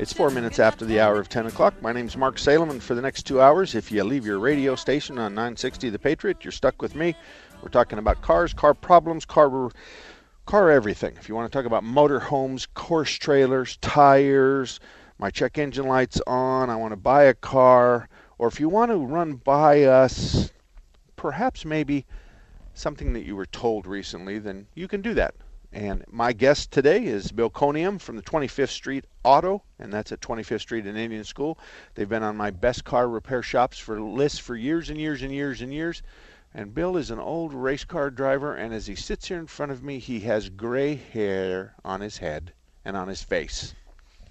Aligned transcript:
It's 0.00 0.14
four 0.14 0.30
minutes 0.30 0.58
after 0.58 0.86
the 0.86 0.98
hour 0.98 1.20
of 1.20 1.28
10 1.28 1.44
o'clock. 1.44 1.74
My 1.82 1.92
name's 1.92 2.16
Mark 2.16 2.38
Salem, 2.38 2.70
and 2.70 2.82
for 2.82 2.94
the 2.94 3.02
next 3.02 3.24
two 3.24 3.38
hours, 3.38 3.74
if 3.74 3.92
you 3.92 4.02
leave 4.02 4.24
your 4.24 4.38
radio 4.38 4.74
station 4.74 5.18
on 5.18 5.34
960 5.34 5.90
The 5.90 5.98
Patriot, 5.98 6.42
you're 6.42 6.52
stuck 6.52 6.80
with 6.80 6.94
me. 6.94 7.14
We're 7.60 7.68
talking 7.68 7.98
about 7.98 8.22
cars, 8.22 8.54
car 8.54 8.72
problems, 8.72 9.26
car, 9.26 9.70
car 10.46 10.70
everything. 10.70 11.18
If 11.18 11.28
you 11.28 11.34
want 11.34 11.52
to 11.52 11.54
talk 11.54 11.66
about 11.66 11.84
motorhomes, 11.84 12.66
course 12.72 13.12
trailers, 13.12 13.76
tires, 13.82 14.80
my 15.18 15.28
check 15.28 15.58
engine 15.58 15.86
light's 15.86 16.22
on, 16.26 16.70
I 16.70 16.76
want 16.76 16.92
to 16.92 16.96
buy 16.96 17.24
a 17.24 17.34
car, 17.34 18.08
or 18.38 18.48
if 18.48 18.58
you 18.58 18.70
want 18.70 18.90
to 18.92 18.96
run 18.96 19.34
by 19.34 19.82
us, 19.82 20.50
perhaps 21.16 21.66
maybe 21.66 22.06
something 22.72 23.12
that 23.12 23.26
you 23.26 23.36
were 23.36 23.44
told 23.44 23.86
recently, 23.86 24.38
then 24.38 24.66
you 24.74 24.88
can 24.88 25.02
do 25.02 25.12
that. 25.12 25.34
And 25.72 26.04
my 26.08 26.32
guest 26.32 26.72
today 26.72 27.04
is 27.04 27.30
Bill 27.30 27.50
Conium 27.50 28.00
from 28.00 28.16
the 28.16 28.22
25th 28.22 28.70
Street 28.70 29.04
Auto, 29.22 29.62
and 29.78 29.92
that's 29.92 30.10
at 30.10 30.20
25th 30.20 30.62
Street 30.62 30.84
in 30.84 30.96
Indian 30.96 31.22
School. 31.22 31.58
They've 31.94 32.08
been 32.08 32.24
on 32.24 32.36
my 32.36 32.50
best 32.50 32.84
car 32.84 33.08
repair 33.08 33.42
shops 33.42 33.78
for 33.78 34.00
lists 34.00 34.40
for 34.40 34.56
years 34.56 34.90
and 34.90 34.98
years 34.98 35.22
and 35.22 35.32
years 35.32 35.62
and 35.62 35.72
years. 35.72 36.02
And 36.52 36.74
Bill 36.74 36.96
is 36.96 37.12
an 37.12 37.20
old 37.20 37.54
race 37.54 37.84
car 37.84 38.10
driver, 38.10 38.56
and 38.56 38.74
as 38.74 38.88
he 38.88 38.96
sits 38.96 39.28
here 39.28 39.38
in 39.38 39.46
front 39.46 39.70
of 39.70 39.84
me, 39.84 40.00
he 40.00 40.20
has 40.20 40.48
gray 40.48 40.96
hair 40.96 41.76
on 41.84 42.00
his 42.00 42.18
head 42.18 42.52
and 42.84 42.96
on 42.96 43.06
his 43.06 43.22
face. 43.22 43.72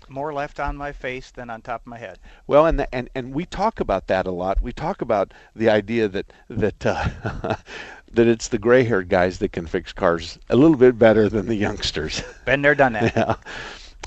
More 0.10 0.34
left 0.34 0.60
on 0.60 0.76
my 0.76 0.92
face 0.92 1.32
than 1.32 1.50
on 1.50 1.62
top 1.62 1.82
of 1.82 1.88
my 1.88 2.00
head. 2.00 2.20
Well, 2.48 2.66
and 2.66 2.80
the, 2.80 2.94
and 2.94 3.10
and 3.14 3.32
we 3.32 3.46
talk 3.46 3.80
about 3.80 4.08
that 4.08 4.26
a 4.26 4.32
lot. 4.32 4.60
We 4.60 4.74
talk 4.74 5.02
about 5.02 5.34
the 5.56 5.70
idea 5.70 6.08
that 6.08 6.34
that 6.50 6.86
uh, 6.86 7.56
that 8.14 8.28
it's 8.28 8.48
the 8.48 8.58
gray-haired 8.58 9.10
guys 9.10 9.40
that 9.40 9.52
can 9.52 9.68
fix 9.68 9.94
cars 9.94 10.40
a 10.50 10.56
little 10.56 10.78
bit 10.78 10.98
better 10.98 11.30
than 11.30 11.48
the 11.48 11.56
youngsters. 11.56 12.24
Been 12.46 12.62
there, 12.62 12.76
done 12.76 12.94
that. 12.94 13.16
yeah. 13.16 13.36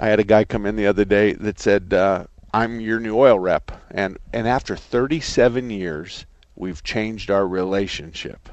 I 0.01 0.09
had 0.09 0.21
a 0.21 0.25
guy 0.25 0.45
come 0.45 0.67
in 0.67 0.77
the 0.77 0.87
other 0.87 1.05
day 1.05 1.35
that 1.35 1.61
said, 1.61 1.93
uh, 1.93 2.25
"I'm 2.53 2.81
your 2.81 2.99
new 2.99 3.17
oil 3.17 3.39
rep," 3.39 3.71
and 3.91 4.19
and 4.33 4.49
after 4.49 4.75
37 4.75 5.71
years, 5.71 6.25
we've 6.57 6.83
changed 6.83 7.31
our 7.31 7.47
relationship, 7.47 8.49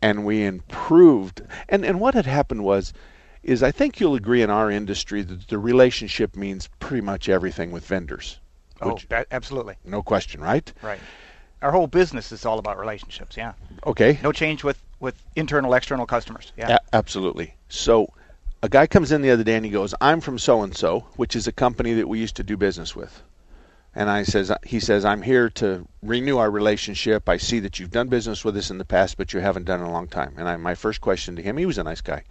and 0.00 0.24
we 0.24 0.44
improved. 0.44 1.42
And 1.68 1.84
and 1.84 2.00
what 2.00 2.14
had 2.14 2.26
happened 2.26 2.64
was, 2.64 2.92
is 3.42 3.62
I 3.62 3.72
think 3.72 4.00
you'll 4.00 4.14
agree 4.14 4.42
in 4.42 4.50
our 4.50 4.70
industry 4.70 5.22
that 5.22 5.48
the 5.48 5.58
relationship 5.58 6.36
means 6.36 6.68
pretty 6.78 7.02
much 7.02 7.28
everything 7.28 7.72
with 7.72 7.84
vendors. 7.86 8.38
Oh, 8.80 8.92
Which- 8.92 9.08
that, 9.08 9.26
absolutely. 9.30 9.76
no 9.84 10.02
question, 10.02 10.40
right? 10.40 10.70
Right. 10.82 11.00
Our 11.62 11.72
whole 11.72 11.86
business 11.86 12.32
is 12.32 12.44
all 12.44 12.58
about 12.58 12.78
relationships. 12.78 13.36
Yeah. 13.36 13.52
Okay. 13.86 14.18
No 14.22 14.32
change 14.32 14.62
with 14.64 14.80
with 15.00 15.20
internal, 15.34 15.74
external 15.74 16.06
customers. 16.06 16.52
Yeah. 16.56 16.76
A- 16.76 16.96
absolutely. 16.96 17.54
So, 17.68 18.12
a 18.62 18.68
guy 18.68 18.86
comes 18.86 19.12
in 19.12 19.20
the 19.22 19.30
other 19.30 19.44
day 19.44 19.56
and 19.56 19.64
he 19.64 19.70
goes, 19.70 19.94
"I'm 20.00 20.20
from 20.20 20.38
so 20.38 20.62
and 20.62 20.74
so, 20.76 21.06
which 21.16 21.36
is 21.36 21.46
a 21.46 21.52
company 21.52 21.94
that 21.94 22.08
we 22.08 22.18
used 22.18 22.36
to 22.36 22.42
do 22.42 22.56
business 22.56 22.96
with." 22.96 23.22
And 23.94 24.10
I 24.10 24.24
says, 24.24 24.50
uh, 24.50 24.58
he 24.62 24.78
says, 24.80 25.04
"I'm 25.04 25.22
here 25.22 25.48
to 25.50 25.86
renew 26.02 26.36
our 26.36 26.50
relationship. 26.50 27.28
I 27.28 27.38
see 27.38 27.60
that 27.60 27.78
you've 27.78 27.90
done 27.90 28.08
business 28.08 28.44
with 28.44 28.56
us 28.56 28.70
in 28.70 28.78
the 28.78 28.84
past, 28.84 29.16
but 29.16 29.32
you 29.32 29.40
haven't 29.40 29.64
done 29.64 29.80
it 29.80 29.84
in 29.84 29.88
a 29.88 29.92
long 29.92 30.08
time." 30.08 30.34
And 30.36 30.48
I, 30.48 30.56
my 30.56 30.74
first 30.74 31.00
question 31.00 31.36
to 31.36 31.42
him, 31.42 31.56
he 31.56 31.66
was 31.66 31.78
a 31.78 31.84
nice 31.84 32.02
guy. 32.02 32.24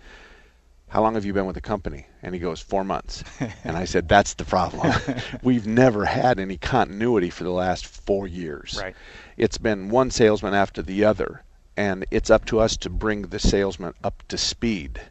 How 0.88 1.02
long 1.02 1.16
have 1.16 1.26
you 1.26 1.34
been 1.34 1.46
with 1.46 1.56
the 1.56 1.62
company? 1.62 2.08
And 2.22 2.34
he 2.34 2.40
goes, 2.40 2.62
four 2.62 2.84
months. 2.84 3.24
and 3.64 3.76
I 3.76 3.86
said, 3.86 4.08
that's 4.08 4.36
the 4.36 4.46
problem. 4.46 4.94
We've 5.44 5.68
never 5.68 6.06
had 6.06 6.40
any 6.40 6.58
continuity 6.58 7.30
for 7.30 7.44
the 7.44 7.52
last 7.52 7.86
four 7.86 8.28
years. 8.28 8.80
Right. 8.82 8.96
It's 9.36 9.58
been 9.58 9.90
one 9.90 10.12
salesman 10.12 10.54
after 10.54 10.82
the 10.82 11.04
other, 11.04 11.44
and 11.76 12.06
it's 12.12 12.30
up 12.30 12.46
to 12.46 12.60
us 12.60 12.78
to 12.78 12.90
bring 12.90 13.24
the 13.24 13.40
salesman 13.40 13.94
up 14.04 14.24
to 14.30 14.38
speed. 14.38 15.02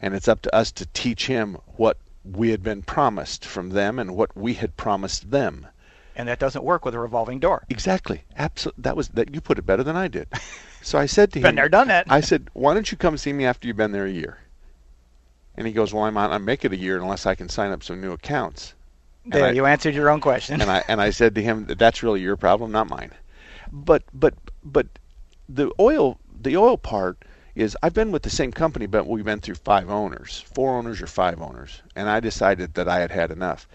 And 0.00 0.14
it's 0.14 0.28
up 0.28 0.40
to 0.42 0.54
us 0.54 0.72
to 0.72 0.86
teach 0.86 1.26
him 1.26 1.58
what 1.76 1.98
we 2.24 2.50
had 2.50 2.62
been 2.62 2.82
promised 2.82 3.44
from 3.44 3.70
them 3.70 3.98
and 3.98 4.16
what 4.16 4.36
we 4.36 4.54
had 4.54 4.76
promised 4.76 5.30
them. 5.30 5.66
And 6.14 6.28
that 6.28 6.38
doesn't 6.38 6.64
work 6.64 6.84
with 6.84 6.94
a 6.94 6.98
revolving 6.98 7.38
door. 7.38 7.64
Exactly. 7.68 8.22
Absolutely. 8.36 8.82
That 8.82 8.96
was 8.96 9.08
that. 9.08 9.34
You 9.34 9.40
put 9.40 9.58
it 9.58 9.66
better 9.66 9.82
than 9.82 9.96
I 9.96 10.08
did. 10.08 10.28
So 10.80 10.96
I 10.96 11.06
said 11.06 11.32
to 11.32 11.40
him, 11.40 11.42
Been 11.42 11.54
there, 11.56 11.68
done 11.68 11.88
that. 11.88 12.06
I 12.08 12.20
said, 12.20 12.50
"Why 12.52 12.72
don't 12.72 12.90
you 12.90 12.96
come 12.96 13.18
see 13.18 13.32
me 13.32 13.44
after 13.44 13.66
you've 13.66 13.76
been 13.76 13.90
there 13.90 14.06
a 14.06 14.10
year?" 14.10 14.38
And 15.58 15.66
he 15.66 15.72
goes, 15.72 15.92
"Well, 15.92 16.04
I'm 16.04 16.14
not. 16.14 16.30
I 16.30 16.38
make 16.38 16.64
it 16.64 16.72
a 16.72 16.76
year 16.76 16.98
unless 16.98 17.26
I 17.26 17.34
can 17.34 17.48
sign 17.48 17.72
up 17.72 17.82
some 17.82 18.00
new 18.00 18.12
accounts." 18.12 18.74
There, 19.26 19.46
I- 19.46 19.50
you 19.50 19.66
answered 19.66 19.92
your 19.92 20.08
own 20.08 20.20
question. 20.20 20.60
and 20.62 20.70
I 20.70 20.84
and 20.86 21.00
I 21.00 21.10
said 21.10 21.34
to 21.34 21.42
him 21.42 21.66
that 21.66 21.78
that's 21.80 22.00
really 22.02 22.20
your 22.20 22.36
problem, 22.36 22.70
not 22.70 22.88
mine. 22.88 23.10
But 23.72 24.04
but 24.14 24.34
but 24.64 24.86
the 25.48 25.72
oil 25.80 26.20
the 26.40 26.56
oil 26.56 26.76
part 26.78 27.24
is 27.56 27.76
I've 27.82 27.92
been 27.92 28.12
with 28.12 28.22
the 28.22 28.30
same 28.30 28.52
company, 28.52 28.86
but 28.86 29.08
we've 29.08 29.24
been 29.24 29.40
through 29.40 29.56
five 29.56 29.90
owners, 29.90 30.44
four 30.54 30.78
owners 30.78 31.02
or 31.02 31.08
five 31.08 31.42
owners, 31.42 31.82
and 31.96 32.08
I 32.08 32.20
decided 32.20 32.74
that 32.74 32.88
I 32.88 33.00
had 33.00 33.10
had 33.10 33.32
enough. 33.32 33.66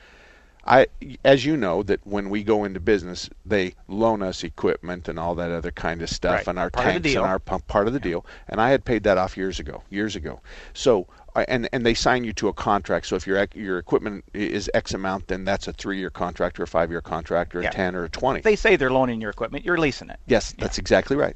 I, 0.66 0.88
as 1.26 1.46
you 1.46 1.58
know, 1.58 1.84
that 1.84 2.06
when 2.06 2.30
we 2.30 2.44
go 2.44 2.64
into 2.64 2.80
business, 2.80 3.30
they 3.46 3.76
loan 3.88 4.22
us 4.22 4.44
equipment 4.44 5.10
and 5.10 5.20
all 5.20 5.36
that 5.36 5.52
other 5.52 5.72
kind 5.72 6.02
of 6.02 6.10
stuff, 6.10 6.36
Right. 6.36 6.48
and 6.48 6.58
our 6.60 6.70
Part 6.70 6.86
tanks 6.86 7.10
and 7.16 7.26
our 7.26 7.40
pump, 7.40 7.68
part 7.68 7.88
of 7.88 7.94
the 7.94 8.00
deal. 8.00 8.26
And 8.48 8.62
I 8.62 8.70
had 8.70 8.86
paid 8.86 9.04
that 9.04 9.18
off 9.18 9.36
years 9.36 9.60
ago, 9.60 9.84
years 9.90 10.16
ago. 10.16 10.40
So, 10.74 11.08
and 11.36 11.68
and 11.74 11.86
they 11.86 11.94
sign 11.94 12.24
you 12.24 12.32
to 12.34 12.48
a 12.48 12.54
contract. 12.54 13.08
So 13.08 13.16
if 13.16 13.28
your 13.28 13.46
your 13.54 13.78
equipment 13.78 14.24
is 14.34 14.70
X 14.74 14.94
amount, 14.94 15.28
then 15.28 15.44
that's 15.44 15.68
a 15.68 15.74
three-year 15.74 16.12
contract 16.12 16.60
or 16.60 16.64
a 16.64 16.68
five-year 16.68 17.02
contract 17.02 17.56
or 17.56 17.62
a 17.62 17.70
ten 17.70 17.96
or 17.96 18.06
a 18.06 18.10
twenty. 18.10 18.42
they 18.42 18.56
say 18.56 18.76
they're 18.76 18.92
loaning 18.92 19.20
your 19.20 19.32
equipment. 19.32 19.66
You're 19.66 19.78
leasing 19.78 20.10
it. 20.10 20.20
Yes, 20.28 20.54
that's 20.58 20.78
exactly 20.78 21.18
right. 21.18 21.36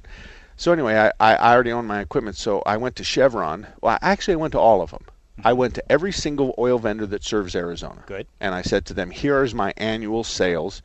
So 0.55 0.71
anyway, 0.71 0.95
I, 0.95 1.07
I, 1.19 1.35
I 1.35 1.53
already 1.53 1.71
own 1.71 1.85
my 1.85 1.99
equipment, 1.99 2.35
so 2.37 2.63
I 2.65 2.77
went 2.77 2.95
to 2.95 3.03
Chevron. 3.03 3.67
Well, 3.81 3.97
actually, 4.01 4.33
I 4.35 4.37
went 4.37 4.53
to 4.53 4.59
all 4.59 4.81
of 4.81 4.89
them. 4.91 5.03
I 5.43 5.53
went 5.53 5.75
to 5.75 5.91
every 5.91 6.11
single 6.11 6.55
oil 6.57 6.79
vendor 6.79 7.05
that 7.05 7.23
serves 7.23 7.55
Arizona. 7.55 8.03
Good. 8.07 8.27
And 8.39 8.55
I 8.55 8.63
said 8.63 8.85
to 8.87 8.93
them, 8.93 9.11
"Here 9.11 9.43
is 9.43 9.53
my 9.53 9.73
annual 9.77 10.23
sales. 10.23 10.81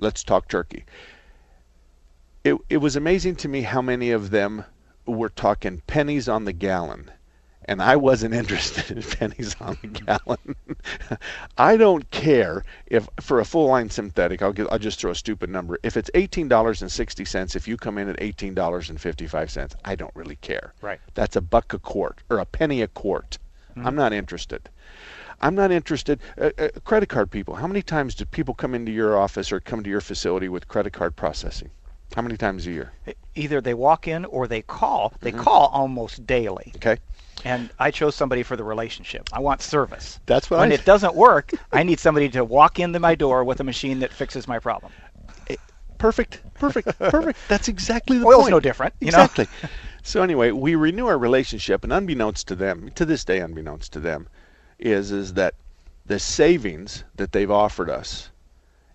Let's 0.00 0.24
talk 0.24 0.48
turkey." 0.48 0.84
It 2.42 2.56
it 2.70 2.78
was 2.78 2.96
amazing 2.96 3.36
to 3.36 3.48
me 3.48 3.62
how 3.62 3.82
many 3.82 4.10
of 4.10 4.30
them 4.30 4.64
were 5.06 5.28
talking 5.28 5.82
pennies 5.86 6.28
on 6.28 6.44
the 6.44 6.52
gallon. 6.52 7.10
And 7.66 7.80
I 7.82 7.96
wasn't 7.96 8.34
interested 8.42 8.96
in 8.96 9.02
pennies 9.02 9.54
on 9.60 9.76
the 9.82 9.88
gallon. 10.06 10.56
I 11.58 11.76
don't 11.76 12.10
care 12.10 12.64
if 12.86 13.08
for 13.20 13.40
a 13.40 13.44
full 13.44 13.68
line 13.68 13.90
synthetic, 13.90 14.42
I'll 14.42 14.52
get, 14.52 14.72
I'll 14.72 14.78
just 14.78 15.00
throw 15.00 15.10
a 15.10 15.14
stupid 15.14 15.50
number. 15.50 15.78
If 15.82 15.96
it's 15.96 16.10
eighteen 16.14 16.48
dollars 16.48 16.80
and 16.82 16.90
sixty 16.90 17.24
cents, 17.24 17.54
if 17.54 17.68
you 17.68 17.76
come 17.76 17.98
in 17.98 18.08
at 18.08 18.20
eighteen 18.22 18.54
dollars 18.54 18.88
and 18.90 19.00
fifty 19.00 19.26
five 19.26 19.50
cents, 19.50 19.76
I 19.84 19.96
don't 19.96 20.14
really 20.16 20.36
care. 20.36 20.72
Right. 20.80 20.98
That's 21.14 21.36
a 21.36 21.42
buck 21.42 21.72
a 21.74 21.78
quart 21.78 22.22
or 22.30 22.38
a 22.38 22.46
penny 22.46 22.80
a 22.82 22.88
quart. 22.88 23.38
I'm 23.76 23.94
not 23.94 24.12
interested. 24.12 24.68
I'm 25.40 25.54
not 25.54 25.70
interested. 25.72 26.20
Uh, 26.40 26.50
uh, 26.58 26.68
credit 26.84 27.08
card 27.08 27.30
people. 27.30 27.56
How 27.56 27.66
many 27.66 27.82
times 27.82 28.14
do 28.14 28.24
people 28.24 28.54
come 28.54 28.74
into 28.74 28.92
your 28.92 29.16
office 29.18 29.50
or 29.50 29.60
come 29.60 29.82
to 29.82 29.90
your 29.90 30.00
facility 30.00 30.48
with 30.48 30.68
credit 30.68 30.92
card 30.92 31.16
processing? 31.16 31.70
How 32.14 32.22
many 32.22 32.36
times 32.36 32.66
a 32.66 32.70
year? 32.70 32.92
Either 33.34 33.60
they 33.60 33.74
walk 33.74 34.06
in 34.06 34.24
or 34.26 34.46
they 34.46 34.62
call. 34.62 35.14
They 35.20 35.32
call 35.32 35.68
almost 35.68 36.26
daily. 36.26 36.72
Okay. 36.76 36.98
And 37.44 37.72
I 37.78 37.90
chose 37.90 38.14
somebody 38.14 38.42
for 38.42 38.54
the 38.56 38.62
relationship. 38.64 39.28
I 39.32 39.40
want 39.40 39.62
service. 39.62 40.20
That's 40.26 40.50
what 40.50 40.60
when 40.60 40.70
I- 40.70 40.74
it 40.74 40.84
doesn't 40.84 41.14
work, 41.14 41.52
I 41.72 41.82
need 41.82 41.98
somebody 41.98 42.28
to 42.30 42.44
walk 42.44 42.78
into 42.78 43.00
my 43.00 43.14
door 43.14 43.42
with 43.42 43.58
a 43.60 43.64
machine 43.64 44.00
that 44.00 44.12
fixes 44.12 44.46
my 44.46 44.58
problem. 44.58 44.92
Perfect. 45.98 46.42
Perfect. 46.54 46.98
Perfect. 46.98 47.38
That's 47.48 47.68
exactly 47.68 48.18
the 48.18 48.26
Oil's 48.26 48.42
point. 48.42 48.50
no 48.50 48.58
different, 48.60 48.92
you 49.00 49.12
know? 49.12 49.28
So 50.02 50.22
anyway, 50.22 50.50
we 50.50 50.74
renew 50.74 51.06
our 51.06 51.18
relationship, 51.18 51.84
and 51.84 51.92
unbeknownst 51.92 52.48
to 52.48 52.54
them, 52.56 52.90
to 52.96 53.04
this 53.04 53.24
day, 53.24 53.38
unbeknownst 53.38 53.92
to 53.92 54.00
them, 54.00 54.26
is 54.78 55.12
is 55.12 55.34
that 55.34 55.54
the 56.06 56.18
savings 56.18 57.04
that 57.14 57.32
they've 57.32 57.50
offered 57.50 57.88
us 57.88 58.30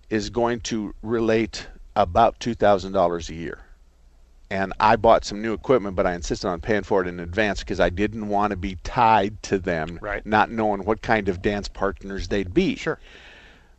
is 0.09 0.30
going 0.30 0.59
to 0.62 0.94
relate 1.01 1.68
about 1.95 2.39
$2,000 2.39 3.30
a 3.30 3.33
year. 3.33 3.59
And 4.50 4.71
I 4.80 4.95
bought 4.95 5.25
some 5.25 5.42
new 5.42 5.54
equipment, 5.54 5.95
but 5.95 6.06
I 6.06 6.13
insisted 6.13 6.48
on 6.48 6.62
paying 6.62 6.83
for 6.83 7.01
it 7.01 7.07
in 7.07 7.19
advance 7.19 7.60
because 7.60 7.80
I 7.80 7.89
didn't 7.89 8.30
want 8.30 8.51
to 8.51 8.57
be 8.57 8.77
tied 8.83 9.42
to 9.44 9.57
them, 9.60 10.00
Right. 10.01 10.25
not 10.25 10.51
knowing 10.51 10.86
what 10.86 11.01
kind 11.01 11.27
of 11.27 11.42
dance 11.42 11.68
partners 11.68 12.27
they'd 12.30 12.53
be. 12.53 12.75
Sure. 12.75 13.00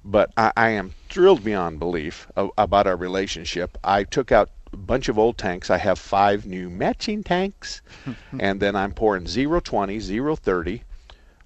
But 0.04 0.30
I, 0.36 0.52
I 0.56 0.68
am 0.70 0.92
thrilled 1.08 1.42
beyond 1.44 1.78
belief 1.78 2.26
about 2.36 2.86
our 2.86 2.96
relationship. 2.96 3.78
I 3.82 4.04
took 4.04 4.30
out 4.30 4.50
bunch 4.76 5.08
of 5.08 5.18
old 5.18 5.38
tanks. 5.38 5.70
I 5.70 5.78
have 5.78 5.98
five 5.98 6.46
new 6.46 6.68
matching 6.70 7.22
tanks, 7.22 7.82
and 8.38 8.60
then 8.60 8.76
I'm 8.76 8.92
pouring 8.92 9.24
020, 9.24 10.00
030. 10.00 10.82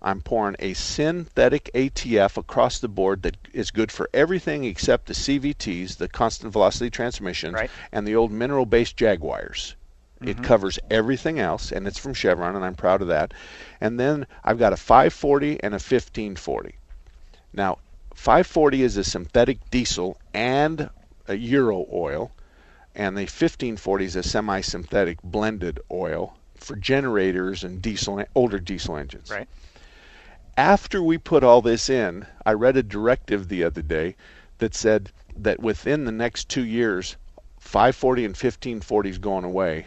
I'm 0.05 0.21
pouring 0.21 0.57
a 0.59 0.75
synthetic 0.75 1.71
ATF 1.75 2.37
across 2.37 2.81
the 2.81 2.89
board 2.89 3.23
that 3.23 3.37
is 3.53 3.71
good 3.71 3.93
for 3.93 4.11
everything 4.13 4.65
except 4.65 5.07
the 5.07 5.15
CVTs, 5.15 5.97
the 5.97 6.09
constant 6.09 6.53
velocity 6.53 6.91
transmissions, 6.91 7.55
Right. 7.55 7.71
and 7.93 8.07
the 8.07 8.17
old 8.17 8.33
mineral 8.33 8.67
based 8.67 8.97
Jaguars. 8.97 9.77
It 10.21 10.37
mm-hmm. 10.37 10.45
covers 10.45 10.79
everything 10.91 11.39
else, 11.39 11.73
and 11.73 11.87
it's 11.87 11.99
from 11.99 12.15
Chevron, 12.15 12.57
and 12.57 12.65
I'm 12.65 12.75
proud 12.75 13.03
of 13.03 13.09
that. 13.09 13.33
And 13.81 13.99
then 13.99 14.27
I've 14.45 14.59
got 14.59 14.73
a 14.73 14.77
540 14.77 15.63
and 15.63 15.73
a 15.73 15.83
1540. 15.83 16.75
Now, 17.53 17.79
540 18.15 18.83
is 18.83 18.97
a 18.97 19.05
synthetic 19.05 19.71
diesel 19.71 20.19
and 20.35 20.91
a 21.29 21.35
Euro 21.35 21.87
oil, 21.93 22.31
and 22.95 23.17
the 23.17 23.23
1540 23.23 24.05
is 24.05 24.17
a 24.17 24.23
semi-synthetic 24.23 25.23
blended 25.23 25.81
oil 25.91 26.37
for 26.57 26.77
generators 26.77 27.65
and 27.65 27.83
diesel 27.83 28.25
older 28.35 28.59
diesel 28.59 28.97
engines. 28.97 29.31
Right. 29.31 29.49
After 30.57 31.03
we 31.03 31.17
put 31.19 31.43
all 31.43 31.63
this 31.63 31.89
in, 31.89 32.27
I 32.45 32.53
read 32.53 32.77
a 32.77 32.83
directive 32.83 33.49
the 33.49 33.65
other 33.65 33.83
day 33.83 34.17
that 34.59 34.75
said 34.75 35.11
that 35.37 35.61
within 35.61 36.05
the 36.05 36.13
next 36.13 36.49
two 36.49 36.65
years, 36.65 37.17
540 37.59 38.25
and 38.27 38.33
1540 38.33 39.11
is 39.11 39.19
going 39.19 39.45
away, 39.45 39.87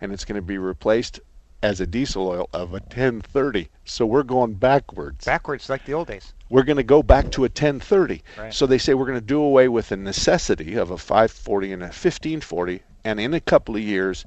and 0.00 0.12
it's 0.12 0.24
going 0.24 0.36
to 0.36 0.42
be 0.42 0.58
replaced 0.58 1.20
as 1.62 1.80
a 1.80 1.86
diesel 1.86 2.28
oil 2.28 2.48
of 2.52 2.70
a 2.70 2.78
1030. 2.78 3.68
So 3.84 4.06
we're 4.06 4.22
going 4.22 4.54
backwards 4.54 5.24
Backwards 5.24 5.68
like 5.68 5.84
the 5.84 5.92
old 5.92 6.08
days. 6.08 6.32
We're 6.48 6.62
going 6.62 6.76
to 6.76 6.82
go 6.82 7.02
back 7.02 7.30
to 7.30 7.42
a 7.42 7.48
1030. 7.48 8.22
Right. 8.38 8.54
So 8.54 8.66
they 8.66 8.78
say 8.78 8.94
we're 8.94 9.06
going 9.06 9.18
to 9.18 9.24
do 9.24 9.40
away 9.40 9.68
with 9.68 9.88
the 9.88 9.96
necessity 9.96 10.74
of 10.74 10.90
a 10.90 10.98
540 10.98 11.72
and 11.72 11.82
a 11.82 11.86
1540, 11.86 12.82
and 13.04 13.20
in 13.20 13.34
a 13.34 13.40
couple 13.40 13.76
of 13.76 13.82
years, 13.82 14.24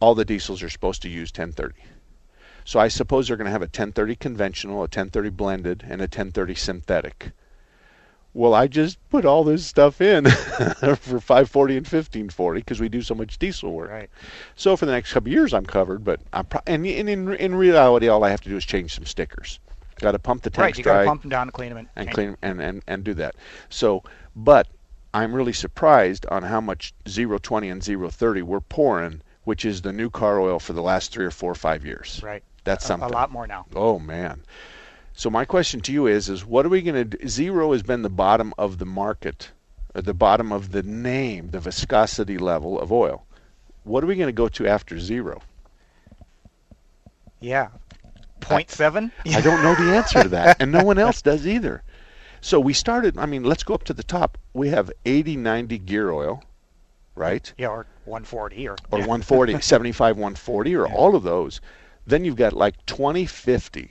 all 0.00 0.14
the 0.14 0.24
diesels 0.24 0.62
are 0.62 0.70
supposed 0.70 1.02
to 1.02 1.08
use 1.08 1.30
1030. 1.30 1.74
So 2.64 2.80
I 2.80 2.88
suppose 2.88 3.28
they're 3.28 3.36
going 3.36 3.46
to 3.46 3.50
have 3.52 3.62
a 3.62 3.64
1030 3.64 4.16
conventional, 4.16 4.76
a 4.76 4.80
1030 4.80 5.30
blended, 5.30 5.82
and 5.82 6.00
a 6.00 6.04
1030 6.04 6.54
synthetic. 6.54 7.32
Well, 8.32 8.52
I 8.52 8.66
just 8.66 8.98
put 9.10 9.24
all 9.24 9.44
this 9.44 9.64
stuff 9.64 10.00
in 10.00 10.24
for 10.30 11.20
540 11.20 11.76
and 11.76 11.86
1540 11.86 12.60
because 12.60 12.80
we 12.80 12.88
do 12.88 13.00
so 13.00 13.14
much 13.14 13.38
diesel 13.38 13.72
work. 13.72 13.90
Right. 13.90 14.10
So 14.56 14.76
for 14.76 14.86
the 14.86 14.92
next 14.92 15.12
couple 15.12 15.28
of 15.28 15.32
years, 15.32 15.54
I'm 15.54 15.64
covered. 15.64 16.02
But 16.02 16.20
I'm 16.32 16.46
pro- 16.46 16.60
and, 16.66 16.84
and 16.84 17.08
in 17.08 17.32
in 17.34 17.54
reality, 17.54 18.08
all 18.08 18.24
I 18.24 18.30
have 18.30 18.40
to 18.40 18.48
do 18.48 18.56
is 18.56 18.64
change 18.64 18.92
some 18.94 19.06
stickers. 19.06 19.60
Got 20.00 20.12
to 20.12 20.18
pump 20.18 20.42
the 20.42 20.50
tanks 20.50 20.76
Right. 20.76 20.78
You 20.78 20.84
got 20.84 20.92
dry 20.92 21.02
to 21.04 21.08
pump 21.08 21.22
them 21.22 21.30
down 21.30 21.42
and 21.42 21.52
clean 21.52 21.68
them 21.70 21.78
and, 21.78 21.88
and 21.96 22.10
clean 22.10 22.36
and, 22.42 22.60
and 22.60 22.82
and 22.86 23.04
do 23.04 23.14
that. 23.14 23.36
So, 23.68 24.02
but 24.34 24.68
I'm 25.12 25.34
really 25.34 25.52
surprised 25.52 26.26
on 26.26 26.42
how 26.42 26.60
much 26.60 26.92
020 27.04 27.68
and 27.68 27.82
030 27.82 28.42
we're 28.42 28.60
pouring, 28.60 29.22
which 29.44 29.64
is 29.64 29.82
the 29.82 29.92
new 29.92 30.10
car 30.10 30.40
oil 30.40 30.58
for 30.58 30.72
the 30.72 30.82
last 30.82 31.12
three 31.12 31.24
or 31.24 31.30
four 31.30 31.52
or 31.52 31.56
five 31.56 31.84
years. 31.84 32.20
Right. 32.22 32.42
That's 32.64 32.84
A- 32.84 32.88
something. 32.88 33.08
A 33.08 33.12
lot 33.12 33.30
more 33.30 33.46
now. 33.46 33.66
Oh 33.74 33.98
man. 33.98 34.42
So 35.12 35.30
my 35.30 35.44
question 35.44 35.80
to 35.82 35.92
you 35.92 36.06
is: 36.08 36.28
is 36.28 36.44
what 36.44 36.66
are 36.66 36.70
we 36.70 36.82
going 36.82 37.10
to 37.10 37.16
do? 37.16 37.28
Zero 37.28 37.72
has 37.72 37.82
been 37.84 38.02
the 38.02 38.10
bottom 38.10 38.52
of 38.58 38.78
the 38.78 38.86
market, 38.86 39.52
or 39.94 40.02
the 40.02 40.14
bottom 40.14 40.50
of 40.50 40.72
the 40.72 40.82
name, 40.82 41.50
the 41.50 41.60
viscosity 41.60 42.36
level 42.36 42.80
of 42.80 42.90
oil. 42.90 43.24
What 43.84 44.02
are 44.02 44.08
we 44.08 44.16
going 44.16 44.28
to 44.28 44.32
go 44.32 44.48
to 44.48 44.66
after 44.66 44.98
zero? 44.98 45.42
Yeah. 47.38 47.68
Point 48.44 48.70
seven. 48.70 49.12
I 49.26 49.40
don't 49.40 49.62
know 49.62 49.74
the 49.74 49.94
answer 49.94 50.22
to 50.22 50.28
that, 50.30 50.60
and 50.60 50.70
no 50.72 50.84
one 50.84 50.98
else 50.98 51.22
does 51.30 51.46
either. 51.46 51.82
So 52.40 52.60
we 52.60 52.72
started. 52.74 53.16
I 53.18 53.26
mean, 53.26 53.44
let's 53.44 53.62
go 53.62 53.74
up 53.74 53.84
to 53.84 53.94
the 53.94 54.02
top. 54.02 54.38
We 54.52 54.68
have 54.68 54.92
80, 55.06 55.36
90 55.36 55.78
gear 55.78 56.10
oil, 56.10 56.42
right? 57.14 57.52
Yeah, 57.56 57.68
or 57.68 57.86
140 58.04 58.68
or 58.68 58.72
Or 58.90 58.98
yeah. 58.98 59.06
140, 59.06 59.60
75, 59.60 60.16
140, 60.16 60.76
or 60.76 60.86
all 60.86 61.16
of 61.16 61.22
those. 61.22 61.60
Then 62.06 62.24
you've 62.24 62.36
got 62.36 62.52
like 62.52 62.84
20, 62.86 63.24
50. 63.26 63.90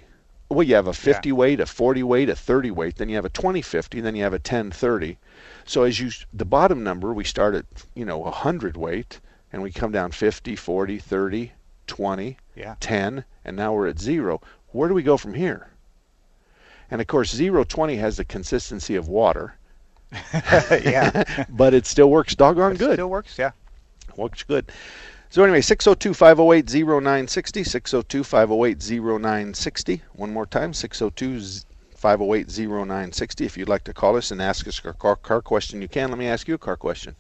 Well, 0.50 0.62
you 0.62 0.76
have 0.76 0.86
a 0.86 0.94
50 0.94 1.32
weight, 1.32 1.60
a 1.60 1.66
40 1.66 2.04
weight, 2.04 2.30
a 2.30 2.36
30 2.36 2.70
weight. 2.70 2.98
Then 2.98 3.10
you 3.10 3.16
have 3.16 3.26
a 3.26 3.30
20, 3.30 3.62
50. 3.64 4.02
Then 4.02 4.16
you 4.16 4.24
have 4.24 4.34
a 4.34 4.40
10, 4.40 4.70
30. 4.70 5.18
So 5.66 5.84
as 5.84 6.00
you 6.00 6.12
the 6.32 6.46
bottom 6.46 6.84
number, 6.84 7.12
we 7.12 7.24
start 7.24 7.56
at 7.56 7.66
you 7.96 8.06
know 8.06 8.20
100 8.20 8.78
weight, 8.78 9.20
and 9.52 9.64
we 9.64 9.72
come 9.72 9.92
down 9.92 10.12
50, 10.12 10.56
40, 10.56 11.00
30, 11.00 11.52
20. 11.88 12.38
Yeah. 12.56 12.76
10, 12.80 13.26
and 13.46 13.58
now 13.58 13.74
we're 13.74 13.88
at 13.88 14.00
zero. 14.00 14.42
Where 14.72 14.90
do 14.90 14.96
we 14.96 15.04
go 15.04 15.18
from 15.18 15.34
here? 15.34 15.70
And 16.90 17.02
of 17.02 17.08
course, 17.08 17.34
zero 17.34 17.64
twenty 17.64 17.96
has 17.98 18.18
the 18.18 18.26
consistency 18.26 18.96
of 18.96 19.08
water, 19.08 19.56
yeah. 20.34 21.46
but 21.50 21.74
it 21.74 21.86
still 21.86 22.10
works 22.10 22.36
doggone 22.36 22.74
It 22.74 22.80
good. 22.80 22.94
Still 22.94 23.10
works. 23.10 23.38
Yeah. 23.38 23.52
Works 24.16 24.44
good. 24.44 24.72
So 25.30 25.44
anyway, 25.44 25.62
602-508-0960, 25.62 27.66
602-508-0960. 27.66 30.02
One 30.14 30.32
more 30.32 30.46
time, 30.46 30.74
602-508-0960. 30.74 33.42
If 33.44 33.58
you'd 33.58 33.68
like 33.68 33.84
to 33.86 33.94
call 33.94 34.16
us 34.16 34.30
and 34.30 34.40
ask 34.40 34.68
us 34.68 34.80
a 34.86 34.94
car, 34.94 35.16
car 35.16 35.42
question, 35.42 35.82
you 35.82 35.88
can. 35.88 36.10
Let 36.10 36.20
me 36.20 36.28
ask 36.28 36.48
you 36.48 36.54
a 36.54 36.60
car 36.60 36.76
question. 36.76 37.16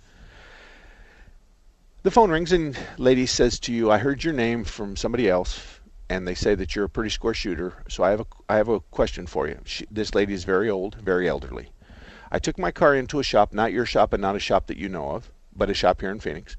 The 2.03 2.11
phone 2.11 2.29
rings 2.29 2.51
and 2.51 2.77
lady 2.99 3.25
says 3.25 3.59
to 3.61 3.73
you, 3.73 3.89
"I 3.89 3.97
heard 3.97 4.23
your 4.23 4.33
name 4.33 4.63
from 4.63 4.95
somebody 4.95 5.27
else, 5.27 5.72
and 6.09 6.27
they 6.27 6.35
say 6.35 6.55
that 6.55 6.75
you're 6.75 6.85
a 6.85 6.89
pretty 6.89 7.09
square 7.09 7.33
shooter. 7.33 7.83
So 7.87 8.03
I 8.03 8.11
have 8.11 8.21
a 8.21 8.25
I 8.49 8.57
have 8.57 8.69
a 8.69 8.79
question 8.79 9.25
for 9.27 9.47
you. 9.47 9.59
She, 9.65 9.85
this 9.89 10.13
lady 10.13 10.33
is 10.33 10.43
very 10.43 10.69
old, 10.69 10.95
very 10.95 11.27
elderly. 11.27 11.69
I 12.31 12.39
took 12.39 12.57
my 12.57 12.71
car 12.71 12.95
into 12.95 13.19
a 13.19 13.23
shop, 13.23 13.53
not 13.53 13.71
your 13.71 13.85
shop, 13.85 14.13
and 14.13 14.21
not 14.21 14.35
a 14.35 14.39
shop 14.39 14.67
that 14.67 14.77
you 14.77 14.89
know 14.89 15.11
of, 15.11 15.31
but 15.55 15.69
a 15.69 15.73
shop 15.73 16.01
here 16.01 16.11
in 16.11 16.19
Phoenix, 16.19 16.57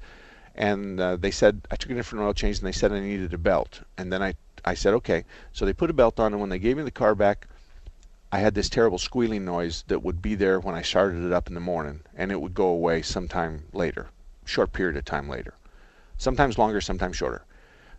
and 0.55 0.99
uh, 0.99 1.15
they 1.17 1.31
said 1.31 1.61
I 1.69 1.75
took 1.75 1.91
it 1.91 1.97
in 1.97 2.03
for 2.03 2.15
an 2.15 2.23
oil 2.23 2.33
change, 2.33 2.59
and 2.59 2.67
they 2.67 2.71
said 2.71 2.91
I 2.91 2.99
needed 2.99 3.33
a 3.33 3.37
belt, 3.37 3.81
and 3.97 4.11
then 4.11 4.23
I 4.23 4.35
I 4.63 4.73
said 4.73 4.93
okay. 4.95 5.25
So 5.53 5.65
they 5.65 5.73
put 5.73 5.89
a 5.89 5.93
belt 5.93 6.19
on, 6.19 6.31
and 6.31 6.39
when 6.39 6.49
they 6.49 6.59
gave 6.59 6.77
me 6.77 6.83
the 6.83 6.91
car 6.91 7.13
back, 7.13 7.47
I 8.31 8.39
had 8.39 8.55
this 8.55 8.69
terrible 8.69 8.97
squealing 8.97 9.45
noise 9.45 9.83
that 9.87 10.03
would 10.03 10.21
be 10.21 10.35
there 10.35 10.59
when 10.59 10.75
I 10.75 10.81
started 10.81 11.23
it 11.23 11.31
up 11.31 11.47
in 11.47 11.53
the 11.53 11.59
morning, 11.59 12.01
and 12.15 12.31
it 12.31 12.41
would 12.41 12.53
go 12.53 12.67
away 12.67 13.01
sometime 13.01 13.65
later, 13.73 14.09
short 14.45 14.73
period 14.73 14.97
of 14.97 15.05
time 15.05 15.29
later, 15.29 15.53
sometimes 16.17 16.57
longer, 16.57 16.81
sometimes 16.81 17.15
shorter. 17.15 17.45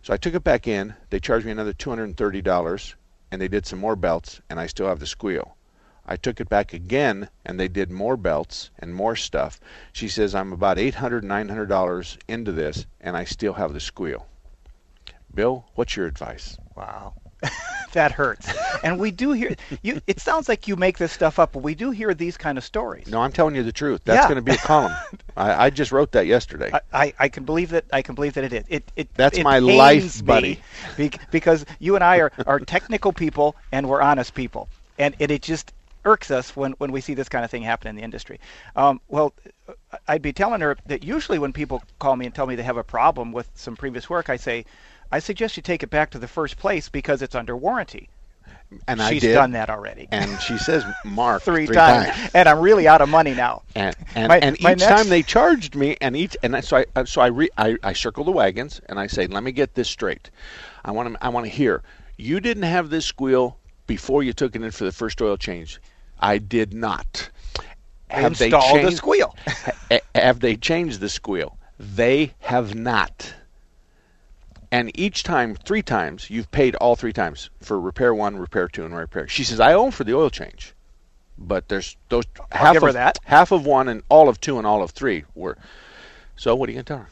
So 0.01 0.13
I 0.13 0.17
took 0.17 0.33
it 0.33 0.43
back 0.43 0.67
in. 0.67 0.95
They 1.09 1.19
charged 1.19 1.45
me 1.45 1.51
another 1.51 1.73
$230, 1.73 2.93
and 3.31 3.41
they 3.41 3.47
did 3.47 3.65
some 3.65 3.79
more 3.79 3.95
belts, 3.95 4.41
and 4.49 4.59
I 4.59 4.67
still 4.67 4.87
have 4.87 4.99
the 4.99 5.05
squeal. 5.05 5.57
I 6.05 6.15
took 6.15 6.39
it 6.39 6.47
back 6.47 6.71
again, 6.71 7.29
and 7.45 7.59
they 7.59 7.67
did 7.67 7.91
more 7.91 8.15
belts 8.15 8.71
and 8.79 8.95
more 8.95 9.17
stuff. 9.17 9.59
She 9.91 10.07
says 10.07 10.33
I'm 10.33 10.53
about 10.53 10.77
$800, 10.77 11.21
$900 11.23 12.17
into 12.29 12.51
this, 12.53 12.85
and 13.01 13.17
I 13.17 13.25
still 13.25 13.53
have 13.53 13.73
the 13.73 13.81
squeal. 13.81 14.25
Bill, 15.33 15.65
what's 15.75 15.97
your 15.97 16.07
advice? 16.07 16.57
Wow. 16.75 17.13
that 17.93 18.11
hurts. 18.11 18.51
And 18.83 18.99
we 18.99 19.11
do 19.11 19.31
hear 19.31 19.55
you. 19.81 20.01
It 20.07 20.19
sounds 20.19 20.49
like 20.49 20.67
you 20.67 20.75
make 20.75 20.97
this 20.97 21.11
stuff 21.11 21.39
up, 21.39 21.53
but 21.53 21.63
we 21.63 21.75
do 21.75 21.91
hear 21.91 22.13
these 22.13 22.37
kind 22.37 22.57
of 22.57 22.63
stories. 22.63 23.07
No, 23.07 23.21
I'm 23.21 23.31
telling 23.31 23.55
you 23.55 23.63
the 23.63 23.71
truth. 23.71 24.01
That's 24.05 24.23
Yeah. 24.23 24.27
going 24.27 24.35
to 24.35 24.41
be 24.41 24.53
a 24.53 24.57
column. 24.57 24.93
I, 25.37 25.65
I 25.65 25.69
just 25.69 25.91
wrote 25.91 26.11
that 26.13 26.25
yesterday. 26.27 26.71
I, 26.73 26.81
I, 26.93 27.13
I 27.19 27.29
can 27.29 27.43
believe 27.45 27.69
that. 27.69 27.85
I 27.93 28.01
can 28.01 28.15
believe 28.15 28.33
that 28.33 28.43
it 28.43 28.53
is. 28.53 28.65
It, 28.67 28.91
it, 28.95 29.09
That's 29.15 29.37
it 29.37 29.43
my 29.43 29.59
life, 29.59 30.23
buddy. 30.25 30.59
bec- 30.97 31.31
because 31.31 31.65
you 31.79 31.95
and 31.95 32.03
I 32.03 32.17
are, 32.17 32.31
are 32.45 32.59
technical 32.59 33.13
people 33.13 33.55
and 33.71 33.87
we're 33.87 34.01
honest 34.01 34.33
people, 34.33 34.69
and 34.97 35.15
it, 35.19 35.31
it 35.31 35.41
just 35.41 35.73
irks 36.05 36.31
us 36.31 36.55
when, 36.55 36.71
when 36.73 36.91
we 36.91 37.01
see 37.01 37.13
this 37.13 37.27
kind 37.27 37.43
of 37.43 37.51
thing 37.51 37.61
happen 37.61 37.89
in 37.89 37.95
the 37.95 38.01
industry. 38.01 38.39
Um, 38.75 39.01
well, 39.09 39.33
I'd 40.07 40.21
be 40.21 40.31
telling 40.31 40.61
her 40.61 40.77
that 40.85 41.03
usually 41.03 41.37
when 41.37 41.51
people 41.51 41.83
call 41.99 42.15
me 42.15 42.25
and 42.25 42.33
tell 42.33 42.47
me 42.47 42.55
they 42.55 42.63
have 42.63 42.77
a 42.77 42.83
problem 42.83 43.33
with 43.33 43.49
some 43.55 43.75
previous 43.75 44.09
work, 44.09 44.29
I 44.29 44.37
say, 44.37 44.65
I 45.11 45.19
suggest 45.19 45.57
you 45.57 45.63
take 45.63 45.83
it 45.83 45.89
back 45.89 46.11
to 46.11 46.19
the 46.19 46.27
first 46.27 46.57
place 46.57 46.89
because 46.89 47.21
it's 47.21 47.35
under 47.35 47.55
warranty. 47.55 48.09
and 48.87 49.01
I 49.01 49.11
She's 49.11 49.21
did. 49.21 49.33
done 49.33 49.51
that 49.51 49.69
already. 49.69 50.07
And 50.11 50.39
she 50.41 50.57
says, 50.57 50.83
Mark, 51.05 51.41
three, 51.43 51.67
times. 51.67 52.13
and 52.33 52.49
I'm 52.49 52.59
really 52.59 52.87
out 52.87 53.01
of 53.01 53.07
money 53.07 53.33
now. 53.33 53.61
And 53.75 53.95
and, 54.15 54.27
My- 54.27 54.39
and 54.39 54.57
each 54.57 54.63
next- 54.63 54.83
time 54.85 55.07
they 55.09 55.23
charged 55.23 55.75
me, 55.75 55.95
and 56.01 56.15
each 56.17 56.35
and 56.43 56.55
I- 56.55 56.61
so 56.61 56.77
I 56.77 56.85
uh, 56.95 57.05
so 57.05 57.21
I, 57.21 57.27
re, 57.27 57.49
I 57.57 57.77
I 57.83 57.93
circle 57.93 58.23
the 58.25 58.31
wagons 58.31 58.81
and 58.89 58.99
I 58.99 59.07
say, 59.07 59.27
let 59.27 59.43
me 59.43 59.51
get 59.53 59.73
this 59.75 59.87
straight. 59.89 60.29
I 60.83 60.91
want 60.91 61.13
to 61.13 61.23
I 61.25 61.29
want 61.29 61.45
to 61.45 61.49
hear 61.51 61.81
you 62.17 62.39
didn't 62.41 62.63
have 62.63 62.89
this 62.89 63.05
squeal 63.05 63.57
before 63.85 64.23
you 64.23 64.33
took 64.33 64.55
it 64.55 64.61
in 64.61 64.71
for 64.71 64.83
the 64.83 64.91
first 64.91 65.21
oil 65.21 65.37
change. 65.37 65.79
I 66.19 66.37
did 66.39 66.73
not. 66.73 67.29
Have 68.09 68.37
they 68.37 68.45
Installed 68.47 68.83
the 68.85 68.91
squeal. 68.91 69.35
have 70.15 70.39
they 70.41 70.55
changed 70.57 70.99
the 70.99 71.09
squeal? 71.09 71.57
They 71.79 72.33
have 72.39 72.73
not. 72.75 73.33
And 74.71 74.91
each 74.99 75.23
time, 75.23 75.55
three 75.55 75.81
times, 75.81 76.29
you've 76.29 76.51
paid 76.51 76.75
all 76.75 76.95
three 76.95 77.13
times 77.13 77.49
for 77.61 77.79
repair 77.79 78.13
one, 78.13 78.37
repair 78.37 78.67
two, 78.67 78.83
and 78.85 78.95
repair. 78.95 79.27
She 79.27 79.43
says, 79.43 79.59
I 79.59 79.73
owe 79.73 79.91
for 79.91 80.03
the 80.03 80.13
oil 80.15 80.29
change. 80.29 80.73
but 81.37 81.69
there's 81.69 81.95
those 82.09 82.25
half 82.51 82.81
of 82.81 82.93
that. 82.93 83.19
half 83.25 83.51
of 83.51 83.65
one 83.65 83.87
and 83.87 84.03
all 84.09 84.27
of 84.27 84.41
two 84.41 84.57
and 84.57 84.65
all 84.67 84.81
of 84.83 84.91
three 84.91 85.23
were. 85.35 85.57
So 86.35 86.55
what 86.55 86.67
are 86.67 86.71
you 86.71 86.77
gonna 86.77 86.83
tell 86.83 86.97
her? 86.97 87.09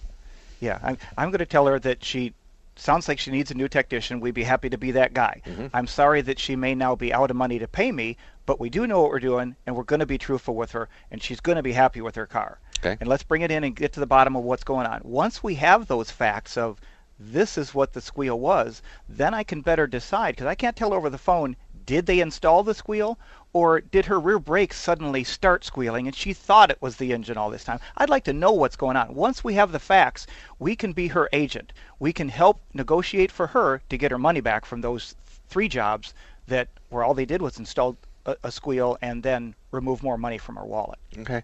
Yeah, 0.60 0.80
I'm, 0.82 0.98
I'm 1.18 1.30
going 1.30 1.40
to 1.40 1.46
tell 1.46 1.68
her 1.68 1.78
that 1.80 2.04
she 2.04 2.34
sounds 2.76 3.08
like 3.08 3.20
she 3.20 3.30
needs 3.30 3.52
a 3.52 3.56
new 3.56 3.68
technician. 3.68 4.20
We'd 4.20 4.34
be 4.34 4.44
happy 4.44 4.70
to 4.70 4.78
be 4.78 4.92
that 4.92 5.14
guy. 5.14 5.42
Mm-hmm. 5.46 5.68
I'm 5.74 5.86
sorry 5.86 6.22
that 6.22 6.40
she 6.40 6.56
may 6.56 6.74
now 6.76 6.96
be 6.96 7.14
out 7.14 7.30
of 7.30 7.36
money 7.38 7.60
to 7.60 7.68
pay 7.68 7.92
me, 7.92 8.18
but 8.46 8.60
we 8.60 8.70
do 8.70 8.88
know 8.88 9.02
what 9.02 9.12
we're 9.12 9.20
doing, 9.20 9.56
and 9.66 9.76
we're 9.76 9.84
going 9.84 10.00
to 10.00 10.06
be 10.06 10.18
truthful 10.18 10.56
with 10.56 10.72
her, 10.72 10.88
and 11.12 11.22
she's 11.22 11.40
going 11.42 11.58
to 11.58 11.62
be 11.64 11.74
happy 11.74 12.02
with 12.02 12.16
her 12.16 12.26
car. 12.26 12.58
Okay. 12.80 12.98
And 13.00 13.08
let's 13.10 13.24
bring 13.24 13.42
it 13.44 13.52
in 13.52 13.64
and 13.64 13.76
get 13.76 13.94
to 13.94 14.00
the 14.00 14.08
bottom 14.08 14.36
of 14.36 14.44
what's 14.44 14.64
going 14.64 14.88
on. 14.88 15.02
Once 15.04 15.44
we 15.44 15.56
have 15.56 15.88
those 15.88 16.10
facts 16.10 16.58
of 16.58 16.80
this 17.20 17.58
is 17.58 17.74
what 17.74 17.94
the 17.94 18.02
squeal 18.02 18.40
was, 18.40 18.82
then 19.08 19.34
I 19.34 19.44
can 19.44 19.62
better 19.62 19.88
decide 19.88 20.36
because 20.36 20.48
I 20.48 20.56
can't 20.56 20.76
tell 20.76 20.94
over 20.94 21.10
the 21.10 21.18
phone 21.18 21.56
did 21.86 22.06
they 22.06 22.20
install 22.20 22.64
the 22.64 22.74
squeal 22.74 23.18
or 23.54 23.80
did 23.80 24.06
her 24.06 24.20
rear 24.20 24.40
brakes 24.40 24.78
suddenly 24.78 25.24
start 25.24 25.64
squealing 25.64 26.08
and 26.08 26.16
she 26.16 26.34
thought 26.34 26.72
it 26.72 26.82
was 26.82 26.98
the 26.98 27.14
engine 27.14 27.38
all 27.38 27.50
this 27.50 27.64
time? 27.64 27.80
I'd 27.98 28.10
like 28.10 28.24
to 28.26 28.34
know 28.34 28.52
what's 28.52 28.76
going 28.76 28.98
on. 28.98 29.14
Once 29.14 29.44
we 29.44 29.54
have 29.54 29.72
the 29.72 29.80
facts, 29.80 30.28
we 30.60 30.76
can 30.76 30.94
be 30.94 31.08
her 31.08 31.30
agent. 31.32 31.74
We 32.00 32.12
can 32.12 32.30
help 32.30 32.60
negotiate 32.74 33.32
for 33.32 33.48
her 33.48 33.82
to 33.90 33.98
get 33.98 34.12
her 34.12 34.18
money 34.18 34.42
back 34.42 34.66
from 34.66 34.82
those 34.82 35.16
three 35.48 35.68
jobs 35.68 36.14
that 36.48 36.68
where 36.90 37.04
all 37.04 37.14
they 37.14 37.26
did 37.26 37.42
was 37.42 37.60
install 37.60 37.98
a, 38.26 38.36
a 38.44 38.52
squeal 38.52 38.98
and 39.02 39.24
then 39.24 39.56
remove 39.72 40.04
more 40.04 40.18
money 40.18 40.38
from 40.38 40.56
her 40.56 40.66
wallet. 40.66 41.00
Okay. 41.20 41.44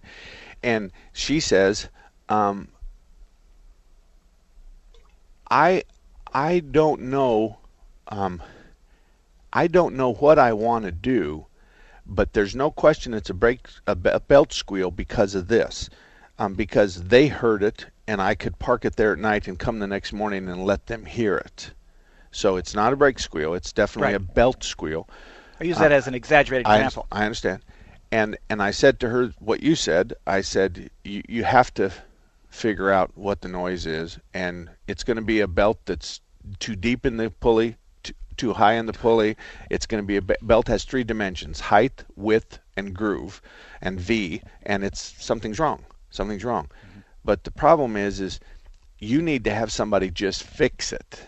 And 0.63 0.91
she 1.13 1.39
says, 1.39 1.89
um, 2.29 2.67
I 5.51 5.84
I 6.34 6.60
don't 6.60 7.01
know 7.03 7.58
um, 8.08 8.41
I 9.53 9.67
don't 9.67 9.96
know 9.96 10.13
what 10.13 10.39
I 10.39 10.53
want 10.53 10.86
to 10.86 10.91
do, 10.91 11.46
but 12.05 12.34
there's 12.34 12.55
no 12.55 12.72
question 12.72 13.13
it's 13.13 13.29
a 13.29 13.34
break 13.34 13.67
a, 13.86 13.98
a 14.05 14.20
belt 14.20 14.53
squeal 14.53 14.91
because 14.91 15.36
of 15.36 15.50
this. 15.50 15.89
Um, 16.39 16.55
because 16.55 17.03
they 17.03 17.27
heard 17.27 17.62
it 17.62 17.86
and 18.08 18.20
I 18.20 18.34
could 18.34 18.58
park 18.58 18.84
it 18.84 18.96
there 18.96 19.13
at 19.13 19.20
night 19.20 19.48
and 19.48 19.60
come 19.60 19.77
the 19.77 19.86
next 19.86 20.12
morning 20.12 20.50
and 20.50 20.65
let 20.65 20.88
them 20.88 21.05
hear 21.05 21.38
it. 21.38 21.72
So 22.31 22.55
it's 22.55 22.74
not 22.74 22.93
a 22.93 22.96
brake 22.96 23.20
squeal, 23.20 23.53
it's 23.53 23.72
definitely 23.72 24.15
a 24.15 24.20
belt 24.20 24.63
squeal. 24.63 25.08
I 25.60 25.65
use 25.65 25.77
that 25.77 25.91
as 25.91 26.08
an 26.08 26.15
exaggerated 26.15 26.65
I, 26.65 26.77
example. 26.77 27.05
I 27.12 27.25
understand. 27.25 27.62
And 28.12 28.38
and 28.50 28.63
I 28.63 28.72
said 28.72 29.00
to 29.01 29.10
her 29.10 29.34
what 29.39 29.62
you 29.62 29.75
said. 29.75 30.13
I 30.25 30.41
said 30.41 30.89
you 31.03 31.22
you 31.27 31.43
have 31.43 31.74
to 31.75 31.91
figure 32.51 32.91
out 32.91 33.17
what 33.17 33.41
the 33.41 33.48
noise 33.48 33.86
is, 33.88 34.20
and 34.34 34.70
it's 34.88 35.03
going 35.03 35.17
to 35.17 35.24
be 35.24 35.39
a 35.39 35.48
belt 35.48 35.79
that's 35.86 36.22
too 36.60 36.75
deep 36.75 37.05
in 37.05 37.17
the 37.17 37.31
pulley, 37.31 37.77
too, 38.03 38.13
too 38.38 38.53
high 38.53 38.74
in 38.74 38.86
the 38.86 38.93
pulley. 38.93 39.38
It's 39.70 39.86
going 39.86 40.03
to 40.03 40.08
be 40.08 40.17
a 40.17 40.22
be- 40.22 40.36
belt 40.41 40.67
has 40.67 40.84
three 40.84 41.03
dimensions: 41.03 41.60
height, 41.60 42.03
width, 42.15 42.60
and 42.77 42.93
groove, 42.93 43.41
and 43.81 44.00
V. 44.00 44.41
And 44.63 44.84
it's 44.84 45.01
something's 45.24 45.60
wrong. 45.60 45.86
Something's 46.10 46.43
wrong. 46.43 46.65
Mm-hmm. 46.65 47.00
But 47.24 47.46
the 47.46 47.51
problem 47.51 47.96
is, 47.96 48.20
is 48.20 48.39
you 49.00 49.22
need 49.22 49.46
to 49.46 49.53
have 49.53 49.72
somebody 49.72 50.12
just 50.12 50.43
fix 50.43 50.93
it. 50.93 51.22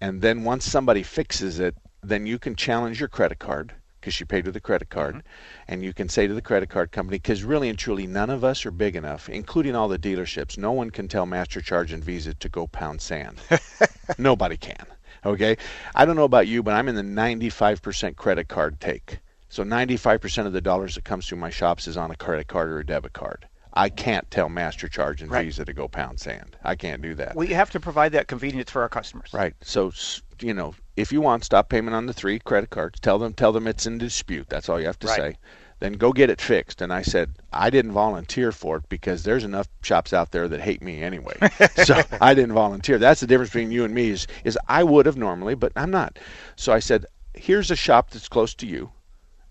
And 0.00 0.22
then 0.22 0.44
once 0.44 0.64
somebody 0.64 1.02
fixes 1.02 1.58
it, 1.58 1.76
then 2.02 2.26
you 2.26 2.38
can 2.38 2.56
challenge 2.56 2.98
your 2.98 3.08
credit 3.08 3.38
card 3.38 3.74
because 4.02 4.18
you 4.18 4.26
paid 4.26 4.44
with 4.44 4.56
a 4.56 4.60
credit 4.60 4.90
card, 4.90 5.14
mm-hmm. 5.14 5.26
and 5.68 5.84
you 5.84 5.94
can 5.94 6.08
say 6.08 6.26
to 6.26 6.34
the 6.34 6.42
credit 6.42 6.68
card 6.68 6.90
company, 6.90 7.18
because 7.18 7.44
really 7.44 7.68
and 7.68 7.78
truly, 7.78 8.04
none 8.06 8.28
of 8.28 8.42
us 8.42 8.66
are 8.66 8.72
big 8.72 8.96
enough, 8.96 9.28
including 9.28 9.76
all 9.76 9.86
the 9.86 9.98
dealerships. 9.98 10.58
No 10.58 10.72
one 10.72 10.90
can 10.90 11.06
tell 11.06 11.24
MasterCharge 11.24 11.92
and 11.94 12.02
Visa 12.02 12.34
to 12.34 12.48
go 12.48 12.66
pound 12.66 13.00
sand. 13.00 13.38
Nobody 14.18 14.56
can. 14.56 14.84
Okay, 15.24 15.56
I 15.94 16.04
don't 16.04 16.16
know 16.16 16.24
about 16.24 16.48
you, 16.48 16.64
but 16.64 16.74
I'm 16.74 16.88
in 16.88 16.96
the 16.96 17.02
95% 17.02 18.16
credit 18.16 18.48
card 18.48 18.80
take. 18.80 19.20
So 19.48 19.62
95% 19.62 20.46
of 20.46 20.52
the 20.52 20.60
dollars 20.60 20.96
that 20.96 21.04
comes 21.04 21.28
through 21.28 21.38
my 21.38 21.50
shops 21.50 21.86
is 21.86 21.96
on 21.96 22.10
a 22.10 22.16
credit 22.16 22.48
card 22.48 22.70
or 22.70 22.80
a 22.80 22.86
debit 22.86 23.12
card. 23.12 23.46
I 23.74 23.88
can't 23.88 24.30
tell 24.30 24.48
Master 24.48 24.88
Charge 24.88 25.22
and 25.22 25.30
Right. 25.30 25.44
Visa 25.46 25.64
to 25.64 25.72
go 25.72 25.88
pound 25.88 26.20
sand. 26.20 26.56
I 26.62 26.74
can't 26.74 27.00
do 27.00 27.14
that. 27.14 27.34
We 27.36 27.48
have 27.48 27.70
to 27.70 27.80
provide 27.80 28.12
that 28.12 28.28
convenience 28.28 28.70
for 28.70 28.82
our 28.82 28.88
customers. 28.88 29.30
Right. 29.32 29.54
So 29.62 29.92
you 30.40 30.52
know, 30.54 30.74
if 30.96 31.12
you 31.12 31.20
want 31.20 31.44
stop 31.44 31.68
payment 31.68 31.94
on 31.94 32.06
the 32.06 32.12
three 32.12 32.38
credit 32.38 32.70
cards, 32.70 33.00
tell 33.00 33.18
them 33.18 33.32
tell 33.32 33.52
them 33.52 33.66
it's 33.66 33.86
in 33.86 33.98
dispute. 33.98 34.48
That's 34.48 34.68
all 34.68 34.80
you 34.80 34.86
have 34.86 34.98
to 35.00 35.06
Right. 35.06 35.16
say. 35.16 35.36
Then 35.80 35.94
go 35.94 36.12
get 36.12 36.30
it 36.30 36.40
fixed. 36.40 36.80
And 36.80 36.92
I 36.92 37.02
said 37.02 37.30
I 37.52 37.70
didn't 37.70 37.92
volunteer 37.92 38.52
for 38.52 38.76
it 38.76 38.88
because 38.88 39.22
there's 39.24 39.44
enough 39.44 39.68
shops 39.82 40.12
out 40.12 40.30
there 40.30 40.48
that 40.48 40.60
hate 40.60 40.82
me 40.82 41.02
anyway. 41.02 41.36
so 41.76 42.02
I 42.20 42.34
didn't 42.34 42.52
volunteer. 42.52 42.98
That's 42.98 43.20
the 43.20 43.26
difference 43.26 43.50
between 43.50 43.72
you 43.72 43.84
and 43.84 43.94
me 43.94 44.10
is 44.10 44.26
is 44.44 44.58
I 44.68 44.84
would 44.84 45.06
have 45.06 45.16
normally, 45.16 45.54
but 45.54 45.72
I'm 45.76 45.90
not. 45.90 46.18
So 46.56 46.72
I 46.72 46.78
said, 46.78 47.06
here's 47.34 47.70
a 47.70 47.76
shop 47.76 48.10
that's 48.10 48.28
close 48.28 48.54
to 48.56 48.66
you, 48.66 48.92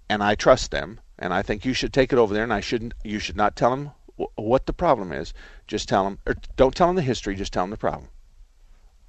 and 0.10 0.24
I 0.24 0.36
trust 0.36 0.72
them, 0.72 1.00
and 1.20 1.34
I 1.34 1.42
think 1.42 1.66
you 1.66 1.74
should 1.74 1.92
take 1.92 2.14
it 2.14 2.20
over 2.20 2.34
there. 2.34 2.44
And 2.44 2.54
I 2.54 2.60
shouldn't. 2.62 2.94
You 3.04 3.20
should 3.20 3.36
not 3.38 3.56
tell 3.56 3.72
them 3.72 3.92
what 4.36 4.66
the 4.66 4.74
problem 4.74 5.12
is. 5.12 5.34
Just 5.68 5.90
tell 5.90 6.04
them, 6.04 6.20
or 6.26 6.34
er, 6.34 6.36
don't 6.56 6.76
tell 6.76 6.88
them 6.88 6.96
the 6.96 7.02
history. 7.02 7.36
Just 7.36 7.54
tell 7.54 7.64
them 7.64 7.72
the 7.72 7.78
problem. 7.78 8.10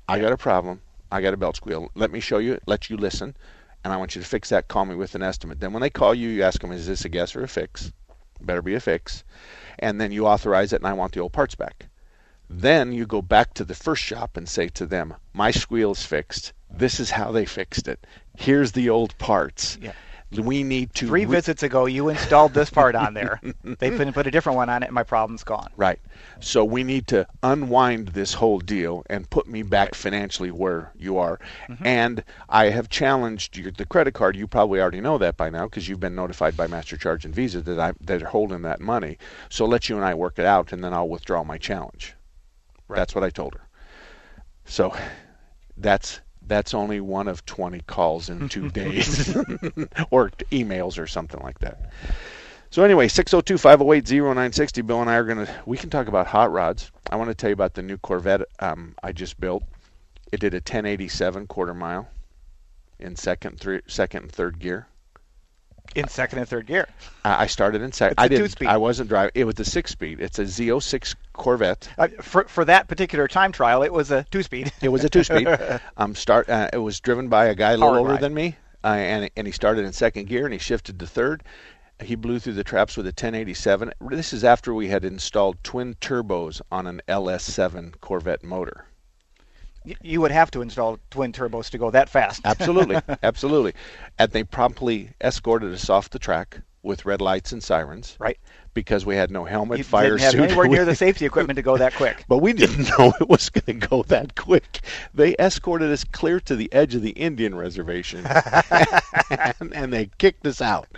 I 0.09 0.19
got 0.19 0.33
a 0.33 0.37
problem. 0.37 0.81
I 1.11 1.21
got 1.21 1.35
a 1.35 1.37
belt 1.37 1.57
squeal. 1.57 1.91
Let 1.95 2.11
me 2.11 2.21
show 2.21 2.39
you. 2.39 2.59
Let 2.67 2.89
you 2.89 2.97
listen, 2.97 3.37
and 3.85 3.93
I 3.93 3.97
want 3.97 4.15
you 4.15 4.23
to 4.23 4.29
fix 4.29 4.49
that. 4.49 4.69
Call 4.69 4.85
me 4.85 4.95
with 4.95 5.15
an 5.15 5.23
estimate. 5.23 5.61
Then 5.61 5.73
when 5.73 5.83
they 5.83 5.91
call 5.91 6.15
you, 6.15 6.29
you 6.29 6.43
ask 6.43 6.61
them, 6.61 6.73
"Is 6.73 6.87
this 6.87 7.05
a 7.05 7.09
guess 7.09 7.37
or 7.37 7.43
a 7.43 7.49
fix?" 7.49 7.93
Better 8.41 8.63
be 8.63 8.75
a 8.75 8.81
fix, 8.81 9.23
and 9.79 10.01
then 10.01 10.11
you 10.11 10.27
authorize 10.27 10.73
it, 10.73 10.81
and 10.81 10.87
I 10.87 10.95
want 10.95 11.13
the 11.13 11.21
old 11.21 11.33
parts 11.33 11.55
back. 11.55 11.87
Then 12.49 12.93
you 12.93 13.07
go 13.07 13.23
back 13.23 13.55
to 13.55 13.65
the 13.65 13.75
first 13.75 14.03
shop 14.03 14.37
and 14.37 14.49
say 14.49 14.69
to 14.69 14.87
them, 14.87 15.15
"My 15.33 15.51
squeal 15.51 15.93
is 15.93 16.05
fixed. 16.05 16.53
This 16.71 16.99
is 16.99 17.11
how 17.11 17.33
they 17.33 17.45
fixed 17.45 17.87
it. 17.87 18.07
Here's 18.37 18.73
the 18.73 18.89
old 18.89 19.17
parts. 19.19 19.79
Yeah. 19.81 19.93
We 20.39 20.63
need 20.63 20.95
to 20.95 21.07
Three 21.07 21.25
re- 21.25 21.37
visits 21.37 21.63
ago, 21.63 21.87
you 21.87 22.09
installed 22.09 22.55
this 22.55 22.71
part 22.71 22.95
on 22.95 23.15
there. 23.15 23.41
they 23.65 23.91
put 23.91 24.13
put 24.15 24.27
a 24.27 24.31
different 24.31 24.57
one 24.57 24.69
on 24.69 24.83
it, 24.83 24.87
and 24.87 24.95
my 24.95 25.03
problem's 25.03 25.45
gone. 25.45 25.71
Right. 25.77 25.99
So 26.41 26.65
we 26.65 26.85
need 26.85 27.07
to 27.09 27.27
unwind 27.43 28.09
this 28.09 28.35
whole 28.35 28.59
deal 28.59 29.05
and 29.11 29.29
put 29.29 29.47
me 29.47 29.63
back 29.63 29.95
financially 29.95 30.51
where 30.51 30.93
you 30.97 31.19
are. 31.19 31.39
Mm-hmm. 31.69 31.87
And 31.87 32.25
I 32.49 32.67
have 32.67 32.89
challenged 32.89 33.57
your, 33.57 33.71
the 33.71 33.87
credit 33.87 34.15
card. 34.15 34.37
You 34.37 34.47
probably 34.47 34.81
already 34.81 35.01
know 35.01 35.19
that 35.19 35.37
by 35.37 35.51
now 35.51 35.65
because 35.65 35.89
you've 35.89 36.01
been 36.01 36.15
notified 36.15 36.57
by 36.57 36.67
MasterCharge 36.67 37.25
and 37.25 37.35
Visa 37.35 37.61
that 37.63 37.79
I 37.79 37.93
that 38.01 38.23
are 38.23 38.29
holding 38.29 38.63
that 38.63 38.81
money. 38.81 39.19
So 39.49 39.67
let 39.67 39.89
you 39.89 39.97
and 39.97 40.05
I 40.05 40.15
work 40.15 40.39
it 40.39 40.47
out, 40.47 40.73
and 40.73 40.83
then 40.83 40.95
I'll 40.95 41.09
withdraw 41.09 41.45
my 41.45 41.59
challenge. 41.59 42.15
That's 42.89 43.15
what 43.15 43.25
I 43.25 43.31
told 43.31 43.55
her. 43.55 43.69
So 44.65 44.95
that's 45.77 46.21
that's 46.47 46.75
only 46.75 47.01
one 47.01 47.29
of 47.29 47.45
20 47.47 47.81
calls 47.81 48.29
in 48.29 48.49
two 48.49 48.69
days 48.71 49.35
or 50.11 50.31
emails 50.51 50.99
or 50.99 51.07
something 51.07 51.41
like 51.43 51.59
that. 51.61 51.91
So 52.71 52.83
anyway, 52.85 53.09
602-508-0960. 53.09 54.87
Bill 54.87 55.03
and 55.03 55.11
I 55.11 55.17
are 55.17 55.25
going 55.25 55.45
to 55.47 55.55
we 55.67 55.77
can 55.77 55.91
talk 55.91 56.09
about 56.09 56.27
hot 56.27 56.51
rods. 56.51 56.91
I 57.11 57.17
want 57.17 57.29
to 57.29 57.35
tell 57.35 57.51
you 57.51 57.55
about 57.55 57.75
the 57.75 57.83
new 57.83 57.99
Corvette 57.99 58.43
um, 58.61 58.95
I 59.03 59.13
just 59.13 59.39
built. 59.39 59.63
It 60.33 60.41
did 60.41 60.55
a 60.55 60.57
1087 60.57 61.47
quarter 61.49 61.75
mile 61.75 62.09
in 62.99 63.17
second, 63.17 63.61
three, 63.61 63.83
second 63.87 64.23
and 64.23 64.33
third 64.33 64.59
gear. 64.59 64.87
In 65.95 66.09
second 66.09 66.39
and 66.39 66.49
third 66.49 66.67
gear. 66.67 66.89
I 67.25 67.45
I 67.45 67.47
started 67.47 67.83
in 67.83 67.93
second. 67.93 68.15
I 68.19 68.29
didn't. 68.29 68.63
I 68.63 68.77
wasn't 68.77 69.09
driving. 69.09 69.33
It 69.35 69.45
was 69.45 69.59
a 69.61 69.65
six-speed. 69.65 70.21
It's 70.21 70.39
a 70.39 70.45
Z06 70.45 71.15
Corvette. 71.33 71.89
Uh, 71.99 72.09
for 72.21 72.45
for 72.45 72.65
that 72.65 72.89
particular 72.89 73.29
time 73.29 73.53
trial, 73.53 73.83
it 73.83 73.93
was 73.93 74.11
a 74.11 74.25
two-speed. 74.31 74.73
It 74.81 74.89
was 74.89 75.05
a 75.05 75.11
two-speed. 75.11 75.49
um, 75.97 76.15
start. 76.15 76.49
Uh, 76.49 76.71
it 76.73 76.79
was 76.79 77.01
driven 77.01 77.29
by 77.29 77.47
a 77.47 77.55
guy 77.55 77.73
a 77.73 77.77
little 77.77 77.97
older 77.97 78.17
than 78.17 78.35
me, 78.35 78.57
uh, 78.85 78.89
and 78.89 79.31
and 79.37 79.47
he 79.47 79.53
started 79.53 79.85
in 79.85 79.93
second 79.93 80.27
gear 80.27 80.45
and 80.45 80.53
he 80.53 80.59
shifted 80.59 80.99
to 80.99 81.07
third. 81.07 81.43
He 82.03 82.17
blew 82.17 82.41
through 82.41 82.55
the 82.55 82.65
traps 82.65 82.97
with 82.97 83.07
a 83.07 83.11
1087. 83.11 83.93
This 84.01 84.33
is 84.33 84.43
after 84.43 84.75
we 84.75 84.89
had 84.89 85.05
installed 85.05 85.63
twin 85.63 85.95
turbos 86.01 86.61
on 86.73 86.89
an 86.89 87.01
LS7 87.07 88.01
Corvette 88.01 88.43
motor. 88.43 88.87
You 90.01 90.21
would 90.21 90.31
have 90.31 90.51
to 90.53 90.63
install 90.63 90.99
twin 91.11 91.33
turbos 91.33 91.71
to 91.71 91.79
go 91.79 91.91
that 91.91 92.09
fast. 92.09 92.43
Absolutely, 92.45 93.01
absolutely. 93.23 93.75
And 94.19 94.31
they 94.31 94.45
promptly 94.45 95.11
escorted 95.21 95.73
us 95.73 95.91
off 95.91 96.11
the 96.11 96.19
track 96.19 96.61
with 96.83 97.05
red 97.05 97.21
lights 97.21 97.53
and 97.53 97.63
sirens. 97.63 98.17
Right. 98.19 98.39
Because 98.75 99.05
we 99.05 99.17
had 99.17 99.31
no 99.31 99.45
helmet, 99.45 99.79
you 99.79 99.85
fire 99.85 100.17
didn't 100.17 100.21
have 100.21 100.33
suit. 100.33 100.41
anywhere 100.41 100.69
near 100.69 100.85
the 100.87 100.95
safety 100.95 101.27
equipment 101.27 101.57
to 101.57 101.63
go 101.63 101.77
that 101.77 101.95
quick. 101.95 102.25
but 102.29 102.39
we 102.39 102.53
didn't 102.53 102.89
know 102.91 103.13
it 103.21 103.29
was 103.29 103.51
going 103.51 103.81
to 103.81 103.87
go 103.87 104.03
that 104.05 104.35
quick. 104.35 104.81
They 105.15 105.35
escorted 105.39 105.91
us 105.91 106.05
clear 106.05 106.41
to 106.41 106.57
the 106.57 106.73
edge 106.73 106.95
of 106.95 107.03
the 107.03 107.11
Indian 107.11 107.55
reservation, 107.55 108.27
and, 109.31 109.75
and 109.75 109.93
they 109.93 110.11
kicked 110.19 110.47
us 110.47 110.61
out. 110.61 110.89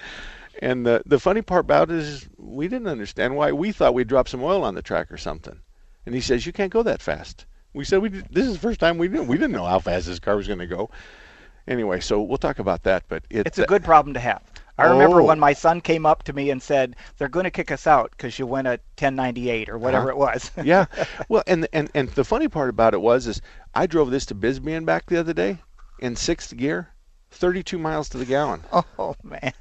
And 0.60 0.86
the 0.86 1.02
the 1.04 1.18
funny 1.18 1.42
part 1.42 1.64
about 1.64 1.90
it 1.90 1.96
is 1.96 2.28
we 2.38 2.68
didn't 2.68 2.86
understand 2.86 3.36
why. 3.36 3.50
We 3.50 3.72
thought 3.72 3.92
we'd 3.94 4.06
drop 4.06 4.28
some 4.28 4.42
oil 4.42 4.62
on 4.62 4.76
the 4.76 4.82
track 4.82 5.10
or 5.10 5.16
something. 5.16 5.58
And 6.06 6.14
he 6.14 6.20
says, 6.20 6.46
"You 6.46 6.52
can't 6.52 6.72
go 6.72 6.82
that 6.84 7.02
fast." 7.02 7.44
We 7.75 7.85
said, 7.85 8.00
"We 8.00 8.09
did, 8.09 8.28
this 8.31 8.47
is 8.47 8.54
the 8.54 8.59
first 8.61 8.81
time 8.81 8.99
we 8.99 9.09
didn't 9.09 9.26
we 9.26 9.37
didn't 9.37 9.52
know 9.52 9.66
how 9.66 9.81
fast 9.81 10.07
this 10.07 10.19
car 10.19 10.37
was 10.37 10.47
going 10.47 10.61
to 10.61 10.66
go." 10.66 10.90
Anyway, 11.66 12.00
so 12.00 12.23
we'll 12.23 12.38
talk 12.38 12.59
about 12.59 12.83
that. 12.85 13.04
But 13.09 13.25
it, 13.31 13.47
It's 13.47 13.59
a 13.59 13.66
good 13.66 13.85
problem 13.85 14.14
to 14.14 14.21
have. 14.21 14.43
I 14.76 14.87
remember 14.87 15.21
Oh. 15.21 15.25
when 15.25 15.38
my 15.38 15.52
son 15.52 15.81
came 15.81 16.04
up 16.04 16.25
to 16.25 16.33
me 16.33 16.50
and 16.50 16.62
said, 16.62 16.97
"They're 17.19 17.28
going 17.28 17.45
to 17.45 17.50
kick 17.50 17.71
us 17.71 17.87
out 17.87 18.11
because 18.11 18.38
you 18.38 18.47
went 18.47 18.66
a 18.66 18.81
1098 18.97 19.69
or 19.69 19.78
whatever 19.78 20.11
uh-huh. 20.11 20.11
it 20.11 20.16
was." 20.16 20.50
yeah. 20.64 20.87
Well, 21.28 21.43
and 21.47 21.66
and 21.73 21.90
and 21.95 22.09
the 22.11 22.25
funny 22.25 22.49
part 22.49 22.71
about 22.71 22.95
it 22.95 23.00
was 23.00 23.26
is 23.26 23.40
I 23.75 23.87
drove 23.87 24.11
this 24.11 24.26
to 24.26 24.35
Bisbee 24.35 24.75
and 24.75 24.87
back 24.87 25.07
the 25.07 25.19
other 25.19 25.33
day 25.33 25.59
in 25.99 26.16
sixth 26.16 26.57
gear, 26.57 26.88
32 27.31 27.78
miles 27.78 28.09
to 28.11 28.19
the 28.19 28.25
gallon. 28.25 28.62
oh 28.73 29.16
man. 29.23 29.52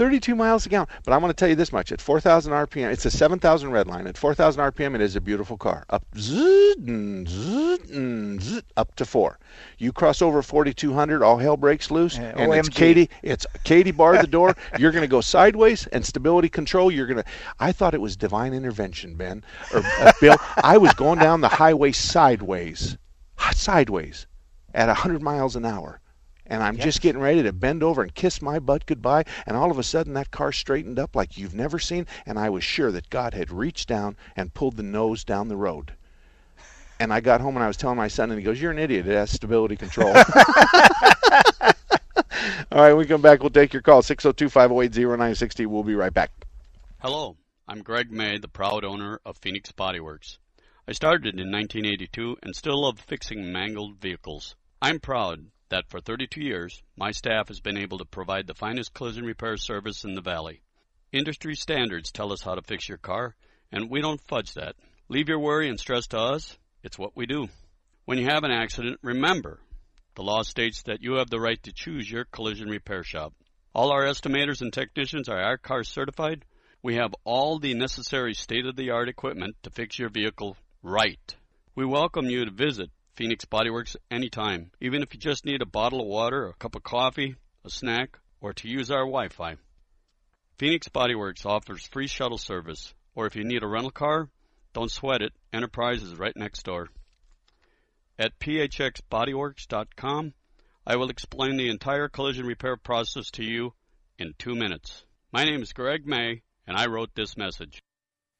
32 0.00 0.34
miles 0.34 0.64
a 0.64 0.70
gallon. 0.70 0.88
But 1.04 1.12
I'm 1.12 1.20
going 1.20 1.28
to 1.28 1.36
tell 1.36 1.50
you 1.50 1.54
this 1.54 1.74
much: 1.74 1.92
at 1.92 2.00
4,000 2.00 2.54
RPM, 2.54 2.90
it's 2.90 3.04
a 3.04 3.10
7,000 3.10 3.70
red 3.70 3.86
line. 3.86 4.06
At 4.06 4.16
4,000 4.16 4.72
RPM, 4.72 4.94
it 4.94 5.02
is 5.02 5.14
a 5.14 5.20
beautiful 5.20 5.58
car. 5.58 5.84
Up, 5.90 6.02
zzz, 6.16 6.74
zzz, 7.28 8.42
zzz, 8.42 8.62
up 8.78 8.96
to 8.96 9.04
four. 9.04 9.38
You 9.76 9.92
cross 9.92 10.22
over 10.22 10.40
4,200, 10.40 11.22
all 11.22 11.36
hell 11.36 11.58
breaks 11.58 11.90
loose, 11.90 12.16
Yeah, 12.16 12.32
and 12.34 12.54
it's 12.54 12.70
Katie. 12.70 13.10
It's 13.22 13.44
Katie 13.64 13.90
barred 13.90 14.22
the 14.22 14.26
door. 14.26 14.56
you're 14.78 14.90
going 14.90 15.02
to 15.02 15.08
go 15.08 15.20
sideways, 15.20 15.86
and 15.88 16.06
stability 16.06 16.48
control. 16.48 16.90
You're 16.90 17.06
going 17.06 17.22
to. 17.22 17.30
I 17.58 17.70
thought 17.70 17.92
it 17.92 18.00
was 18.00 18.16
divine 18.16 18.54
intervention, 18.54 19.16
Ben 19.16 19.44
or 19.74 19.82
uh, 19.84 20.12
Bill. 20.18 20.36
I 20.64 20.78
was 20.78 20.94
going 20.94 21.18
down 21.18 21.42
the 21.42 21.48
highway 21.48 21.92
sideways, 21.92 22.96
sideways, 23.52 24.26
at 24.72 24.86
100 24.86 25.20
miles 25.20 25.56
an 25.56 25.66
hour 25.66 26.00
and 26.50 26.62
I'm 26.64 26.76
just 26.76 27.00
getting 27.00 27.22
ready 27.22 27.44
to 27.44 27.52
bend 27.52 27.82
over 27.84 28.02
and 28.02 28.12
kiss 28.12 28.42
my 28.42 28.58
butt 28.58 28.84
goodbye, 28.84 29.24
and 29.46 29.56
all 29.56 29.70
of 29.70 29.78
a 29.78 29.84
sudden 29.84 30.14
that 30.14 30.32
car 30.32 30.50
straightened 30.50 30.98
up 30.98 31.14
like 31.14 31.38
you've 31.38 31.54
never 31.54 31.78
seen, 31.78 32.06
and 32.26 32.38
I 32.38 32.50
was 32.50 32.64
sure 32.64 32.90
that 32.90 33.08
God 33.08 33.32
had 33.32 33.52
reached 33.52 33.88
down 33.88 34.16
and 34.36 34.52
pulled 34.52 34.76
the 34.76 34.82
nose 34.82 35.22
down 35.22 35.48
the 35.48 35.56
road. 35.56 35.92
And 36.98 37.12
I 37.14 37.20
got 37.20 37.40
home 37.40 37.56
and 37.56 37.64
I 37.64 37.68
was 37.68 37.76
telling 37.78 37.96
my 37.96 38.08
son, 38.08 38.30
and 38.30 38.38
he 38.38 38.44
goes, 38.44 38.60
"You're 38.60 38.72
an 38.72 38.78
idiot. 38.78 39.06
It 39.06 39.14
has 39.14 39.30
stability 39.30 39.76
control." 39.76 40.12
all 42.72 42.82
right, 42.82 42.88
when 42.88 42.98
we 42.98 43.06
come 43.06 43.22
back. 43.22 43.40
We'll 43.40 43.50
take 43.50 43.72
your 43.72 43.80
call 43.80 44.02
602-508-0960. 44.02 45.66
We'll 45.66 45.84
be 45.84 45.94
right 45.94 46.12
back. 46.12 46.30
Hello, 46.98 47.36
I'm 47.66 47.82
Greg 47.82 48.10
May, 48.10 48.38
the 48.38 48.48
proud 48.48 48.84
owner 48.84 49.20
of 49.24 49.38
Phoenix 49.38 49.72
Body 49.72 50.00
Works. 50.00 50.38
I 50.86 50.92
started 50.92 51.38
in 51.38 51.50
1982 51.52 52.38
and 52.42 52.56
still 52.56 52.82
love 52.82 52.98
fixing 52.98 53.52
mangled 53.52 53.98
vehicles. 53.98 54.56
I'm 54.82 54.98
proud 54.98 55.46
that 55.70 55.88
for 55.88 56.00
32 56.00 56.40
years, 56.40 56.82
my 56.96 57.10
staff 57.10 57.48
has 57.48 57.60
been 57.60 57.78
able 57.78 57.98
to 57.98 58.04
provide 58.04 58.46
the 58.46 58.54
finest 58.54 58.92
collision 58.92 59.24
repair 59.24 59.56
service 59.56 60.04
in 60.04 60.14
the 60.14 60.20
valley. 60.20 60.60
Industry 61.12 61.54
standards 61.54 62.12
tell 62.12 62.32
us 62.32 62.42
how 62.42 62.54
to 62.54 62.62
fix 62.62 62.88
your 62.88 62.98
car, 62.98 63.34
and 63.72 63.90
we 63.90 64.00
don't 64.00 64.20
fudge 64.28 64.54
that. 64.54 64.76
Leave 65.08 65.28
your 65.28 65.40
worry 65.40 65.68
and 65.68 65.80
stress 65.80 66.06
to 66.08 66.18
us. 66.18 66.56
It's 66.82 66.98
what 66.98 67.16
we 67.16 67.26
do. 67.26 67.48
When 68.04 68.18
you 68.18 68.26
have 68.26 68.44
an 68.44 68.52
accident, 68.52 68.98
remember 69.02 69.60
the 70.14 70.22
law 70.22 70.42
states 70.42 70.82
that 70.82 71.02
you 71.02 71.14
have 71.14 71.30
the 71.30 71.40
right 71.40 71.62
to 71.62 71.72
choose 71.72 72.10
your 72.10 72.24
collision 72.24 72.68
repair 72.68 73.02
shop. 73.02 73.32
All 73.74 73.92
our 73.92 74.04
estimators 74.04 74.60
and 74.60 74.72
technicians 74.72 75.28
are 75.28 75.40
I-CAR 75.40 75.84
certified. 75.84 76.44
We 76.82 76.96
have 76.96 77.14
all 77.24 77.58
the 77.58 77.74
necessary 77.74 78.34
state 78.34 78.66
of 78.66 78.74
the 78.76 78.90
art 78.90 79.08
equipment 79.08 79.56
to 79.62 79.70
fix 79.70 79.98
your 79.98 80.08
vehicle 80.08 80.56
right. 80.82 81.36
We 81.74 81.84
welcome 81.84 82.26
you 82.26 82.44
to 82.44 82.50
visit 82.50 82.90
Phoenix 83.20 83.44
Bodyworks 83.44 83.96
anytime, 84.10 84.70
even 84.80 85.02
if 85.02 85.12
you 85.12 85.20
just 85.20 85.44
need 85.44 85.60
a 85.60 85.66
bottle 85.66 86.00
of 86.00 86.06
water, 86.06 86.46
a 86.46 86.54
cup 86.54 86.74
of 86.74 86.82
coffee, 86.82 87.36
a 87.66 87.68
snack, 87.68 88.18
or 88.40 88.54
to 88.54 88.66
use 88.66 88.90
our 88.90 89.04
Wi 89.04 89.28
Fi. 89.28 89.56
Phoenix 90.56 90.88
Bodyworks 90.88 91.44
offers 91.44 91.86
free 91.86 92.06
shuttle 92.06 92.38
service, 92.38 92.94
or 93.14 93.26
if 93.26 93.36
you 93.36 93.44
need 93.44 93.62
a 93.62 93.66
rental 93.66 93.90
car, 93.90 94.30
don't 94.72 94.90
sweat 94.90 95.20
it, 95.20 95.34
Enterprise 95.52 96.02
is 96.02 96.14
right 96.14 96.34
next 96.34 96.62
door. 96.62 96.88
At 98.18 98.38
phxbodyworks.com, 98.38 100.32
I 100.86 100.96
will 100.96 101.10
explain 101.10 101.58
the 101.58 101.68
entire 101.68 102.08
collision 102.08 102.46
repair 102.46 102.78
process 102.78 103.30
to 103.32 103.44
you 103.44 103.74
in 104.18 104.32
two 104.38 104.54
minutes. 104.54 105.04
My 105.30 105.44
name 105.44 105.60
is 105.60 105.74
Greg 105.74 106.06
May, 106.06 106.40
and 106.66 106.74
I 106.74 106.86
wrote 106.86 107.10
this 107.14 107.36
message. 107.36 107.82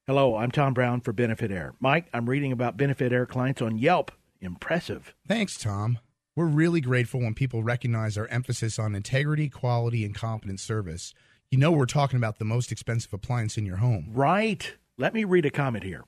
Hello, 0.06 0.37
I'm 0.37 0.50
Tom 0.50 0.72
Brown 0.72 1.02
for 1.02 1.12
Benefit 1.12 1.52
Air. 1.52 1.75
Mike, 1.80 2.08
I'm 2.14 2.26
reading 2.26 2.52
about 2.52 2.78
Benefit 2.78 3.12
Air 3.12 3.26
clients 3.26 3.60
on 3.60 3.76
Yelp. 3.76 4.10
Impressive. 4.40 5.14
Thanks, 5.26 5.59
Tom. 5.59 5.99
We're 6.37 6.47
really 6.47 6.80
grateful 6.80 7.20
when 7.20 7.35
people 7.35 7.62
recognize 7.62 8.16
our 8.16 8.26
emphasis 8.28 8.78
on 8.78 8.94
integrity, 8.94 9.49
quality, 9.49 10.04
and 10.04 10.14
competent 10.14 10.61
service. 10.61 11.12
You 11.50 11.59
know, 11.59 11.73
we're 11.73 11.87
talking 11.87 12.16
about 12.16 12.38
the 12.38 12.44
most 12.44 12.70
expensive 12.70 13.12
appliance 13.12 13.59
in 13.59 13.66
your 13.66 13.78
home. 13.78 14.11
Right. 14.12 14.75
Let 14.97 15.12
me 15.12 15.25
read 15.25 15.47
a 15.47 15.50
comment 15.50 15.85
here. 15.85 16.04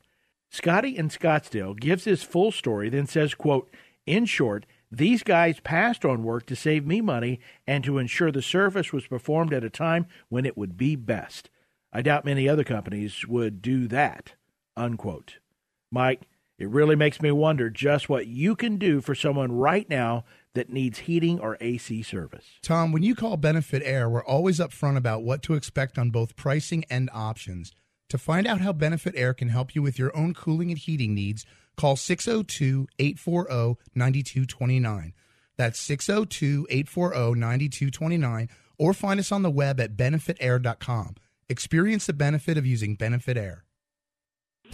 Scotty 0.51 0.97
in 0.97 1.09
Scottsdale 1.09 1.78
gives 1.78 2.04
his 2.04 2.23
full 2.23 2.52
story, 2.52 2.89
then 2.89 3.06
says, 3.06 3.35
quote, 3.35 3.71
In 4.06 4.26
short, 4.26 4.67
these 4.91 5.23
guys 5.23 5.59
passed 5.61 6.04
on 6.04 6.23
work 6.23 6.47
to 6.47 6.56
save 6.56 6.87
me 6.87 7.00
money 7.00 7.41
and 7.67 7.83
to 7.85 7.99
ensure 7.99 8.30
the 8.30 8.43
service 8.43 8.93
was 8.93 9.06
performed 9.06 9.54
at 9.54 9.65
a 9.65 9.71
time 9.71 10.06
when 10.28 10.45
it 10.45 10.56
would 10.56 10.76
be 10.76 10.95
best. 10.95 11.49
I 11.93 12.02
doubt 12.02 12.25
many 12.25 12.49
other 12.49 12.65
companies 12.65 13.26
would 13.26 13.63
do 13.63 13.89
that. 13.89 14.35
Unquote. 14.76 15.39
Mike, 15.91 16.23
it 16.63 16.69
really 16.69 16.95
makes 16.95 17.21
me 17.21 17.33
wonder 17.33 17.69
just 17.71 18.09
what 18.09 18.29
you 18.29 18.55
can 18.55 18.77
do 18.77 19.01
for 19.01 19.17
someone 19.17 19.51
right 19.51 19.91
now 19.91 20.25
that 20.55 20.71
needs 20.71 21.01
heating 21.01 21.41
or 21.41 21.59
AC 21.61 22.03
service. 22.03 22.45
Tom, 22.63 22.93
when 22.93 23.03
you 23.03 23.17
call 23.17 23.37
Benefit 23.37 23.83
Air, 23.85 24.09
we're 24.09 24.25
always 24.25 24.61
upfront 24.61 24.97
about 24.97 25.25
what 25.25 25.43
to 25.43 25.55
expect 25.55 25.99
on 25.99 26.11
both 26.11 26.37
pricing 26.37 26.85
and 26.89 27.11
options. 27.13 27.73
To 28.11 28.17
find 28.17 28.47
out 28.47 28.61
how 28.61 28.73
Benefit 28.73 29.15
Air 29.17 29.35
can 29.35 29.49
help 29.49 29.75
you 29.75 29.83
with 29.83 29.99
your 29.99 30.17
own 30.17 30.35
cooling 30.35 30.71
and 30.71 30.79
heating 30.79 31.15
needs, 31.17 31.45
call 31.77 31.97
602 31.97 32.87
840 32.97 33.81
9229. 33.97 35.15
That's 35.57 35.81
602 35.81 36.69
840 36.71 37.41
9229, 37.41 38.49
or 38.79 38.95
find 38.95 39.19
us 39.19 39.33
on 39.33 39.43
the 39.43 39.51
web 39.51 39.81
at 39.81 39.97
benefitair.com. 39.97 41.17
Experience 41.49 42.07
the 42.07 42.13
benefit 42.13 42.57
of 42.57 42.65
using 42.65 42.95
Benefit 42.95 43.37
Air. 43.37 43.65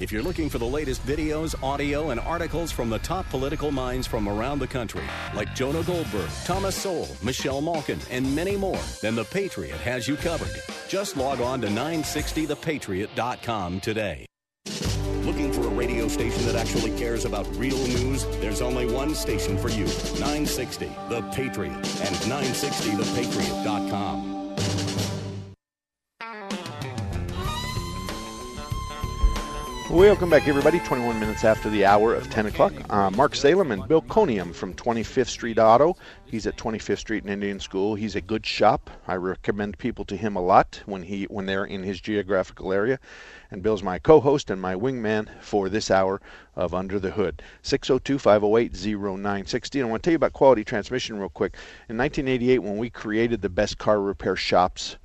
If 0.00 0.12
you're 0.12 0.22
looking 0.22 0.48
for 0.48 0.58
the 0.58 0.66
latest 0.66 1.04
videos, 1.04 1.60
audio, 1.60 2.10
and 2.10 2.20
articles 2.20 2.70
from 2.70 2.88
the 2.88 3.00
top 3.00 3.28
political 3.30 3.72
minds 3.72 4.06
from 4.06 4.28
around 4.28 4.60
the 4.60 4.66
country, 4.68 5.02
like 5.34 5.56
Jonah 5.56 5.82
Goldberg, 5.82 6.30
Thomas 6.44 6.76
Sowell, 6.76 7.08
Michelle 7.20 7.60
Malkin, 7.60 7.98
and 8.08 8.32
many 8.34 8.56
more, 8.56 8.78
then 9.02 9.16
The 9.16 9.24
Patriot 9.24 9.80
has 9.80 10.06
you 10.06 10.14
covered. 10.16 10.54
Just 10.88 11.16
log 11.16 11.40
on 11.40 11.60
to 11.62 11.66
960thepatriot.com 11.66 13.80
today. 13.80 14.24
Looking 15.24 15.52
for 15.52 15.62
a 15.62 15.70
radio 15.70 16.06
station 16.06 16.46
that 16.46 16.54
actually 16.54 16.96
cares 16.96 17.24
about 17.24 17.48
real 17.56 17.78
news? 17.88 18.24
There's 18.38 18.62
only 18.62 18.86
one 18.86 19.16
station 19.16 19.58
for 19.58 19.68
you 19.68 19.86
960 20.20 20.86
The 21.08 21.22
Patriot 21.32 21.72
and 21.72 22.14
960thepatriot.com. 22.30 24.37
Welcome 29.90 30.28
back, 30.28 30.46
everybody. 30.46 30.80
21 30.80 31.18
minutes 31.18 31.44
after 31.44 31.70
the 31.70 31.86
hour 31.86 32.14
of 32.14 32.28
10 32.28 32.44
o'clock. 32.44 32.74
Uh, 32.90 33.10
Mark 33.10 33.34
Salem 33.34 33.72
and 33.72 33.88
Bill 33.88 34.02
Conium 34.02 34.54
from 34.54 34.74
25th 34.74 35.28
Street 35.28 35.58
Auto. 35.58 35.96
He's 36.26 36.46
at 36.46 36.58
25th 36.58 36.98
Street 36.98 37.22
and 37.22 37.32
Indian 37.32 37.58
School. 37.58 37.94
He's 37.94 38.14
a 38.14 38.20
good 38.20 38.44
shop. 38.44 38.90
I 39.06 39.14
recommend 39.14 39.78
people 39.78 40.04
to 40.04 40.14
him 40.14 40.36
a 40.36 40.42
lot 40.42 40.82
when 40.84 41.04
he 41.04 41.24
when 41.24 41.46
they're 41.46 41.64
in 41.64 41.82
his 41.82 42.02
geographical 42.02 42.70
area. 42.70 42.98
And 43.50 43.62
Bill's 43.62 43.82
my 43.82 43.98
co-host 43.98 44.50
and 44.50 44.60
my 44.60 44.74
wingman 44.74 45.26
for 45.40 45.70
this 45.70 45.90
hour 45.90 46.20
of 46.54 46.74
Under 46.74 46.98
the 46.98 47.12
Hood. 47.12 47.42
602-508-0960. 47.62 49.74
And 49.76 49.84
I 49.84 49.90
want 49.90 50.02
to 50.02 50.06
tell 50.06 50.12
you 50.12 50.16
about 50.16 50.34
quality 50.34 50.64
transmission 50.64 51.18
real 51.18 51.30
quick. 51.30 51.54
In 51.88 51.96
1988, 51.96 52.58
when 52.58 52.76
we 52.76 52.90
created 52.90 53.40
the 53.40 53.48
best 53.48 53.78
car 53.78 54.02
repair 54.02 54.36
shops 54.36 54.98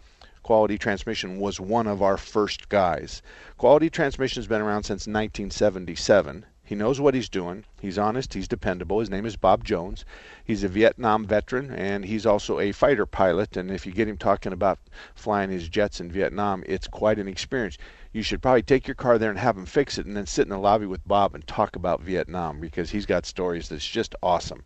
Quality 0.43 0.77
Transmission 0.77 1.39
was 1.39 1.61
one 1.61 1.87
of 1.87 2.01
our 2.01 2.17
first 2.17 2.67
guys. 2.67 3.21
Quality 3.57 3.89
Transmission 3.89 4.41
has 4.41 4.47
been 4.47 4.59
around 4.59 4.83
since 4.83 5.07
1977. 5.07 6.45
He 6.65 6.75
knows 6.75 6.99
what 6.99 7.13
he's 7.13 7.29
doing. 7.29 7.63
He's 7.79 7.97
honest. 7.97 8.33
He's 8.33 8.49
dependable. 8.49 8.99
His 8.99 9.09
name 9.09 9.25
is 9.25 9.37
Bob 9.37 9.63
Jones. 9.63 10.03
He's 10.43 10.63
a 10.65 10.67
Vietnam 10.67 11.25
veteran 11.25 11.71
and 11.71 12.03
he's 12.03 12.25
also 12.25 12.59
a 12.59 12.73
fighter 12.73 13.05
pilot. 13.05 13.55
And 13.55 13.71
if 13.71 13.85
you 13.85 13.93
get 13.93 14.09
him 14.09 14.17
talking 14.17 14.51
about 14.51 14.79
flying 15.15 15.49
his 15.49 15.69
jets 15.69 16.01
in 16.01 16.11
Vietnam, 16.11 16.61
it's 16.65 16.87
quite 16.87 17.19
an 17.19 17.27
experience. 17.29 17.77
You 18.11 18.21
should 18.21 18.41
probably 18.41 18.63
take 18.63 18.85
your 18.85 18.95
car 18.95 19.17
there 19.17 19.29
and 19.29 19.39
have 19.39 19.57
him 19.57 19.65
fix 19.65 19.97
it 19.97 20.05
and 20.05 20.17
then 20.17 20.25
sit 20.25 20.43
in 20.43 20.49
the 20.49 20.57
lobby 20.57 20.85
with 20.85 21.07
Bob 21.07 21.35
and 21.35 21.47
talk 21.47 21.77
about 21.77 22.01
Vietnam 22.01 22.59
because 22.59 22.89
he's 22.89 23.05
got 23.05 23.25
stories 23.25 23.69
that's 23.69 23.87
just 23.87 24.13
awesome. 24.21 24.65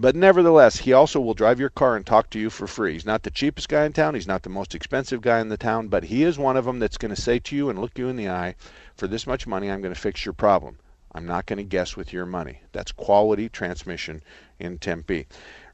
But 0.00 0.16
nevertheless, 0.16 0.78
he 0.78 0.94
also 0.94 1.20
will 1.20 1.34
drive 1.34 1.60
your 1.60 1.68
car 1.68 1.94
and 1.94 2.06
talk 2.06 2.30
to 2.30 2.38
you 2.38 2.48
for 2.48 2.66
free. 2.66 2.94
He's 2.94 3.04
not 3.04 3.22
the 3.22 3.30
cheapest 3.30 3.68
guy 3.68 3.84
in 3.84 3.92
town. 3.92 4.14
He's 4.14 4.26
not 4.26 4.42
the 4.42 4.48
most 4.48 4.74
expensive 4.74 5.20
guy 5.20 5.40
in 5.40 5.50
the 5.50 5.58
town, 5.58 5.88
but 5.88 6.04
he 6.04 6.22
is 6.22 6.38
one 6.38 6.56
of 6.56 6.64
them 6.64 6.78
that's 6.78 6.96
going 6.96 7.14
to 7.14 7.20
say 7.20 7.38
to 7.38 7.54
you 7.54 7.68
and 7.68 7.78
look 7.78 7.98
you 7.98 8.08
in 8.08 8.16
the 8.16 8.30
eye, 8.30 8.54
for 8.96 9.06
this 9.06 9.26
much 9.26 9.46
money, 9.46 9.70
I'm 9.70 9.82
going 9.82 9.92
to 9.92 10.00
fix 10.00 10.24
your 10.24 10.32
problem. 10.32 10.78
I'm 11.12 11.26
not 11.26 11.44
going 11.44 11.58
to 11.58 11.64
guess 11.64 11.98
with 11.98 12.14
your 12.14 12.24
money. 12.24 12.62
That's 12.72 12.92
quality 12.92 13.50
transmission 13.50 14.22
in 14.58 14.78
Tempe. 14.78 15.26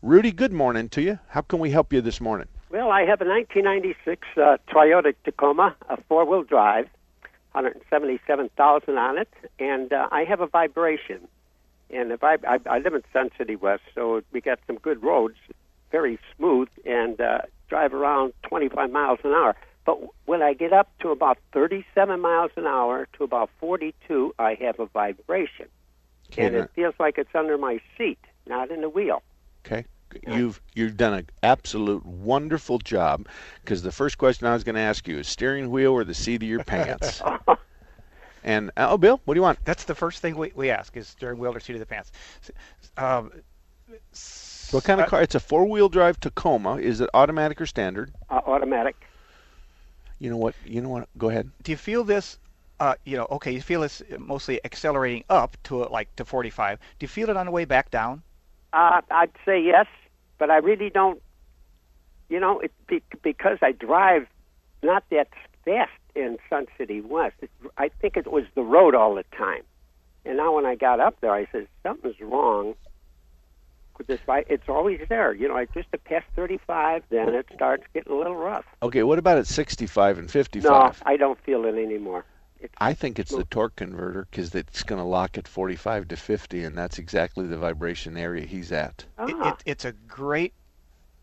Rudy, 0.03 0.33
good 0.33 0.53
morning 0.53 0.89
to 0.89 1.03
you. 1.03 1.21
How 1.29 1.43
can 1.43 1.61
we 1.61 1.71
help 1.71 1.93
you 1.93 2.01
this 2.01 2.21
morning? 2.21 2.49
Well, 2.71 2.91
I 2.91 3.03
have 3.03 3.21
a 3.21 3.27
1996 3.27 4.27
uh, 4.37 4.57
Toyota 4.69 5.15
Tacoma, 5.25 5.77
a 5.89 6.03
four-wheel 6.09 6.43
drive, 6.43 6.89
177,000 7.53 8.99
on 8.99 9.19
it, 9.19 9.33
and 9.61 9.93
uh, 9.93 10.09
I 10.11 10.25
have 10.25 10.41
a 10.41 10.49
vibration. 10.49 11.29
And 11.91 12.13
if 12.13 12.25
I, 12.25 12.37
I 12.47 12.59
I 12.67 12.79
live 12.79 12.95
in 12.95 13.03
Sun 13.13 13.31
City 13.39 13.57
West, 13.57 13.83
so 13.95 14.23
we 14.33 14.41
got 14.41 14.59
some 14.67 14.77
good 14.77 15.03
roads, 15.03 15.37
very 15.91 16.19
smooth, 16.37 16.69
and 16.85 17.21
uh, 17.21 17.43
drive 17.69 17.95
around 17.95 18.33
25 18.43 18.91
miles 18.91 19.19
an 19.25 19.31
hour. 19.33 19.55
But 19.85 20.01
when 20.25 20.43
I 20.43 20.53
get 20.53 20.73
up 20.73 20.91
to 21.01 21.11
about 21.11 21.39
37 21.53 22.21
miles 22.21 22.51
an 22.57 22.67
hour 22.67 23.07
to 23.17 23.25
about 23.25 23.51
42, 23.61 24.35
I 24.39 24.55
have 24.61 24.81
a 24.81 24.87
vibration, 24.87 25.69
Okay, 26.33 26.47
and 26.47 26.57
it 26.57 26.71
feels 26.75 26.95
like 26.99 27.19
it's 27.19 27.35
under 27.35 27.57
my 27.57 27.81
seat, 27.97 28.19
not 28.47 28.71
in 28.71 28.81
the 28.81 28.89
wheel. 28.89 29.23
Okay. 29.65 29.85
You've 30.27 30.63
you've 30.75 30.97
done 30.97 31.15
an 31.15 31.27
absolute 31.43 32.07
wonderful 32.07 32.79
job. 32.79 33.29
Because 33.63 33.83
the 33.83 33.93
first 33.93 34.19
question 34.19 34.47
I 34.47 34.55
was 34.55 34.65
going 34.65 34.77
to 34.77 34.81
ask 34.81 35.07
you 35.07 35.19
is 35.19 35.29
steering 35.29 35.71
wheel 35.71 35.93
or 35.93 36.05
the 36.05 36.15
seat 36.15 36.43
of 36.43 36.49
your 36.49 36.65
pants. 36.65 37.21
and 38.47 38.71
oh, 38.77 38.97
Bill, 38.97 39.21
what 39.25 39.35
do 39.35 39.39
you 39.39 39.43
want? 39.43 39.59
That's 39.65 39.85
the 39.85 39.95
first 39.95 40.23
thing 40.23 40.37
we, 40.37 40.53
we 40.55 40.71
ask 40.71 40.97
is 40.97 41.15
during 41.17 41.39
wheel 41.39 41.55
or 41.55 41.61
seat 41.61 41.75
of 41.75 41.81
the 41.81 41.87
pants. 41.87 42.13
Um, 42.97 43.33
what 44.71 44.85
kind 44.85 45.01
of 45.01 45.09
car? 45.09 45.21
It's 45.21 45.35
a 45.35 45.41
four-wheel 45.41 45.89
drive 45.89 46.19
Tacoma. 46.21 46.77
Is 46.77 47.01
it 47.01 47.11
automatic 47.13 47.61
or 47.61 47.67
standard? 47.67 48.13
Uh, 48.31 48.41
automatic. 48.47 48.97
You 50.21 50.31
know 50.31 50.37
what? 50.37 50.55
You 50.65 50.81
know 50.81 50.89
what? 50.89 51.09
Go 51.19 51.29
ahead. 51.29 51.51
Do 51.65 51.73
you 51.73 51.77
feel 51.77 52.05
this? 52.05 52.39
Uh, 52.79 52.95
you 53.05 53.17
know, 53.17 53.27
okay, 53.33 53.51
you 53.51 53.61
feel 53.61 53.83
it's 53.83 54.01
mostly 54.19 54.65
accelerating 54.65 55.25
up 55.29 55.57
to 55.65 55.79
like 55.89 56.15
to 56.17 56.25
45. 56.25 56.79
Do 56.79 57.05
you 57.05 57.09
feel 57.09 57.31
it 57.31 57.37
on 57.37 57.47
the 57.47 57.53
way 57.53 57.65
back 57.65 57.91
down? 57.91 58.23
Uh, 58.73 59.01
I'd 59.11 59.31
say 59.45 59.61
yes, 59.61 59.87
but 60.39 60.51
I 60.51 60.59
really 60.59 60.91
don't. 60.91 61.21
You 62.29 62.39
know, 62.39 62.61
it, 62.61 62.73
be, 62.87 63.03
because 63.23 63.59
I 63.63 63.73
drive 63.73 64.27
not 64.83 65.05
that 65.11 65.29
fast 65.65 65.91
in 66.17 66.39
Sun 66.49 66.67
City 66.79 67.01
West. 67.01 67.37
It, 67.41 67.51
I 67.79 67.91
think 68.01 68.17
it 68.17 68.31
was 68.31 68.45
the 68.55 68.63
road 68.63 68.95
all 68.95 69.15
the 69.15 69.25
time. 69.37 69.63
And 70.25 70.37
now 70.37 70.55
when 70.55 70.67
I 70.67 70.75
got 70.75 70.99
up 70.99 71.21
there, 71.21 71.33
I 71.33 71.47
said 71.53 71.69
something's 71.85 72.21
wrong 72.21 72.75
with 73.97 74.07
this 74.07 74.21
bike. 74.27 74.47
It's 74.51 74.69
always 74.69 75.01
there. 75.09 75.33
You 75.33 75.49
know, 75.49 75.57
I 75.57 75.67
just 75.67 75.89
past 76.05 76.27
35, 76.35 77.05
then 77.11 77.35
it 77.35 77.47
starts 77.55 77.85
getting 77.95 78.13
a 78.13 78.17
little 78.17 78.37
rough. 78.37 78.65
Okay, 78.83 79.03
what 79.03 79.19
about 79.19 79.39
at 79.39 79.47
65 79.47 80.19
and 80.19 80.31
55? 80.31 80.65
No, 80.65 80.93
I 81.05 81.17
don't 81.17 81.39
feel 81.43 81.65
it 81.65 81.75
anymore. 81.75 82.25
It's, 82.59 82.75
I 82.79 82.95
think 82.95 83.19
it's 83.19 83.33
the 83.33 83.45
torque 83.45 83.77
converter 83.77 84.27
because 84.31 84.55
it's 84.55 84.83
going 84.83 85.01
to 85.01 85.05
lock 85.05 85.37
at 85.37 85.47
45 85.47 86.09
to 86.09 86.17
50, 86.17 86.65
and 86.65 86.77
that's 86.77 86.99
exactly 86.99 87.47
the 87.47 87.59
vibration 87.59 88.17
area 88.17 88.47
he's 88.47 88.73
at. 88.73 89.05
Ah. 89.19 89.27
It, 89.27 89.37
it, 89.37 89.63
it's 89.67 89.85
a 89.85 89.93
great, 89.93 90.55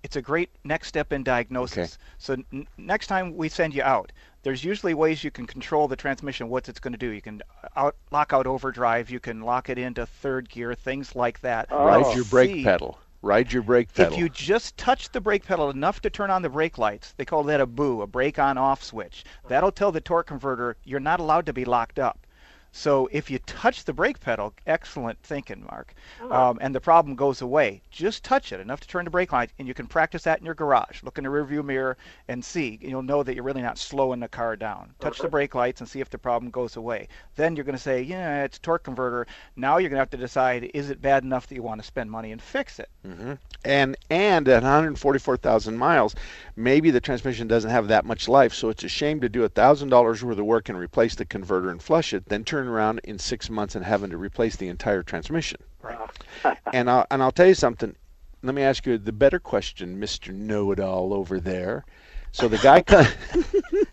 it's 0.04 0.16
a 0.16 0.22
great 0.22 0.50
next 0.64 0.90
step 0.90 1.12
in 1.12 1.24
diagnosis. 1.24 1.78
Okay. 1.96 2.04
So 2.20 2.34
n- 2.54 2.68
next 2.78 3.08
time 3.08 3.36
we 3.36 3.50
send 3.50 3.74
you 3.74 3.82
out, 3.82 4.12
there's 4.44 4.64
usually 4.64 4.94
ways 4.94 5.24
you 5.24 5.32
can 5.32 5.48
control 5.48 5.88
the 5.88 5.96
transmission, 5.96 6.50
what 6.50 6.70
it's 6.70 6.80
going 6.80 6.94
to 6.94 6.98
do. 6.98 7.08
You 7.08 7.22
can 7.22 7.42
out, 7.76 7.96
lock 8.12 8.34
out 8.34 8.46
overdrive, 8.46 9.10
you 9.10 9.20
can 9.20 9.42
lock 9.42 9.70
it 9.70 9.78
into 9.78 10.06
third 10.06 10.50
gear, 10.50 10.76
things 10.76 11.16
like 11.16 11.40
that. 11.42 11.68
Oh. 11.72 11.86
Ride 11.86 12.16
your 12.16 12.26
brake 12.26 12.52
See, 12.52 12.64
pedal. 12.64 13.00
Ride 13.22 13.54
your 13.54 13.64
brake 13.64 13.94
pedal. 13.94 14.14
If 14.14 14.20
you 14.20 14.28
just 14.28 14.76
touch 14.76 15.10
the 15.10 15.22
brake 15.22 15.46
pedal 15.46 15.70
enough 15.70 16.02
to 16.02 16.10
turn 16.10 16.30
on 16.30 16.42
the 16.42 16.50
brake 16.50 16.78
lights, 16.78 17.14
they 17.16 17.24
call 17.24 17.44
that 17.44 17.62
a 17.62 17.66
boo, 17.66 18.02
a 18.02 18.08
brake 18.08 18.38
on 18.38 18.58
off 18.58 18.84
switch. 18.84 19.24
That'll 19.48 19.72
tell 19.72 19.94
the 19.94 20.02
torque 20.02 20.28
converter 20.28 20.76
you're 20.84 21.00
not 21.00 21.22
allowed 21.22 21.46
to 21.46 21.54
be 21.54 21.64
locked 21.64 22.00
up. 22.00 22.28
So 22.76 23.08
if 23.12 23.30
you 23.30 23.38
touch 23.40 23.86
the 23.86 23.94
brake 23.94 24.20
pedal, 24.20 24.52
excellent 24.66 25.20
thinking, 25.22 25.64
Mark, 25.70 25.94
oh. 26.22 26.32
um, 26.32 26.58
and 26.60 26.74
the 26.74 26.82
problem 26.82 27.16
goes 27.16 27.42
away. 27.42 27.84
Just 27.92 28.24
touch 28.24 28.52
it 28.52 28.60
enough 28.60 28.80
to 28.80 28.88
turn 28.88 29.06
the 29.06 29.12
brake 29.12 29.32
light, 29.32 29.52
and 29.60 29.68
you 29.68 29.76
can 29.76 29.86
practice 29.86 30.24
that 30.24 30.40
in 30.40 30.46
your 30.46 30.56
garage. 30.56 31.04
Look 31.04 31.20
in 31.20 31.24
the 31.24 31.30
rearview 31.30 31.64
mirror 31.64 31.98
and 32.28 32.44
see. 32.44 32.80
You'll 32.82 33.04
know 33.04 33.22
that 33.22 33.36
you're 33.36 33.44
really 33.44 33.62
not 33.62 33.78
slowing 33.78 34.20
the 34.20 34.28
car 34.28 34.56
down. 34.56 34.96
Touch 35.00 35.20
the 35.20 35.28
brake 35.28 35.54
lights 35.54 35.82
and 35.82 35.90
see 35.90 36.02
if 36.02 36.10
the 36.10 36.18
problem 36.18 36.50
goes 36.50 36.76
away. 36.76 37.10
Then 37.36 37.56
you're 37.56 37.64
going 37.64 37.78
to 37.78 37.82
say, 37.82 38.02
yeah, 38.02 38.44
it's 38.44 38.58
torque 38.58 38.84
converter. 38.84 39.28
Now 39.56 39.78
you're 39.78 39.90
going 39.92 39.98
to 39.98 40.02
have 40.02 40.10
to 40.10 40.18
decide, 40.18 40.72
is 40.74 40.90
it 40.90 41.00
bad 41.00 41.24
enough 41.24 41.46
that 41.48 41.56
you 41.56 41.62
want 41.62 41.80
to 41.80 41.86
spend 41.86 42.10
money 42.10 42.32
and 42.32 42.42
fix 42.42 42.80
it? 42.80 42.90
Mm-hmm. 43.08 43.34
And 43.64 43.96
and 44.10 44.48
at 44.48 44.64
144,000 44.64 45.78
miles, 45.78 46.16
maybe 46.56 46.90
the 46.90 47.00
transmission 47.00 47.48
doesn't 47.48 47.70
have 47.70 47.88
that 47.90 48.04
much 48.04 48.28
life, 48.28 48.54
so 48.54 48.70
it's 48.70 48.84
a 48.84 48.90
shame 48.90 49.22
to 49.22 49.30
do 49.30 49.44
a 49.44 49.50
thousand 49.50 49.90
dollars 49.90 50.24
worth 50.24 50.40
of 50.40 50.46
work 50.46 50.70
and 50.70 50.78
replace 50.78 51.16
the 51.16 51.26
converter 51.26 51.70
and 51.70 51.82
flush 51.82 52.14
it, 52.14 52.26
then 52.26 52.44
turn 52.44 52.63
turn 52.64 52.74
around 52.74 53.02
in 53.04 53.20
six 53.20 53.50
months 53.50 53.76
and 53.76 53.84
having 53.84 54.10
to 54.10 54.18
replace 54.18 54.56
the 54.56 54.70
entire 54.70 55.04
transmission. 55.04 55.60
Right. 55.82 56.58
and 56.74 56.90
I'll 56.90 57.06
and 57.12 57.22
I'll 57.22 57.32
tell 57.32 57.48
you 57.48 57.56
something. 57.56 57.96
Let 58.42 58.56
me 58.56 58.62
ask 58.62 58.86
you 58.86 58.98
the 58.98 59.12
better 59.12 59.40
question, 59.40 60.00
Mister 60.00 60.32
Know-it-all 60.32 61.14
over 61.14 61.40
there. 61.40 61.86
So 62.32 62.48
the 62.48 62.58
guy 62.58 62.82
comes. 62.84 63.10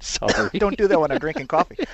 Sorry. 0.00 0.50
Don't 0.58 0.78
do 0.78 0.86
that 0.86 1.00
when 1.00 1.10
I'm 1.10 1.18
drinking 1.18 1.48
coffee. 1.48 1.84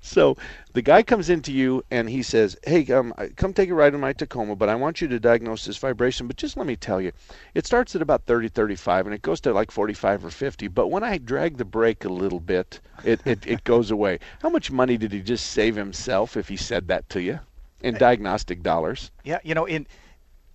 so 0.00 0.36
the 0.74 0.82
guy 0.82 1.02
comes 1.02 1.28
into 1.28 1.52
you 1.52 1.84
and 1.90 2.08
he 2.08 2.22
says, 2.22 2.56
"Hey, 2.64 2.86
um, 2.92 3.12
come 3.36 3.52
take 3.52 3.68
a 3.68 3.74
ride 3.74 3.94
in 3.94 4.00
my 4.00 4.12
Tacoma, 4.12 4.56
but 4.56 4.68
I 4.68 4.74
want 4.74 5.00
you 5.00 5.08
to 5.08 5.20
diagnose 5.20 5.64
this 5.64 5.76
vibration. 5.76 6.26
But 6.26 6.36
just 6.36 6.56
let 6.56 6.66
me 6.66 6.76
tell 6.76 7.00
you, 7.00 7.12
it 7.54 7.66
starts 7.66 7.94
at 7.94 8.02
about 8.02 8.24
30, 8.24 8.48
35, 8.48 9.06
and 9.06 9.14
it 9.14 9.22
goes 9.22 9.40
to 9.42 9.52
like 9.52 9.70
45 9.70 10.24
or 10.24 10.30
50. 10.30 10.68
But 10.68 10.88
when 10.88 11.02
I 11.02 11.18
drag 11.18 11.58
the 11.58 11.64
brake 11.64 12.04
a 12.04 12.08
little 12.08 12.40
bit, 12.40 12.80
it, 13.04 13.20
it, 13.26 13.46
it 13.46 13.64
goes 13.64 13.90
away. 13.90 14.18
How 14.42 14.48
much 14.48 14.70
money 14.70 14.96
did 14.96 15.12
he 15.12 15.20
just 15.20 15.48
save 15.48 15.76
himself 15.76 16.36
if 16.36 16.48
he 16.48 16.56
said 16.56 16.88
that 16.88 17.08
to 17.10 17.20
you 17.20 17.40
in 17.82 17.94
diagnostic 17.94 18.62
dollars? 18.62 19.10
Yeah, 19.24 19.38
you 19.42 19.54
know, 19.54 19.66
in 19.66 19.86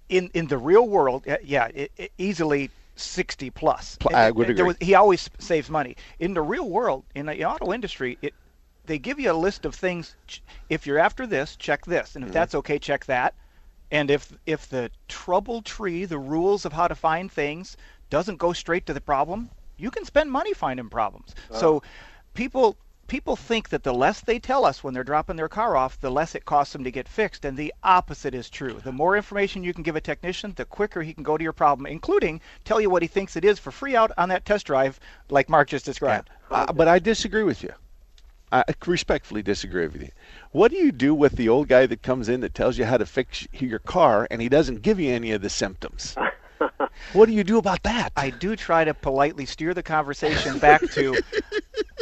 in 0.09 0.31
in 0.33 0.47
the 0.47 0.57
real 0.57 0.87
world, 0.87 1.25
yeah, 1.43 1.67
it, 1.73 1.91
it 1.97 2.11
easily 2.17 2.71
60 2.95 3.51
plus. 3.51 3.97
I 4.13 4.31
would 4.31 4.49
agree. 4.49 4.63
Was, 4.63 4.77
he 4.79 4.95
always 4.95 5.29
saves 5.37 5.69
money. 5.69 5.95
In 6.17 6.33
the 6.33 6.41
real 6.41 6.67
world, 6.67 7.03
in 7.13 7.27
the 7.27 7.45
auto 7.45 7.71
industry, 7.71 8.17
it 8.21 8.33
they 8.87 8.97
give 8.97 9.19
you 9.19 9.31
a 9.31 9.33
list 9.33 9.65
of 9.65 9.75
things. 9.75 10.15
If 10.69 10.87
you're 10.87 10.97
after 10.97 11.27
this, 11.27 11.55
check 11.55 11.85
this, 11.85 12.15
and 12.15 12.23
if 12.23 12.29
mm-hmm. 12.29 12.33
that's 12.33 12.55
okay, 12.55 12.79
check 12.79 13.05
that. 13.05 13.35
And 13.91 14.09
if 14.09 14.33
if 14.45 14.67
the 14.67 14.89
trouble 15.07 15.61
tree, 15.61 16.05
the 16.05 16.17
rules 16.17 16.65
of 16.65 16.73
how 16.73 16.87
to 16.87 16.95
find 16.95 17.31
things, 17.31 17.77
doesn't 18.09 18.37
go 18.37 18.53
straight 18.53 18.85
to 18.87 18.93
the 18.93 19.01
problem, 19.01 19.49
you 19.77 19.91
can 19.91 20.05
spend 20.05 20.31
money 20.31 20.53
finding 20.53 20.89
problems. 20.89 21.35
Oh. 21.51 21.59
So 21.59 21.83
people 22.33 22.77
people 23.07 23.35
think 23.37 23.69
that 23.69 23.83
the 23.83 23.93
less 23.93 24.21
they 24.21 24.39
tell 24.39 24.65
us 24.65 24.83
when 24.83 24.93
they're 24.93 25.03
dropping 25.03 25.37
their 25.37 25.47
car 25.47 25.77
off, 25.77 25.99
the 25.99 26.11
less 26.11 26.35
it 26.35 26.43
costs 26.43 26.73
them 26.73 26.83
to 26.83 26.91
get 26.91 27.07
fixed. 27.07 27.45
And 27.45 27.57
the 27.57 27.73
opposite 27.83 28.35
is 28.35 28.49
true. 28.49 28.81
The 28.83 28.91
more 28.91 29.15
information 29.15 29.63
you 29.63 29.73
can 29.73 29.83
give 29.83 29.95
a 29.95 30.01
technician, 30.01 30.53
the 30.55 30.65
quicker 30.65 31.01
he 31.01 31.13
can 31.13 31.23
go 31.23 31.37
to 31.37 31.43
your 31.43 31.53
problem, 31.53 31.85
including 31.85 32.41
tell 32.65 32.81
you 32.81 32.89
what 32.89 33.01
he 33.01 33.07
thinks 33.07 33.35
it 33.35 33.45
is 33.45 33.59
for 33.59 33.71
free 33.71 33.95
out 33.95 34.11
on 34.17 34.29
that 34.29 34.45
test 34.45 34.65
drive, 34.65 34.99
like 35.29 35.49
Mark 35.49 35.69
just 35.69 35.85
described. 35.85 36.29
Uh, 36.51 36.71
but 36.73 36.87
I 36.87 36.99
disagree 36.99 37.43
with 37.43 37.63
you. 37.63 37.73
I 38.51 38.63
respectfully 38.85 39.41
disagree 39.41 39.87
with 39.87 40.01
you. 40.01 40.11
What 40.51 40.71
do 40.71 40.77
you 40.77 40.91
do 40.91 41.13
with 41.13 41.33
the 41.33 41.49
old 41.49 41.67
guy 41.67 41.85
that 41.85 42.01
comes 42.01 42.29
in 42.29 42.39
that 42.41 42.53
tells 42.53 42.77
you 42.77 42.85
how 42.85 42.97
to 42.97 43.05
fix 43.05 43.45
your 43.51 43.79
car 43.79 44.27
and 44.31 44.41
he 44.41 44.47
doesn't 44.47 44.81
give 44.81 44.99
you 44.99 45.13
any 45.13 45.31
of 45.31 45.41
the 45.41 45.49
symptoms? 45.49 46.15
what 47.13 47.25
do 47.25 47.33
you 47.33 47.43
do 47.43 47.57
about 47.57 47.83
that? 47.83 48.13
I 48.15 48.29
do 48.29 48.55
try 48.55 48.85
to 48.85 48.93
politely 48.93 49.45
steer 49.45 49.73
the 49.73 49.83
conversation 49.83 50.59
back 50.59 50.81
to 50.91 51.17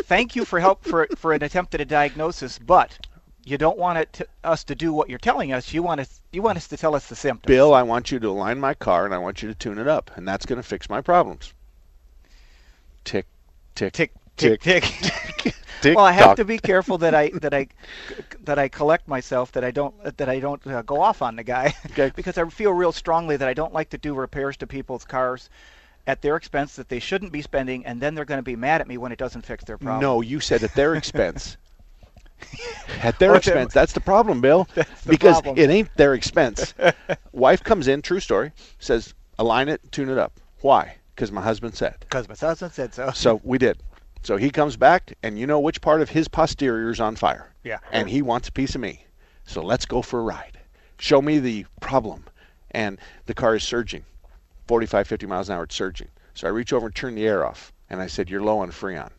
thank 0.03 0.35
you 0.35 0.45
for 0.45 0.59
help 0.59 0.83
for 0.83 1.07
for 1.17 1.33
an 1.33 1.43
attempt 1.43 1.73
at 1.73 1.81
a 1.81 1.85
diagnosis, 1.85 2.59
but 2.59 3.07
you 3.43 3.57
don't 3.57 3.77
want 3.77 3.99
it 3.99 4.13
to, 4.13 4.27
us 4.43 4.63
to 4.65 4.75
do 4.75 4.93
what 4.93 5.09
you're 5.09 5.19
telling 5.19 5.51
us. 5.51 5.73
You 5.73 5.81
want 5.81 6.01
us 6.01 6.21
you 6.31 6.43
want 6.43 6.57
us 6.57 6.67
to 6.67 6.77
tell 6.77 6.93
us 6.93 7.07
the 7.07 7.15
symptoms. 7.15 7.47
Bill, 7.47 7.73
I 7.73 7.81
want 7.81 8.11
you 8.11 8.19
to 8.19 8.29
align 8.29 8.59
my 8.59 8.75
car 8.75 9.05
and 9.05 9.13
I 9.15 9.17
want 9.17 9.41
you 9.41 9.49
to 9.49 9.55
tune 9.55 9.79
it 9.79 9.87
up, 9.87 10.11
and 10.15 10.27
that's 10.27 10.45
going 10.45 10.57
to 10.57 10.67
fix 10.67 10.89
my 10.89 11.01
problems. 11.01 11.53
Tick, 13.03 13.25
tick, 13.75 13.93
tick, 13.93 14.13
tick, 14.37 14.61
tick. 14.61 14.83
tick. 14.83 15.55
tick 15.81 15.95
well, 15.95 16.05
I 16.05 16.11
have 16.11 16.35
to 16.37 16.45
be 16.45 16.57
careful 16.57 16.97
that 16.99 17.13
I 17.13 17.29
that 17.29 17.53
I 17.53 17.67
that 18.43 18.59
I 18.59 18.67
collect 18.67 19.07
myself 19.07 19.51
that 19.53 19.63
I 19.63 19.71
don't 19.71 20.17
that 20.17 20.29
I 20.29 20.39
don't 20.39 20.65
uh, 20.67 20.81
go 20.81 21.01
off 21.01 21.21
on 21.21 21.35
the 21.35 21.43
guy 21.43 21.73
okay. 21.91 22.11
because 22.15 22.37
I 22.37 22.47
feel 22.49 22.71
real 22.71 22.91
strongly 22.91 23.37
that 23.37 23.47
I 23.47 23.53
don't 23.53 23.73
like 23.73 23.89
to 23.91 23.97
do 23.97 24.13
repairs 24.13 24.57
to 24.57 24.67
people's 24.67 25.05
cars 25.05 25.49
at 26.07 26.21
their 26.21 26.35
expense 26.35 26.75
that 26.75 26.89
they 26.89 26.99
shouldn't 26.99 27.31
be 27.31 27.41
spending, 27.41 27.85
and 27.85 27.99
then 27.99 28.13
they're 28.13 28.25
going 28.25 28.37
to 28.37 28.43
be 28.43 28.55
mad 28.55 28.81
at 28.81 28.87
me 28.87 28.97
when 28.97 29.11
it 29.11 29.17
doesn't 29.17 29.41
fix 29.41 29.63
their 29.63 29.77
problem. 29.77 30.01
No, 30.01 30.21
you 30.21 30.39
said 30.39 30.63
at 30.63 30.73
their 30.75 30.93
expense. 31.01 31.57
at 33.01 33.17
their 33.17 33.35
expense. 33.35 33.73
That's 33.73 33.93
the 33.93 34.01
problem, 34.01 34.39
Bill. 34.39 34.67
The 34.75 34.85
because 35.07 35.41
problem. 35.41 35.57
it 35.57 35.71
ain't 35.71 35.95
their 35.95 36.13
expense. 36.13 36.75
Wife 37.31 37.63
comes 37.63 37.87
in, 37.87 38.03
true 38.03 38.19
story, 38.19 38.51
says, 38.77 39.15
align 39.39 39.67
it, 39.67 39.81
tune 39.91 40.09
it 40.09 40.17
up. 40.19 40.39
Why? 40.61 40.97
Because 41.15 41.31
my 41.31 41.41
husband 41.41 41.75
said. 41.75 41.95
Because 42.01 42.27
my 42.27 42.35
husband 42.35 42.73
said 42.73 42.93
so. 42.93 43.11
So 43.11 43.41
we 43.43 43.57
did. 43.57 43.77
So 44.25 44.37
he 44.37 44.49
comes 44.49 44.75
back, 44.75 45.13
and 45.21 45.37
you 45.37 45.45
know 45.45 45.59
which 45.59 45.81
part 45.81 46.01
of 46.01 46.09
his 46.09 46.27
posterior 46.27 46.89
is 46.89 46.99
on 46.99 47.15
fire. 47.15 47.53
Yeah. 47.63 47.77
And 47.91 48.09
he 48.09 48.23
wants 48.23 48.47
a 48.47 48.51
piece 48.51 48.73
of 48.73 48.81
me. 48.81 49.05
So 49.45 49.61
let's 49.61 49.85
go 49.85 50.01
for 50.01 50.19
a 50.19 50.23
ride. 50.23 50.57
Show 50.97 51.21
me 51.21 51.37
the 51.37 51.67
problem. 51.79 52.25
And 52.71 52.99
the 53.27 53.35
car 53.35 53.55
is 53.55 53.63
surging. 53.63 54.03
45, 54.67 55.07
50 55.07 55.27
miles 55.27 55.49
an 55.49 55.55
hour, 55.55 55.65
it's 55.65 55.75
surging. 55.75 56.07
So 56.33 56.47
I 56.47 56.49
reach 56.49 56.73
over 56.73 56.87
and 56.87 56.95
turn 56.95 57.13
the 57.13 57.27
air 57.27 57.45
off. 57.45 57.71
And 57.87 58.01
I 58.01 58.07
said, 58.07 58.27
You're 58.27 58.41
low 58.41 58.57
on 58.57 58.71
Freon. 58.71 59.11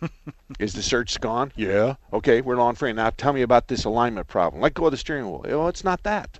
Is 0.60 0.74
the 0.74 0.82
surge 0.82 1.18
gone? 1.18 1.50
Yeah. 1.56 1.96
Okay, 2.12 2.40
we're 2.40 2.56
low 2.56 2.66
on 2.66 2.76
Freon. 2.76 2.94
Now 2.94 3.10
tell 3.10 3.32
me 3.32 3.42
about 3.42 3.66
this 3.66 3.84
alignment 3.84 4.28
problem. 4.28 4.62
Let 4.62 4.74
go 4.74 4.84
of 4.84 4.92
the 4.92 4.96
steering 4.96 5.28
wheel. 5.28 5.42
Oh, 5.46 5.66
it's 5.66 5.82
not 5.82 6.04
that. 6.04 6.38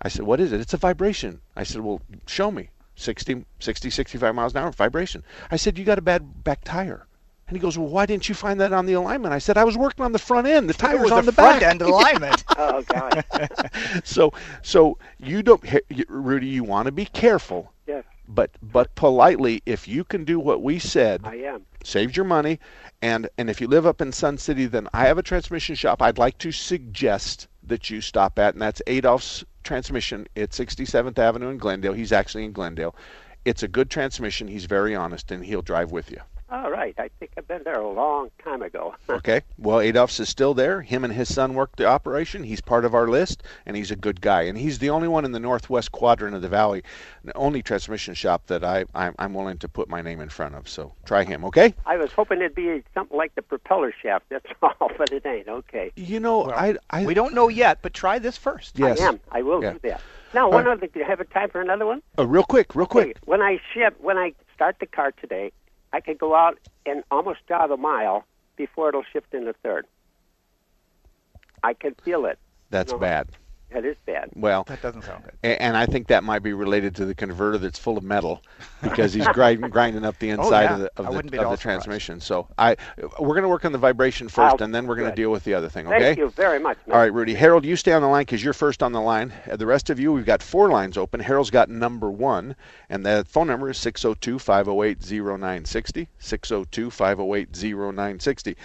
I 0.00 0.08
said, 0.08 0.24
What 0.24 0.40
is 0.40 0.52
it? 0.52 0.60
It's 0.60 0.72
a 0.72 0.78
vibration. 0.78 1.42
I 1.54 1.64
said, 1.64 1.82
Well, 1.82 2.00
show 2.26 2.50
me. 2.50 2.70
60, 2.96 3.44
60, 3.58 3.90
65 3.90 4.34
miles 4.34 4.54
an 4.54 4.62
hour 4.62 4.70
vibration. 4.72 5.22
I 5.50 5.56
said, 5.56 5.78
You 5.78 5.84
got 5.84 5.98
a 5.98 6.02
bad 6.02 6.44
back 6.44 6.64
tire. 6.64 7.06
And 7.46 7.56
he 7.56 7.60
goes, 7.60 7.76
"Well, 7.76 7.88
why 7.88 8.06
didn't 8.06 8.28
you 8.28 8.34
find 8.34 8.58
that 8.60 8.72
on 8.72 8.86
the 8.86 8.94
alignment?" 8.94 9.34
I 9.34 9.38
said, 9.38 9.58
"I 9.58 9.64
was 9.64 9.76
working 9.76 10.02
on 10.04 10.12
the 10.12 10.18
front 10.18 10.46
end. 10.46 10.68
The 10.68 10.74
tire 10.74 10.96
was 10.98 11.12
on 11.12 11.26
the, 11.26 11.30
the 11.30 11.36
front 11.36 11.60
back 11.60 11.70
end 11.70 11.82
alignment." 11.82 12.42
oh 12.56 12.82
God. 12.82 13.24
so, 14.04 14.32
so 14.62 14.96
you 15.18 15.42
don't, 15.42 15.62
Rudy. 16.08 16.46
You 16.46 16.64
want 16.64 16.86
to 16.86 16.92
be 16.92 17.04
careful. 17.04 17.72
Yes. 17.86 18.04
But 18.26 18.52
but 18.62 18.94
politely, 18.94 19.62
if 19.66 19.86
you 19.86 20.04
can 20.04 20.24
do 20.24 20.40
what 20.40 20.62
we 20.62 20.78
said, 20.78 21.20
I 21.24 21.34
am. 21.36 21.66
Saved 21.82 22.16
your 22.16 22.24
money, 22.24 22.60
and 23.02 23.28
and 23.36 23.50
if 23.50 23.60
you 23.60 23.68
live 23.68 23.84
up 23.86 24.00
in 24.00 24.12
Sun 24.12 24.38
City, 24.38 24.64
then 24.64 24.88
I 24.94 25.04
have 25.04 25.18
a 25.18 25.22
transmission 25.22 25.74
shop. 25.74 26.00
I'd 26.00 26.16
like 26.16 26.38
to 26.38 26.50
suggest 26.50 27.48
that 27.62 27.90
you 27.90 28.00
stop 28.00 28.38
at, 28.38 28.54
and 28.54 28.62
that's 28.62 28.80
Adolph's 28.86 29.44
transmission 29.64 30.26
at 30.36 30.50
67th 30.50 31.18
Avenue 31.18 31.48
in 31.48 31.58
Glendale. 31.58 31.94
He's 31.94 32.12
actually 32.12 32.44
in 32.44 32.52
Glendale. 32.52 32.94
It's 33.44 33.62
a 33.62 33.68
good 33.68 33.90
transmission. 33.90 34.48
He's 34.48 34.66
very 34.66 34.94
honest, 34.94 35.30
and 35.30 35.44
he'll 35.44 35.62
drive 35.62 35.90
with 35.90 36.10
you. 36.10 36.20
All 36.50 36.70
right. 36.70 36.94
I 36.98 37.08
think 37.18 37.32
I've 37.38 37.48
been 37.48 37.62
there 37.64 37.80
a 37.80 37.88
long 37.90 38.30
time 38.42 38.62
ago. 38.62 38.94
Okay. 39.14 39.42
Well, 39.58 39.78
Adolph's 39.78 40.18
is 40.20 40.28
still 40.28 40.54
there. 40.54 40.82
Him 40.82 41.04
and 41.04 41.12
his 41.12 41.32
son 41.32 41.54
work 41.54 41.76
the 41.76 41.86
operation. 41.86 42.42
He's 42.42 42.60
part 42.60 42.84
of 42.84 42.94
our 42.94 43.06
list, 43.08 43.42
and 43.64 43.76
he's 43.76 43.90
a 43.90 43.96
good 43.96 44.20
guy. 44.20 44.42
And 44.42 44.58
he's 44.58 44.80
the 44.80 44.90
only 44.90 45.08
one 45.08 45.24
in 45.24 45.32
the 45.32 45.38
northwest 45.40 45.92
quadrant 45.92 46.34
of 46.34 46.42
the 46.42 46.48
valley, 46.48 46.82
the 47.22 47.34
only 47.36 47.62
transmission 47.62 48.12
shop 48.14 48.46
that 48.48 48.64
I, 48.64 48.84
I'm, 48.94 49.14
I'm 49.18 49.32
willing 49.32 49.56
to 49.58 49.68
put 49.68 49.88
my 49.88 50.02
name 50.02 50.20
in 50.20 50.28
front 50.28 50.56
of. 50.56 50.68
So 50.68 50.92
try 51.06 51.22
him, 51.24 51.44
okay? 51.46 51.72
I 51.86 51.96
was 51.96 52.12
hoping 52.12 52.38
it'd 52.40 52.54
be 52.54 52.82
something 52.92 53.16
like 53.16 53.34
the 53.34 53.42
propeller 53.42 53.94
shaft. 54.02 54.26
That's 54.30 54.46
all, 54.62 54.90
but 54.98 55.12
it 55.12 55.24
ain't. 55.24 55.48
Okay. 55.48 55.92
You 55.96 56.20
know, 56.20 56.50
I, 56.50 56.76
I 56.90 57.06
we 57.06 57.14
don't 57.14 57.34
know 57.34 57.48
yet, 57.48 57.78
but 57.80 57.94
try 57.94 58.18
this 58.18 58.36
first. 58.36 58.78
Yes. 58.78 59.00
I 59.00 59.04
am. 59.04 59.20
I 59.30 59.42
will 59.42 59.62
Yeah. 59.62 59.74
do 59.74 59.78
that. 59.84 60.00
Now, 60.34 60.50
one 60.50 60.66
other. 60.66 60.88
Do 60.88 60.98
you 60.98 61.04
have 61.04 61.20
a 61.20 61.24
time 61.24 61.48
for 61.50 61.60
another 61.62 61.86
one? 61.86 62.02
Oh, 62.18 62.24
real 62.24 62.42
quick, 62.42 62.74
real 62.74 62.86
quick. 62.86 63.10
Okay, 63.10 63.14
when 63.24 63.40
I 63.40 63.60
ship, 63.72 63.96
when 64.00 64.18
I 64.18 64.34
start 64.54 64.76
the 64.80 64.86
car 64.86 65.12
today, 65.12 65.52
I 65.94 66.00
could 66.00 66.18
go 66.18 66.34
out 66.34 66.58
and 66.84 67.04
almost 67.12 67.46
drive 67.46 67.70
a 67.70 67.76
mile 67.76 68.24
before 68.56 68.88
it'll 68.88 69.04
shift 69.12 69.32
into 69.32 69.52
third. 69.62 69.86
I 71.62 71.72
can 71.72 71.94
feel 72.04 72.26
it. 72.26 72.36
That's 72.70 72.90
No. 72.90 72.98
bad. 72.98 73.28
That 73.74 73.84
is 73.84 73.96
bad. 74.06 74.30
Well, 74.36 74.62
That 74.68 74.80
doesn't 74.80 75.02
sound 75.02 75.24
good. 75.24 75.34
and 75.42 75.76
I 75.76 75.84
think 75.84 76.06
that 76.06 76.22
might 76.22 76.44
be 76.44 76.52
related 76.52 76.94
to 76.96 77.04
the 77.04 77.14
converter 77.14 77.58
that's 77.58 77.78
full 77.78 77.98
of 77.98 78.04
metal 78.04 78.40
because 78.82 79.12
he's 79.12 79.26
grinding, 79.34 79.68
grinding 79.68 80.04
up 80.04 80.16
the 80.20 80.30
Oh, 80.30 80.34
inside 80.44 80.62
yeah. 80.62 80.74
of 80.74 80.80
the 80.80 80.90
of 80.96 81.30
the, 81.30 81.40
of 81.42 81.50
the 81.50 81.56
transmission. 81.56 82.20
So 82.20 82.46
I 82.56 82.76
we're 83.18 83.34
going 83.34 83.42
to 83.42 83.48
work 83.48 83.64
on 83.64 83.72
the 83.72 83.78
vibration 83.78 84.28
1st 84.28 84.38
I'll- 84.38 84.62
and 84.62 84.72
then 84.72 84.86
we're 84.86 84.94
going 84.94 85.10
to 85.10 85.16
deal 85.16 85.30
with 85.32 85.42
the 85.42 85.54
other 85.54 85.68
thing. 85.68 85.88
Okay. 85.88 85.98
Thank 85.98 86.18
you 86.18 86.30
very 86.30 86.60
much. 86.60 86.78
man. 86.86 86.94
All 86.94 87.02
right, 87.02 87.12
Rudy. 87.12 87.34
Harold, 87.34 87.64
you 87.64 87.74
stay 87.74 87.92
on 87.92 88.00
the 88.02 88.08
line 88.08 88.22
because 88.22 88.44
you're 88.44 88.52
first 88.54 88.80
on 88.80 88.92
the 88.92 89.00
line. 89.00 89.32
Uh, 89.50 89.56
the 89.56 89.66
rest 89.66 89.90
of 89.90 89.98
you, 89.98 90.12
we've 90.12 90.24
got 90.24 90.40
four 90.40 90.68
lines 90.68 90.96
open. 90.96 91.18
Harold's 91.18 91.50
got 91.50 91.68
number 91.68 92.10
one, 92.12 92.54
and 92.88 93.04
the 93.04 93.24
phone 93.28 93.48
number 93.48 93.68
is 93.70 93.76
602 93.78 94.38
508 94.38 94.98
0960. 95.10 96.08
602 96.20 96.90
508 96.90 97.48
0960. 97.50 98.56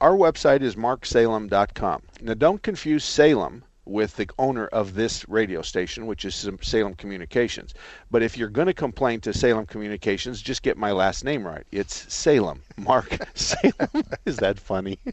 Our 0.00 0.12
website 0.12 0.62
is 0.62 0.76
marksalem.com. 0.76 2.02
Now, 2.22 2.34
don't 2.34 2.62
confuse 2.62 3.04
Salem 3.04 3.64
with 3.86 4.16
the 4.16 4.28
owner 4.38 4.66
of 4.66 4.94
this 4.94 5.28
radio 5.28 5.62
station, 5.62 6.06
which 6.06 6.24
is 6.24 6.48
Salem 6.62 6.94
Communications. 6.94 7.74
But 8.10 8.22
if 8.22 8.38
you're 8.38 8.48
going 8.48 8.66
to 8.66 8.74
complain 8.74 9.20
to 9.20 9.32
Salem 9.32 9.66
Communications, 9.66 10.40
just 10.40 10.62
get 10.62 10.76
my 10.76 10.92
last 10.92 11.24
name 11.24 11.46
right. 11.46 11.66
It's 11.72 12.12
Salem. 12.12 12.62
Mark 12.76 13.16
Salem. 13.34 13.72
is 14.26 14.36
that 14.38 14.58
funny? 14.58 14.98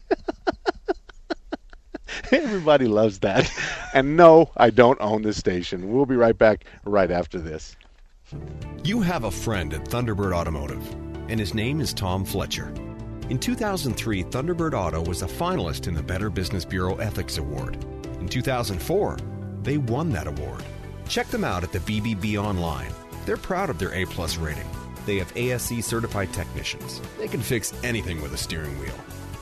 Everybody 2.30 2.86
loves 2.86 3.18
that. 3.20 3.50
And 3.94 4.16
no, 4.16 4.50
I 4.56 4.70
don't 4.70 5.00
own 5.00 5.22
the 5.22 5.32
station. 5.32 5.92
We'll 5.92 6.06
be 6.06 6.16
right 6.16 6.36
back 6.36 6.64
right 6.84 7.10
after 7.10 7.38
this. 7.38 7.76
You 8.82 9.00
have 9.00 9.24
a 9.24 9.30
friend 9.30 9.74
at 9.74 9.84
Thunderbird 9.84 10.34
Automotive, 10.34 10.86
and 11.28 11.38
his 11.38 11.54
name 11.54 11.80
is 11.80 11.92
Tom 11.92 12.24
Fletcher. 12.24 12.72
In 13.28 13.38
2003, 13.38 14.24
Thunderbird 14.24 14.74
Auto 14.74 15.02
was 15.02 15.22
a 15.22 15.26
finalist 15.26 15.86
in 15.86 15.94
the 15.94 16.02
Better 16.02 16.30
Business 16.30 16.64
Bureau 16.64 16.96
Ethics 16.96 17.38
Award. 17.38 17.78
In 18.22 18.28
2004, 18.28 19.18
they 19.64 19.78
won 19.78 20.10
that 20.10 20.28
award. 20.28 20.62
Check 21.08 21.26
them 21.26 21.42
out 21.42 21.64
at 21.64 21.72
the 21.72 21.80
BBB 21.80 22.40
online. 22.40 22.92
They're 23.26 23.36
proud 23.36 23.68
of 23.68 23.80
their 23.80 23.92
A 23.94 24.04
plus 24.04 24.36
rating. 24.36 24.68
They 25.06 25.16
have 25.16 25.36
ASE 25.36 25.84
certified 25.84 26.32
technicians. 26.32 27.00
They 27.18 27.26
can 27.26 27.40
fix 27.40 27.74
anything 27.82 28.22
with 28.22 28.32
a 28.32 28.36
steering 28.36 28.78
wheel. 28.78 28.94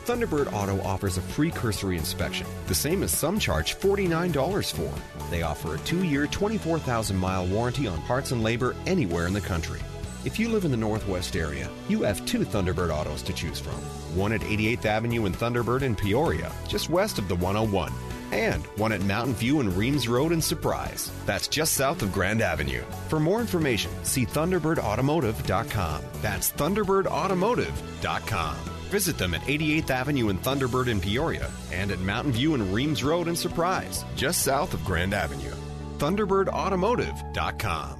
Thunderbird 0.06 0.50
Auto 0.54 0.80
offers 0.80 1.18
a 1.18 1.20
free 1.20 1.50
cursory 1.50 1.98
inspection, 1.98 2.46
the 2.68 2.74
same 2.74 3.02
as 3.02 3.10
some 3.10 3.38
charge 3.38 3.78
$49 3.78 4.72
for. 4.72 5.30
They 5.30 5.42
offer 5.42 5.74
a 5.74 5.78
two 5.80 6.02
year, 6.02 6.26
24,000 6.26 7.14
mile 7.14 7.46
warranty 7.48 7.86
on 7.86 8.00
parts 8.04 8.32
and 8.32 8.42
labor 8.42 8.74
anywhere 8.86 9.26
in 9.26 9.34
the 9.34 9.42
country. 9.42 9.80
If 10.24 10.38
you 10.38 10.48
live 10.48 10.64
in 10.64 10.70
the 10.70 10.76
Northwest 10.78 11.36
area, 11.36 11.68
you 11.90 12.00
have 12.04 12.24
two 12.24 12.46
Thunderbird 12.46 12.90
autos 12.90 13.20
to 13.24 13.34
choose 13.34 13.60
from 13.60 13.74
one 14.16 14.32
at 14.32 14.40
88th 14.40 14.86
Avenue 14.86 15.26
in 15.26 15.34
Thunderbird 15.34 15.82
in 15.82 15.94
Peoria, 15.94 16.50
just 16.66 16.88
west 16.88 17.18
of 17.18 17.28
the 17.28 17.36
101, 17.36 17.92
and 18.32 18.64
one 18.76 18.92
at 18.92 19.00
Mountain 19.02 19.34
View 19.34 19.60
and 19.60 19.72
Reams 19.76 20.08
Road 20.08 20.32
in 20.32 20.42
Surprise. 20.42 21.12
That's 21.26 21.46
just 21.48 21.74
south 21.74 22.02
of 22.02 22.12
Grand 22.12 22.42
Avenue. 22.42 22.82
For 23.08 23.20
more 23.20 23.40
information, 23.40 23.92
see 24.02 24.26
ThunderbirdAutomotive.com. 24.26 26.02
That's 26.22 26.50
ThunderbirdAutomotive.com. 26.52 28.56
Visit 28.90 29.18
them 29.18 29.34
at 29.34 29.42
88th 29.42 29.90
Avenue 29.90 30.30
in 30.30 30.38
Thunderbird 30.38 30.88
in 30.88 31.00
Peoria 31.00 31.48
and 31.72 31.92
at 31.92 32.00
Mountain 32.00 32.32
View 32.32 32.54
and 32.54 32.74
Reams 32.74 33.04
Road 33.04 33.28
in 33.28 33.36
Surprise, 33.36 34.04
just 34.16 34.42
south 34.42 34.74
of 34.74 34.84
Grand 34.84 35.14
Avenue. 35.14 35.54
ThunderbirdAutomotive.com. 35.98 37.99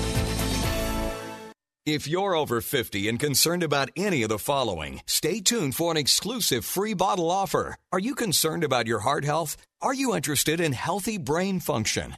If 1.85 2.07
you're 2.07 2.35
over 2.35 2.61
50 2.61 3.07
and 3.09 3.19
concerned 3.19 3.63
about 3.63 3.89
any 3.95 4.21
of 4.21 4.29
the 4.29 4.37
following, 4.37 5.01
stay 5.07 5.39
tuned 5.39 5.75
for 5.75 5.89
an 5.89 5.97
exclusive 5.97 6.63
free 6.63 6.93
bottle 6.93 7.31
offer. 7.31 7.75
Are 7.91 7.97
you 7.97 8.13
concerned 8.13 8.63
about 8.63 8.85
your 8.85 8.99
heart 8.99 9.25
health? 9.25 9.57
Are 9.81 9.93
you 9.93 10.15
interested 10.15 10.59
in 10.59 10.73
healthy 10.73 11.17
brain 11.17 11.59
function? 11.59 12.17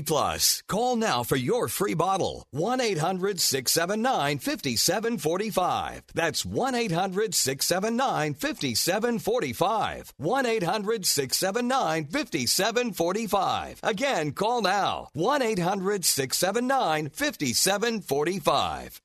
Plus. 0.01 0.63
Call 0.67 0.95
now 0.95 1.23
for 1.23 1.35
your 1.35 1.67
free 1.67 1.93
bottle. 1.93 2.45
1 2.51 2.81
800 2.81 3.39
679 3.39 4.39
5745. 4.39 6.03
That's 6.13 6.45
1 6.45 6.75
800 6.75 7.35
679 7.35 8.33
5745. 8.33 10.13
1 10.17 10.45
800 10.45 11.05
679 11.05 12.05
5745. 12.05 13.79
Again, 13.83 14.31
call 14.31 14.61
now. 14.61 15.09
1 15.13 15.41
800 15.41 16.05
679 16.05 17.09
5745. 17.09 19.01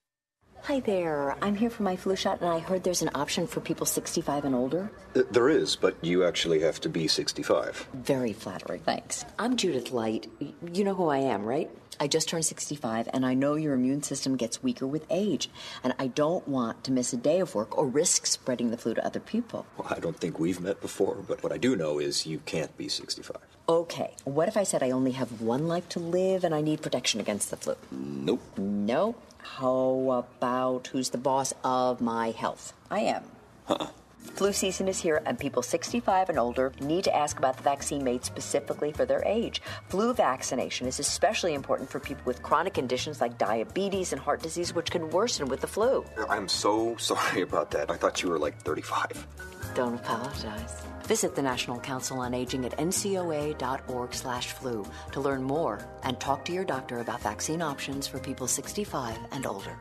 Hi 0.67 0.81
there. 0.81 1.37
I'm 1.41 1.55
here 1.55 1.71
for 1.71 1.85
my 1.85 1.95
flu 1.95 2.17
shot, 2.17 2.41
and 2.41 2.51
I 2.51 2.59
heard 2.59 2.83
there's 2.83 3.01
an 3.01 3.13
option 3.15 3.47
for 3.47 3.61
people 3.61 3.87
65 3.87 4.45
and 4.45 4.53
older. 4.53 4.91
There 5.13 5.49
is, 5.49 5.77
but 5.77 5.95
you 6.03 6.25
actually 6.25 6.59
have 6.63 6.81
to 6.81 6.89
be 6.89 7.07
65. 7.07 7.87
Very 7.95 8.33
flattering, 8.33 8.81
thanks. 8.81 9.25
I'm 9.39 9.57
Judith 9.57 9.93
Light. 9.93 10.29
You 10.73 10.83
know 10.83 10.95
who 10.95 11.07
I 11.07 11.19
am, 11.19 11.45
right? 11.45 11.71
I 12.01 12.09
just 12.09 12.29
turned 12.29 12.45
65, 12.47 13.09
and 13.13 13.25
I 13.25 13.35
know 13.35 13.55
your 13.55 13.75
immune 13.75 14.03
system 14.03 14.37
gets 14.37 14.61
weaker 14.61 14.89
with 14.89 15.07
age, 15.09 15.49
and 15.85 15.95
I 16.01 16.09
don't 16.09 16.49
want 16.49 16.83
to 16.83 16.91
miss 16.91 17.13
a 17.13 17.17
day 17.17 17.39
of 17.39 17.55
work 17.55 17.79
or 17.79 17.87
risk 17.87 18.27
spreading 18.27 18.73
the 18.73 18.77
flu 18.77 18.93
to 18.95 19.07
other 19.07 19.21
people. 19.21 19.67
Well, 19.79 19.87
I 19.89 20.01
don't 20.01 20.19
think 20.19 20.41
we've 20.41 20.61
met 20.61 20.81
before, 20.81 21.15
but 21.29 21.45
what 21.45 21.53
I 21.53 21.59
do 21.59 21.77
know 21.77 22.01
is 22.01 22.27
you 22.27 22.41
can't 22.41 22.77
be 22.77 22.89
65. 22.89 23.37
Okay, 23.69 24.15
what 24.25 24.49
if 24.49 24.57
I 24.57 24.65
said 24.65 24.83
I 24.83 24.91
only 24.91 25.13
have 25.13 25.41
one 25.41 25.69
life 25.69 25.89
to 25.91 26.01
live 26.01 26.43
and 26.43 26.55
I 26.55 26.61
need 26.61 26.83
protection 26.83 27.21
against 27.21 27.51
the 27.51 27.57
flu? 27.57 27.77
Nope. 27.93 28.43
Nope. 28.57 29.23
How 29.55 30.27
about 30.29 30.89
who's 30.89 31.11
the 31.11 31.19
boss 31.19 31.55
of 31.65 32.01
my 32.01 32.31
health? 32.31 32.75
I 32.91 33.01
am. 33.01 33.25
Huh. 33.67 33.87
Flu 34.35 34.53
season 34.53 34.87
is 34.87 35.01
here, 35.01 35.23
and 35.25 35.39
people 35.39 35.63
65 35.63 36.29
and 36.29 36.39
older 36.39 36.73
need 36.81 37.05
to 37.05 37.17
ask 37.17 37.39
about 37.39 37.57
the 37.57 37.63
vaccine 37.63 38.05
made 38.05 38.25
specifically 38.25 38.93
for 38.93 39.07
their 39.07 39.23
age. 39.25 39.63
Flu 39.89 40.13
vaccination 40.13 40.87
is 40.87 41.01
especially 41.01 41.55
important 41.55 41.89
for 41.89 42.01
people 42.01 42.23
with 42.27 42.43
chronic 42.43 42.75
conditions 42.75 43.21
like 43.21 43.39
diabetes 43.39 44.13
and 44.13 44.21
heart 44.21 44.43
disease, 44.43 44.75
which 44.75 44.91
can 44.91 45.09
worsen 45.11 45.49
with 45.49 45.63
the 45.63 45.67
flu. 45.67 46.05
I'm 46.29 46.49
so 46.49 46.97
sorry 46.99 47.41
about 47.41 47.71
that. 47.71 47.91
I 47.91 47.97
thought 47.97 48.23
you 48.23 48.29
were 48.29 48.39
like 48.39 48.61
35. 48.61 49.27
Don't 49.75 49.95
apologize. 49.95 50.83
Visit 51.07 51.37
the 51.37 51.43
National 51.43 51.79
Council 51.79 52.19
on 52.19 52.35
Aging 52.35 52.65
at 52.65 52.77
ncoa.org/flu 52.79 54.87
to 55.13 55.21
learn 55.21 55.43
more 55.43 55.79
and 56.03 56.19
talk 56.19 56.45
to 56.47 56.53
your 56.53 56.65
doctor 56.65 56.99
about 56.99 57.21
vaccine 57.21 57.63
options 57.63 58.09
for 58.09 58.19
people 58.19 58.49
65 58.49 59.17
and 59.31 59.47
older. 59.47 59.79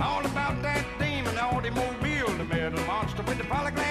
All 0.00 0.26
about 0.26 0.60
that 0.62 0.84
demon 0.98 1.38
automobile, 1.38 2.26
the 2.36 2.44
metal 2.44 2.84
monster 2.84 3.22
with 3.22 3.38
the 3.38 3.44
polyglass 3.44 3.83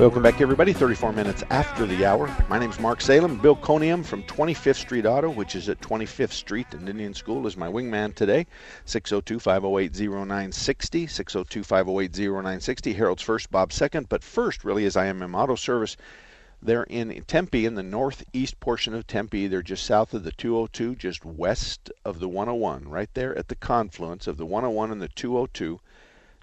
Welcome 0.00 0.22
back, 0.22 0.40
everybody. 0.40 0.72
34 0.72 1.12
minutes 1.12 1.44
after 1.50 1.84
the 1.84 2.06
hour. 2.06 2.34
My 2.48 2.58
name 2.58 2.70
is 2.70 2.80
Mark 2.80 3.02
Salem. 3.02 3.36
Bill 3.36 3.54
Conium 3.54 4.02
from 4.02 4.22
25th 4.22 4.76
Street 4.76 5.04
Auto, 5.04 5.28
which 5.28 5.54
is 5.54 5.68
at 5.68 5.78
25th 5.82 6.32
Street 6.32 6.68
and 6.72 6.88
Indian 6.88 7.12
School, 7.12 7.46
is 7.46 7.54
my 7.54 7.68
wingman 7.68 8.14
today. 8.14 8.46
602 8.86 9.38
508 9.38 10.00
0960. 10.00 11.06
602 11.06 11.62
508 11.62 12.18
0960. 12.18 12.94
Harold's 12.94 13.22
first, 13.22 13.50
Bob 13.50 13.74
second. 13.74 14.08
But 14.08 14.24
first, 14.24 14.64
really, 14.64 14.86
is 14.86 14.96
IMM 14.96 15.36
Auto 15.36 15.54
Service. 15.54 15.98
They're 16.62 16.84
in 16.84 17.22
Tempe, 17.26 17.66
in 17.66 17.74
the 17.74 17.82
northeast 17.82 18.58
portion 18.58 18.94
of 18.94 19.06
Tempe. 19.06 19.48
They're 19.48 19.60
just 19.60 19.84
south 19.84 20.14
of 20.14 20.24
the 20.24 20.32
202, 20.32 20.94
just 20.94 21.26
west 21.26 21.92
of 22.06 22.20
the 22.20 22.28
101, 22.28 22.88
right 22.88 23.10
there 23.12 23.36
at 23.36 23.48
the 23.48 23.54
confluence 23.54 24.26
of 24.26 24.38
the 24.38 24.46
101 24.46 24.92
and 24.92 25.02
the 25.02 25.08
202. 25.08 25.78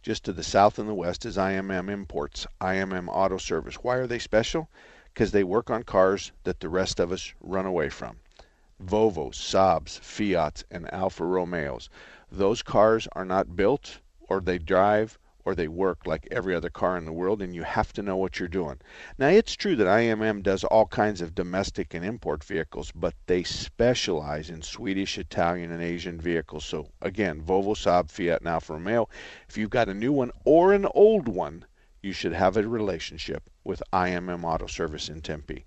Just 0.08 0.24
to 0.24 0.32
the 0.32 0.42
south 0.42 0.80
and 0.80 0.88
the 0.88 0.94
west 0.94 1.26
is 1.26 1.36
IMM 1.36 1.90
Imports, 1.90 2.48
IMM 2.62 3.10
Auto 3.10 3.36
Service. 3.36 3.76
Why 3.84 3.98
are 3.98 4.08
they 4.08 4.20
special? 4.20 4.70
Because 5.14 5.32
they 5.34 5.44
work 5.44 5.70
on 5.70 5.84
cars 5.84 6.32
that 6.46 6.62
the 6.62 6.70
rest 6.70 7.02
of 7.02 7.12
us 7.12 7.34
run 7.42 7.66
away 7.66 7.90
from. 7.90 8.20
Volvos, 8.82 9.36
Saabs, 9.36 10.00
Fiats, 10.00 10.64
and 10.72 10.90
Alfa 10.94 11.26
Romeos. 11.26 11.90
Those 12.32 12.64
cars 12.64 13.10
are 13.12 13.26
not 13.26 13.58
built, 13.58 14.00
or 14.30 14.40
they 14.40 14.58
drive, 14.58 15.20
or 15.48 15.56
they 15.56 15.70
work 15.70 16.06
like 16.06 16.28
every 16.30 16.54
other 16.54 16.70
car 16.70 16.98
in 16.98 17.06
the 17.06 17.14
world, 17.14 17.42
and 17.42 17.56
you 17.56 17.64
have 17.64 17.94
to 17.94 18.02
know 18.02 18.18
what 18.18 18.38
you're 18.38 18.50
doing. 18.50 18.78
Now, 19.18 19.30
it's 19.30 19.56
true 19.56 19.78
that 19.78 19.88
IMM 19.88 20.44
does 20.44 20.66
all 20.66 20.88
kinds 20.88 21.22
of 21.22 21.36
domestic 21.36 21.94
and 21.94 22.04
import 22.04 22.44
vehicles, 22.44 22.92
but 22.94 23.14
they 23.28 23.44
specialize 23.44 24.50
in 24.50 24.62
Swedish, 24.62 25.18
Italian, 25.18 25.72
and 25.72 25.82
Asian 25.82 26.20
vehicles. 26.20 26.66
So, 26.66 26.90
again, 27.02 27.42
Volvo, 27.42 27.78
Saab, 27.78 28.10
Fiat, 28.10 28.42
and 28.42 28.50
Alfa 28.50 28.74
Romeo. 28.74 29.08
If 29.48 29.58
you've 29.58 29.70
got 29.70 29.88
a 29.88 29.94
new 29.94 30.12
one 30.12 30.32
or 30.44 30.74
an 30.74 30.86
old 30.94 31.30
one, 31.30 31.64
you 32.02 32.12
should 32.12 32.34
have 32.34 32.58
a 32.58 32.68
relationship 32.68 33.50
with 33.64 33.82
IMM 33.94 34.44
Auto 34.44 34.68
Service 34.68 35.08
in 35.08 35.22
Tempe. 35.22 35.64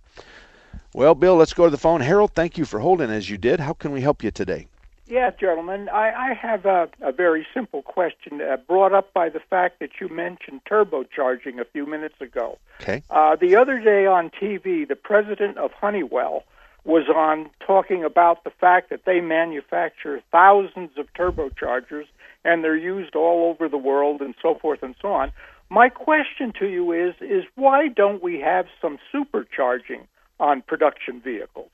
Well, 0.92 1.14
Bill, 1.14 1.36
let's 1.36 1.54
go 1.54 1.64
to 1.64 1.70
the 1.70 1.78
phone. 1.78 2.02
Harold, 2.02 2.34
thank 2.34 2.58
you 2.58 2.66
for 2.66 2.80
holding 2.80 3.10
as 3.10 3.30
you 3.30 3.38
did. 3.38 3.60
How 3.60 3.72
can 3.72 3.92
we 3.92 4.02
help 4.02 4.22
you 4.22 4.30
today? 4.30 4.66
Yes, 5.10 5.32
gentlemen. 5.40 5.88
I, 5.88 6.30
I 6.30 6.34
have 6.34 6.66
a, 6.66 6.88
a 7.00 7.10
very 7.10 7.44
simple 7.52 7.82
question 7.82 8.40
uh, 8.40 8.56
brought 8.56 8.94
up 8.94 9.12
by 9.12 9.28
the 9.28 9.40
fact 9.40 9.80
that 9.80 9.90
you 10.00 10.08
mentioned 10.08 10.60
turbocharging 10.70 11.60
a 11.60 11.64
few 11.64 11.84
minutes 11.84 12.14
ago. 12.20 12.58
Okay. 12.80 13.02
Uh, 13.10 13.34
the 13.34 13.56
other 13.56 13.80
day 13.80 14.06
on 14.06 14.30
TV, 14.30 14.86
the 14.86 14.94
president 14.94 15.58
of 15.58 15.72
Honeywell 15.72 16.44
was 16.84 17.08
on 17.08 17.50
talking 17.66 18.04
about 18.04 18.44
the 18.44 18.50
fact 18.50 18.88
that 18.90 19.04
they 19.04 19.20
manufacture 19.20 20.22
thousands 20.30 20.90
of 20.96 21.12
turbochargers 21.14 22.06
and 22.44 22.62
they're 22.62 22.76
used 22.76 23.16
all 23.16 23.50
over 23.50 23.68
the 23.68 23.76
world 23.76 24.20
and 24.20 24.36
so 24.40 24.54
forth 24.54 24.80
and 24.80 24.94
so 25.02 25.12
on. 25.12 25.32
My 25.70 25.88
question 25.88 26.52
to 26.60 26.68
you 26.68 26.92
is 26.92 27.14
is 27.20 27.44
why 27.56 27.88
don't 27.88 28.22
we 28.22 28.38
have 28.40 28.66
some 28.80 28.98
supercharging 29.12 30.06
on 30.38 30.62
production 30.62 31.20
vehicles? 31.20 31.70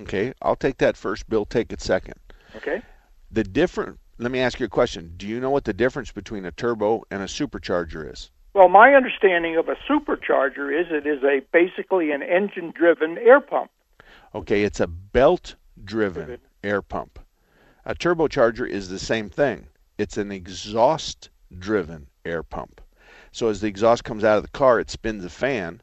Okay, 0.00 0.32
I'll 0.40 0.56
take 0.56 0.78
that 0.78 0.96
first. 0.96 1.28
Bill, 1.28 1.44
take 1.44 1.70
it 1.70 1.82
second. 1.82 2.16
Okay. 2.56 2.82
The 3.30 3.44
different. 3.44 3.98
Let 4.18 4.30
me 4.30 4.40
ask 4.40 4.60
you 4.60 4.66
a 4.66 4.68
question. 4.68 5.14
Do 5.16 5.26
you 5.26 5.40
know 5.40 5.50
what 5.50 5.64
the 5.64 5.72
difference 5.72 6.12
between 6.12 6.44
a 6.44 6.52
turbo 6.52 7.02
and 7.10 7.22
a 7.22 7.26
supercharger 7.26 8.10
is? 8.12 8.30
Well, 8.54 8.68
my 8.68 8.94
understanding 8.94 9.56
of 9.56 9.68
a 9.68 9.76
supercharger 9.88 10.78
is 10.78 10.88
it 10.90 11.06
is 11.06 11.22
a 11.24 11.40
basically 11.52 12.10
an 12.12 12.22
engine-driven 12.22 13.18
air 13.18 13.40
pump. 13.40 13.70
Okay, 14.34 14.62
it's 14.62 14.80
a 14.80 14.86
belt-driven 14.86 16.38
air 16.62 16.82
pump. 16.82 17.18
A 17.86 17.94
turbocharger 17.94 18.68
is 18.68 18.88
the 18.88 18.98
same 18.98 19.30
thing. 19.30 19.66
It's 19.96 20.18
an 20.18 20.30
exhaust-driven 20.30 22.06
air 22.24 22.42
pump. 22.42 22.80
So 23.32 23.48
as 23.48 23.60
the 23.62 23.68
exhaust 23.68 24.04
comes 24.04 24.24
out 24.24 24.36
of 24.36 24.42
the 24.42 24.50
car, 24.50 24.78
it 24.78 24.90
spins 24.90 25.24
a 25.24 25.30
fan. 25.30 25.80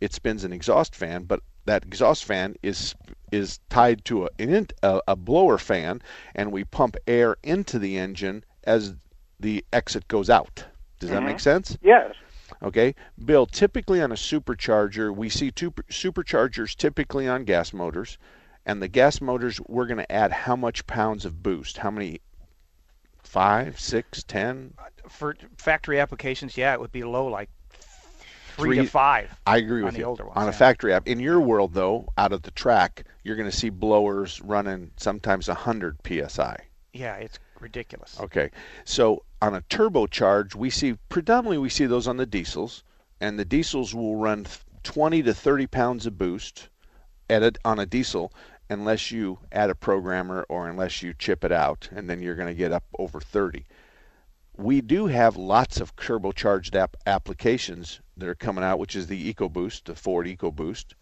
It 0.00 0.12
spins 0.12 0.44
an 0.44 0.52
exhaust 0.52 0.94
fan, 0.94 1.24
but 1.24 1.40
that 1.64 1.84
exhaust 1.84 2.24
fan 2.26 2.56
is 2.62 2.94
is 3.32 3.60
tied 3.68 4.04
to 4.06 4.26
a, 4.26 4.66
a, 4.82 5.00
a 5.08 5.16
blower 5.16 5.58
fan, 5.58 6.02
and 6.34 6.52
we 6.52 6.64
pump 6.64 6.96
air 7.06 7.36
into 7.42 7.78
the 7.78 7.96
engine 7.98 8.44
as 8.64 8.94
the 9.38 9.64
exit 9.72 10.06
goes 10.08 10.28
out. 10.28 10.64
Does 10.98 11.10
that 11.10 11.22
Mhm. 11.22 11.26
make 11.26 11.40
sense? 11.40 11.78
Yes. 11.82 12.14
Okay, 12.62 12.94
Bill. 13.24 13.46
Typically 13.46 14.02
on 14.02 14.12
a 14.12 14.16
supercharger, 14.16 15.14
we 15.14 15.28
see 15.28 15.50
two 15.50 15.70
superchargers 15.70 16.74
typically 16.76 17.26
on 17.28 17.44
gas 17.44 17.72
motors, 17.72 18.18
and 18.66 18.82
the 18.82 18.88
gas 18.88 19.20
motors 19.20 19.60
we're 19.66 19.86
going 19.86 19.98
to 19.98 20.12
add 20.12 20.32
how 20.32 20.56
much 20.56 20.86
pounds 20.86 21.24
of 21.24 21.42
boost? 21.42 21.78
How 21.78 21.90
many? 21.90 22.20
Five, 23.22 23.78
six, 23.78 24.22
ten? 24.24 24.74
For 25.08 25.36
factory 25.56 26.00
applications, 26.00 26.56
yeah, 26.56 26.72
it 26.72 26.80
would 26.80 26.90
be 26.92 27.04
low, 27.04 27.26
like 27.26 27.48
three, 28.56 28.76
Three- 28.76 28.84
to 28.84 28.90
five. 28.90 29.30
I 29.46 29.58
agree 29.58 29.80
on 29.80 29.86
with 29.86 29.94
the 29.94 30.00
you. 30.00 30.06
older 30.06 30.24
ones. 30.24 30.36
on 30.36 30.44
a 30.44 30.46
yeah. 30.50 30.56
factory 30.56 30.92
app, 30.92 31.06
in 31.08 31.20
your 31.20 31.40
world 31.40 31.74
though, 31.74 32.08
out 32.18 32.32
of 32.32 32.42
the 32.42 32.50
track, 32.50 33.04
you're 33.24 33.36
going 33.36 33.50
to 33.50 33.56
see 33.56 33.70
blowers 33.70 34.40
running 34.42 34.90
sometimes 34.96 35.48
100 35.48 35.98
psi. 36.28 36.56
Yeah, 36.92 37.16
it's 37.16 37.38
ridiculous. 37.60 38.18
Okay, 38.20 38.50
so 38.84 39.22
on 39.42 39.54
a 39.54 39.60
turbocharge, 39.62 40.54
we 40.54 40.70
see 40.70 40.94
predominantly 41.08 41.58
we 41.58 41.68
see 41.68 41.86
those 41.86 42.08
on 42.08 42.16
the 42.16 42.26
diesels, 42.26 42.82
and 43.20 43.38
the 43.38 43.44
diesels 43.44 43.94
will 43.94 44.16
run 44.16 44.46
20 44.82 45.22
to 45.22 45.34
30 45.34 45.66
pounds 45.68 46.06
of 46.06 46.18
boost 46.18 46.68
at 47.28 47.42
a, 47.42 47.52
on 47.64 47.78
a 47.78 47.86
diesel, 47.86 48.32
unless 48.70 49.10
you 49.10 49.38
add 49.52 49.70
a 49.70 49.74
programmer 49.74 50.44
or 50.48 50.68
unless 50.68 51.02
you 51.02 51.14
chip 51.18 51.44
it 51.44 51.52
out, 51.52 51.88
and 51.94 52.08
then 52.10 52.20
you're 52.20 52.34
going 52.34 52.48
to 52.48 52.54
get 52.54 52.72
up 52.72 52.84
over 52.98 53.20
30. 53.20 53.64
We 54.60 54.82
do 54.82 55.06
have 55.06 55.38
lots 55.38 55.80
of 55.80 55.96
turbocharged 55.96 56.74
app 56.74 56.94
applications 57.06 58.00
that 58.18 58.28
are 58.28 58.34
coming 58.34 58.62
out, 58.62 58.78
which 58.78 58.94
is 58.94 59.06
the 59.06 59.32
EcoBoost, 59.32 59.84
the 59.84 59.94
Ford 59.94 60.26
EcoBoost. 60.26 60.92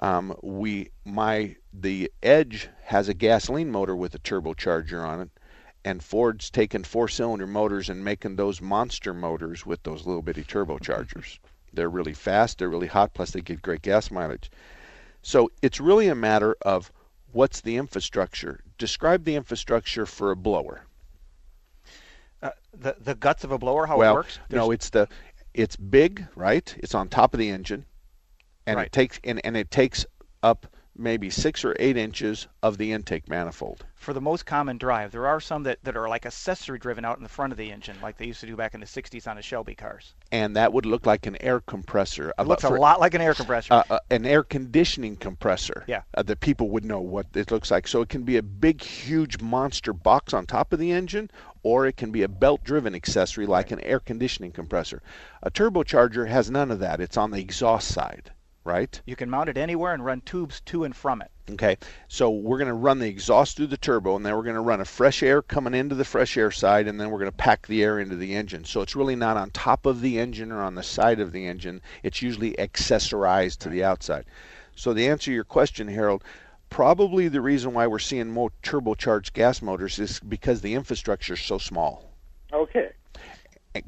Um, 0.00 0.34
we 0.42 0.90
my 1.04 1.54
the 1.72 2.10
Edge 2.24 2.68
has 2.82 3.08
a 3.08 3.14
gasoline 3.14 3.70
motor 3.70 3.94
with 3.94 4.16
a 4.16 4.18
turbocharger 4.18 5.00
on 5.06 5.20
it, 5.20 5.30
and 5.84 6.02
Ford's 6.02 6.50
taken 6.50 6.82
four-cylinder 6.82 7.46
motors 7.46 7.88
and 7.88 8.04
making 8.04 8.34
those 8.34 8.60
monster 8.60 9.14
motors 9.14 9.64
with 9.64 9.80
those 9.84 10.04
little 10.04 10.20
bitty 10.22 10.42
turbochargers. 10.42 11.38
They're 11.72 11.88
really 11.88 12.14
fast, 12.14 12.58
they're 12.58 12.68
really 12.68 12.88
hot, 12.88 13.14
plus 13.14 13.30
they 13.30 13.42
give 13.42 13.62
great 13.62 13.82
gas 13.82 14.10
mileage. 14.10 14.50
So 15.22 15.52
it's 15.62 15.78
really 15.78 16.08
a 16.08 16.16
matter 16.16 16.56
of 16.62 16.90
what's 17.30 17.60
the 17.60 17.76
infrastructure. 17.76 18.58
Describe 18.76 19.22
the 19.22 19.36
infrastructure 19.36 20.04
for 20.04 20.32
a 20.32 20.36
blower. 20.36 20.87
The 22.80 22.96
the 23.00 23.14
guts 23.14 23.44
of 23.44 23.50
a 23.52 23.58
blower, 23.58 23.86
how 23.86 23.98
well, 23.98 24.12
it 24.12 24.16
works? 24.16 24.38
no, 24.50 24.70
it's 24.70 24.90
the 24.90 25.08
it's 25.54 25.76
big, 25.76 26.26
right? 26.36 26.74
It's 26.78 26.94
on 26.94 27.08
top 27.08 27.34
of 27.34 27.38
the 27.40 27.48
engine, 27.48 27.84
and 28.66 28.76
Right. 28.76 28.86
it 28.86 28.92
takes 28.92 29.18
and, 29.24 29.40
and 29.44 29.56
it 29.56 29.70
takes 29.70 30.06
up 30.42 30.66
maybe 31.00 31.30
six 31.30 31.64
or 31.64 31.76
eight 31.78 31.96
inches 31.96 32.48
of 32.60 32.76
the 32.76 32.90
intake 32.92 33.28
manifold. 33.28 33.84
for 33.94 34.12
the 34.12 34.20
most 34.20 34.44
common 34.46 34.76
drive. 34.78 35.12
There 35.12 35.28
are 35.28 35.38
some 35.40 35.62
that, 35.62 35.78
that 35.84 35.96
are 35.96 36.08
like 36.08 36.26
accessory 36.26 36.76
driven 36.78 37.04
out 37.04 37.18
in 37.18 37.22
the 37.22 37.28
front 37.28 37.52
of 37.52 37.56
the 37.56 37.70
engine, 37.70 37.96
like 38.02 38.16
they 38.16 38.26
used 38.26 38.40
to 38.40 38.46
do 38.46 38.56
back 38.56 38.74
in 38.74 38.80
the 38.80 38.86
60s 38.86 39.28
on 39.28 39.36
the 39.36 39.42
Shelby 39.42 39.76
cars. 39.76 40.14
and 40.32 40.56
that 40.56 40.72
would 40.72 40.84
look 40.86 41.06
like 41.06 41.26
an 41.26 41.36
air 41.40 41.60
compressor. 41.60 42.32
It 42.36 42.48
looks 42.48 42.64
a 42.64 42.70
lot 42.70 42.98
like 42.98 43.14
an 43.14 43.20
air 43.20 43.32
compressor. 43.34 43.74
uh, 43.74 43.82
uh, 43.90 43.98
an 44.10 44.26
air 44.26 44.42
conditioning 44.42 45.14
compressor. 45.16 45.84
Yeah. 45.86 46.02
Uh, 46.14 46.22
that 46.24 46.40
people 46.40 46.68
would 46.70 46.84
know 46.84 47.00
what 47.00 47.26
it 47.34 47.52
looks 47.52 47.70
like. 47.70 47.86
So 47.86 48.02
it 48.02 48.08
can 48.08 48.24
be 48.24 48.36
a 48.36 48.42
big, 48.42 48.82
huge 48.82 49.40
monster 49.40 49.92
box 49.92 50.32
on 50.34 50.46
top 50.46 50.72
of 50.72 50.80
the 50.80 50.90
engine, 50.90 51.30
or 51.62 51.86
it 51.86 51.96
can 51.96 52.10
be 52.10 52.22
a 52.22 52.28
belt-driven 52.28 52.94
accessory 52.94 53.46
like 53.46 53.70
an 53.70 53.80
air 53.80 54.00
conditioning 54.00 54.52
compressor. 54.52 55.02
A 55.42 55.50
turbocharger 55.50 56.28
has 56.28 56.50
none 56.50 56.70
of 56.70 56.80
that. 56.80 57.00
It's 57.00 57.16
on 57.16 57.30
the 57.30 57.40
exhaust 57.40 57.88
side, 57.88 58.30
right? 58.64 59.00
You 59.06 59.16
can 59.16 59.30
mount 59.30 59.48
it 59.48 59.56
anywhere 59.56 59.94
and 59.94 60.04
run 60.04 60.20
tubes 60.22 60.60
to 60.62 60.84
and 60.84 60.94
from 60.94 61.22
it. 61.22 61.30
Okay, 61.50 61.78
so 62.08 62.28
we're 62.28 62.58
going 62.58 62.68
to 62.68 62.74
run 62.74 62.98
the 62.98 63.08
exhaust 63.08 63.56
through 63.56 63.68
the 63.68 63.78
turbo, 63.78 64.16
and 64.16 64.26
then 64.26 64.36
we're 64.36 64.42
going 64.42 64.54
to 64.54 64.60
run 64.60 64.82
a 64.82 64.84
fresh 64.84 65.22
air 65.22 65.40
coming 65.40 65.72
into 65.72 65.94
the 65.94 66.04
fresh 66.04 66.36
air 66.36 66.50
side, 66.50 66.86
and 66.86 67.00
then 67.00 67.10
we're 67.10 67.18
going 67.18 67.30
to 67.30 67.36
pack 67.36 67.66
the 67.66 67.82
air 67.82 67.98
into 67.98 68.16
the 68.16 68.34
engine. 68.34 68.64
So 68.64 68.82
it's 68.82 68.94
really 68.94 69.16
not 69.16 69.38
on 69.38 69.50
top 69.50 69.86
of 69.86 70.02
the 70.02 70.18
engine 70.18 70.52
or 70.52 70.60
on 70.60 70.74
the 70.74 70.82
side 70.82 71.20
of 71.20 71.32
the 71.32 71.46
engine. 71.46 71.80
It's 72.02 72.20
usually 72.20 72.52
accessorized 72.52 73.58
to 73.60 73.70
the 73.70 73.82
outside. 73.82 74.26
So 74.76 74.92
the 74.92 75.08
answer 75.08 75.26
to 75.26 75.32
your 75.32 75.44
question, 75.44 75.88
Harold, 75.88 76.22
probably 76.70 77.28
the 77.28 77.40
reason 77.40 77.72
why 77.72 77.86
we're 77.86 77.98
seeing 77.98 78.30
more 78.30 78.50
turbocharged 78.62 79.32
gas 79.32 79.62
motors 79.62 79.98
is 79.98 80.20
because 80.20 80.60
the 80.60 80.74
infrastructure 80.74 81.34
is 81.34 81.40
so 81.40 81.58
small. 81.58 82.10
Okay. 82.52 82.90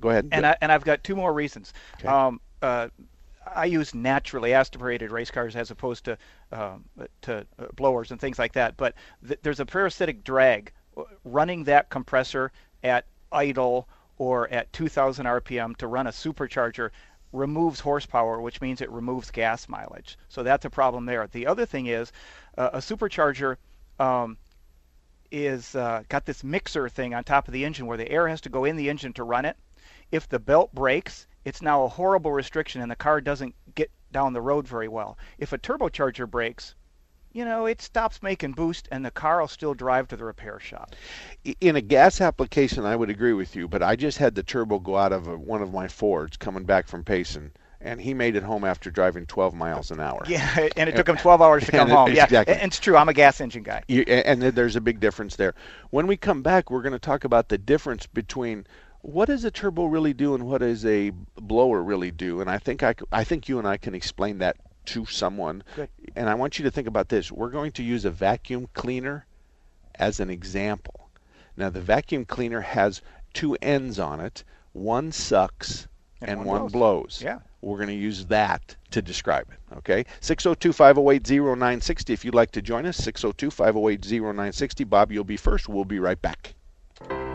Go 0.00 0.10
ahead. 0.10 0.28
And 0.32 0.46
I, 0.46 0.56
and 0.60 0.70
I've 0.70 0.84
got 0.84 1.02
two 1.02 1.16
more 1.16 1.32
reasons. 1.32 1.72
Okay. 1.98 2.08
Um, 2.08 2.40
uh, 2.62 2.88
I 3.54 3.64
use 3.64 3.94
naturally 3.94 4.52
aspirated 4.52 5.10
race 5.10 5.30
cars 5.30 5.56
as 5.56 5.70
opposed 5.70 6.04
to 6.04 6.18
um, 6.52 6.84
to 7.22 7.46
uh, 7.58 7.66
blowers 7.74 8.10
and 8.10 8.20
things 8.20 8.38
like 8.38 8.52
that. 8.52 8.76
But 8.76 8.94
th- 9.26 9.40
there's 9.42 9.60
a 9.60 9.66
parasitic 9.66 10.22
drag 10.24 10.72
running 11.24 11.64
that 11.64 11.88
compressor 11.88 12.52
at 12.82 13.06
idle 13.32 13.88
or 14.18 14.48
at 14.50 14.70
2,000 14.72 15.24
RPM 15.24 15.76
to 15.78 15.86
run 15.86 16.06
a 16.06 16.10
supercharger 16.10 16.90
removes 17.32 17.80
horsepower, 17.80 18.40
which 18.40 18.60
means 18.60 18.80
it 18.80 18.90
removes 18.90 19.30
gas 19.30 19.68
mileage. 19.68 20.18
So 20.28 20.42
that's 20.42 20.64
a 20.64 20.70
problem 20.70 21.06
there. 21.06 21.26
The 21.26 21.46
other 21.46 21.66
thing 21.66 21.86
is 21.86 22.12
uh, 22.58 22.70
a 22.72 22.78
supercharger 22.78 23.56
um, 23.98 24.36
is 25.30 25.74
uh, 25.76 26.02
got 26.08 26.26
this 26.26 26.42
mixer 26.42 26.88
thing 26.88 27.14
on 27.14 27.24
top 27.24 27.46
of 27.46 27.52
the 27.52 27.64
engine 27.64 27.86
where 27.86 27.96
the 27.96 28.10
air 28.10 28.26
has 28.28 28.40
to 28.42 28.48
go 28.48 28.64
in 28.64 28.76
the 28.76 28.90
engine 28.90 29.12
to 29.14 29.24
run 29.24 29.44
it. 29.44 29.56
If 30.10 30.28
the 30.28 30.40
belt 30.40 30.74
breaks, 30.74 31.26
it's 31.44 31.62
now 31.62 31.84
a 31.84 31.88
horrible 31.88 32.32
restriction 32.32 32.82
and 32.82 32.90
the 32.90 32.96
car 32.96 33.20
doesn't 33.20 33.54
get 33.74 33.90
down 34.12 34.32
the 34.32 34.42
road 34.42 34.66
very 34.66 34.88
well. 34.88 35.16
If 35.38 35.52
a 35.52 35.58
turbocharger 35.58 36.28
breaks, 36.28 36.74
you 37.32 37.44
know, 37.44 37.66
it 37.66 37.80
stops 37.80 38.22
making 38.22 38.52
boost 38.52 38.88
and 38.90 39.04
the 39.04 39.10
car 39.10 39.40
will 39.40 39.48
still 39.48 39.74
drive 39.74 40.08
to 40.08 40.16
the 40.16 40.24
repair 40.24 40.58
shop. 40.58 40.96
In 41.60 41.76
a 41.76 41.80
gas 41.80 42.20
application, 42.20 42.84
I 42.84 42.96
would 42.96 43.10
agree 43.10 43.32
with 43.32 43.54
you, 43.54 43.68
but 43.68 43.82
I 43.82 43.96
just 43.96 44.18
had 44.18 44.34
the 44.34 44.42
turbo 44.42 44.78
go 44.78 44.96
out 44.96 45.12
of 45.12 45.28
a, 45.28 45.36
one 45.36 45.62
of 45.62 45.72
my 45.72 45.88
Fords 45.88 46.36
coming 46.36 46.64
back 46.64 46.88
from 46.88 47.04
Payson. 47.04 47.52
And 47.82 47.98
he 47.98 48.12
made 48.12 48.36
it 48.36 48.42
home 48.42 48.62
after 48.62 48.90
driving 48.90 49.24
12 49.24 49.54
miles 49.54 49.90
an 49.90 50.00
hour. 50.00 50.22
Yeah, 50.28 50.68
and 50.76 50.88
it 50.88 50.96
took 50.96 51.08
him 51.08 51.16
12 51.16 51.40
hours 51.40 51.64
to 51.64 51.72
come 51.72 51.88
it, 51.88 51.94
home. 51.94 52.12
Yeah, 52.12 52.24
exactly. 52.24 52.54
and 52.54 52.64
it's 52.64 52.78
true. 52.78 52.94
I'm 52.94 53.08
a 53.08 53.14
gas 53.14 53.40
engine 53.40 53.62
guy. 53.62 53.82
You, 53.88 54.02
and 54.02 54.42
there's 54.42 54.76
a 54.76 54.82
big 54.82 55.00
difference 55.00 55.36
there. 55.36 55.54
When 55.88 56.06
we 56.06 56.18
come 56.18 56.42
back, 56.42 56.70
we're 56.70 56.82
going 56.82 56.92
to 56.92 56.98
talk 56.98 57.24
about 57.24 57.48
the 57.48 57.56
difference 57.56 58.06
between 58.06 58.66
what 59.00 59.26
does 59.26 59.44
a 59.44 59.50
turbo 59.50 59.86
really 59.86 60.12
do 60.12 60.34
and 60.34 60.44
what 60.44 60.58
does 60.58 60.84
a 60.84 61.10
blower 61.36 61.82
really 61.82 62.10
do? 62.10 62.42
And 62.42 62.50
I 62.50 62.58
think 62.58 62.82
I, 62.82 62.94
I 63.10 63.24
think 63.24 63.48
you 63.48 63.58
and 63.58 63.66
I 63.66 63.78
can 63.78 63.94
explain 63.94 64.38
that 64.38 64.58
to 64.86 65.06
someone. 65.06 65.62
Good. 65.76 65.88
And 66.16 66.28
I 66.28 66.34
want 66.34 66.58
you 66.58 66.64
to 66.64 66.70
think 66.70 66.88
about 66.88 67.08
this. 67.08 67.30
We're 67.30 67.50
going 67.50 67.72
to 67.72 67.82
use 67.82 68.04
a 68.04 68.10
vacuum 68.10 68.68
cleaner 68.74 69.26
as 69.96 70.20
an 70.20 70.30
example. 70.30 71.08
Now 71.56 71.70
the 71.70 71.80
vacuum 71.80 72.24
cleaner 72.24 72.60
has 72.60 73.02
two 73.34 73.56
ends 73.60 73.98
on 73.98 74.20
it. 74.20 74.44
One 74.72 75.12
sucks 75.12 75.88
and, 76.20 76.30
and 76.30 76.44
one, 76.44 76.60
blows. 76.60 76.72
blows. 76.72 77.22
Yeah. 77.22 77.38
We're 77.62 77.76
going 77.76 77.88
to 77.88 77.94
use 77.94 78.26
that 78.26 78.76
to 78.90 79.02
describe 79.02 79.46
it. 79.50 79.76
Okay? 79.78 80.04
602 80.20 80.72
508 80.72 81.30
0960 81.30 82.12
if 82.12 82.24
you'd 82.24 82.34
like 82.34 82.50
to 82.52 82.62
join 82.62 82.86
us. 82.86 82.96
602 82.96 83.50
508 83.50 84.22
0960. 84.22 84.84
Bob, 84.84 85.12
you'll 85.12 85.24
be 85.24 85.36
first. 85.36 85.68
We'll 85.68 85.84
be 85.84 85.98
right 85.98 86.20
back. 86.20 86.54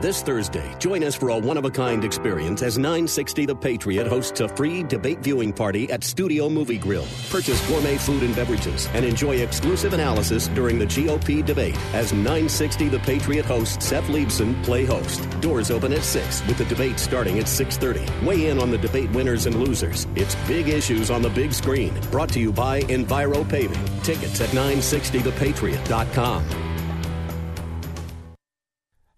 This 0.01 0.21
Thursday, 0.21 0.75
join 0.77 1.05
us 1.05 1.15
for 1.15 1.29
a 1.29 1.37
one 1.37 1.55
of 1.55 1.63
a 1.63 1.71
kind 1.71 2.03
experience 2.03 2.61
as 2.61 2.77
960 2.77 3.45
The 3.45 3.55
Patriot 3.55 4.07
hosts 4.07 4.41
a 4.41 4.49
free 4.49 4.83
debate 4.83 5.19
viewing 5.19 5.53
party 5.53 5.89
at 5.89 6.03
Studio 6.03 6.49
Movie 6.49 6.77
Grill. 6.77 7.07
Purchase 7.29 7.65
gourmet 7.69 7.97
food 7.97 8.21
and 8.21 8.35
beverages 8.35 8.89
and 8.93 9.05
enjoy 9.05 9.37
exclusive 9.37 9.93
analysis 9.93 10.49
during 10.49 10.77
the 10.77 10.85
GOP 10.85 11.45
debate 11.45 11.77
as 11.93 12.11
960 12.11 12.89
The 12.89 12.99
Patriot 12.99 13.45
host 13.45 13.81
Seth 13.81 14.07
Leibsohn 14.07 14.61
play 14.65 14.83
host. 14.83 15.29
Doors 15.39 15.71
open 15.71 15.93
at 15.93 16.03
6 16.03 16.45
with 16.45 16.57
the 16.57 16.65
debate 16.65 16.99
starting 16.99 17.39
at 17.39 17.47
6:30. 17.47 18.05
Weigh 18.25 18.49
in 18.49 18.59
on 18.59 18.71
the 18.71 18.77
debate 18.77 19.09
winners 19.11 19.45
and 19.45 19.55
losers. 19.55 20.07
It's 20.15 20.35
big 20.45 20.67
issues 20.67 21.09
on 21.09 21.21
the 21.21 21.29
big 21.29 21.53
screen. 21.53 21.97
Brought 22.11 22.33
to 22.33 22.41
you 22.41 22.51
by 22.51 22.81
Enviro 22.81 23.47
Paving. 23.47 23.79
Tickets 24.03 24.41
at 24.41 24.49
960thepatriot.com. 24.49 26.74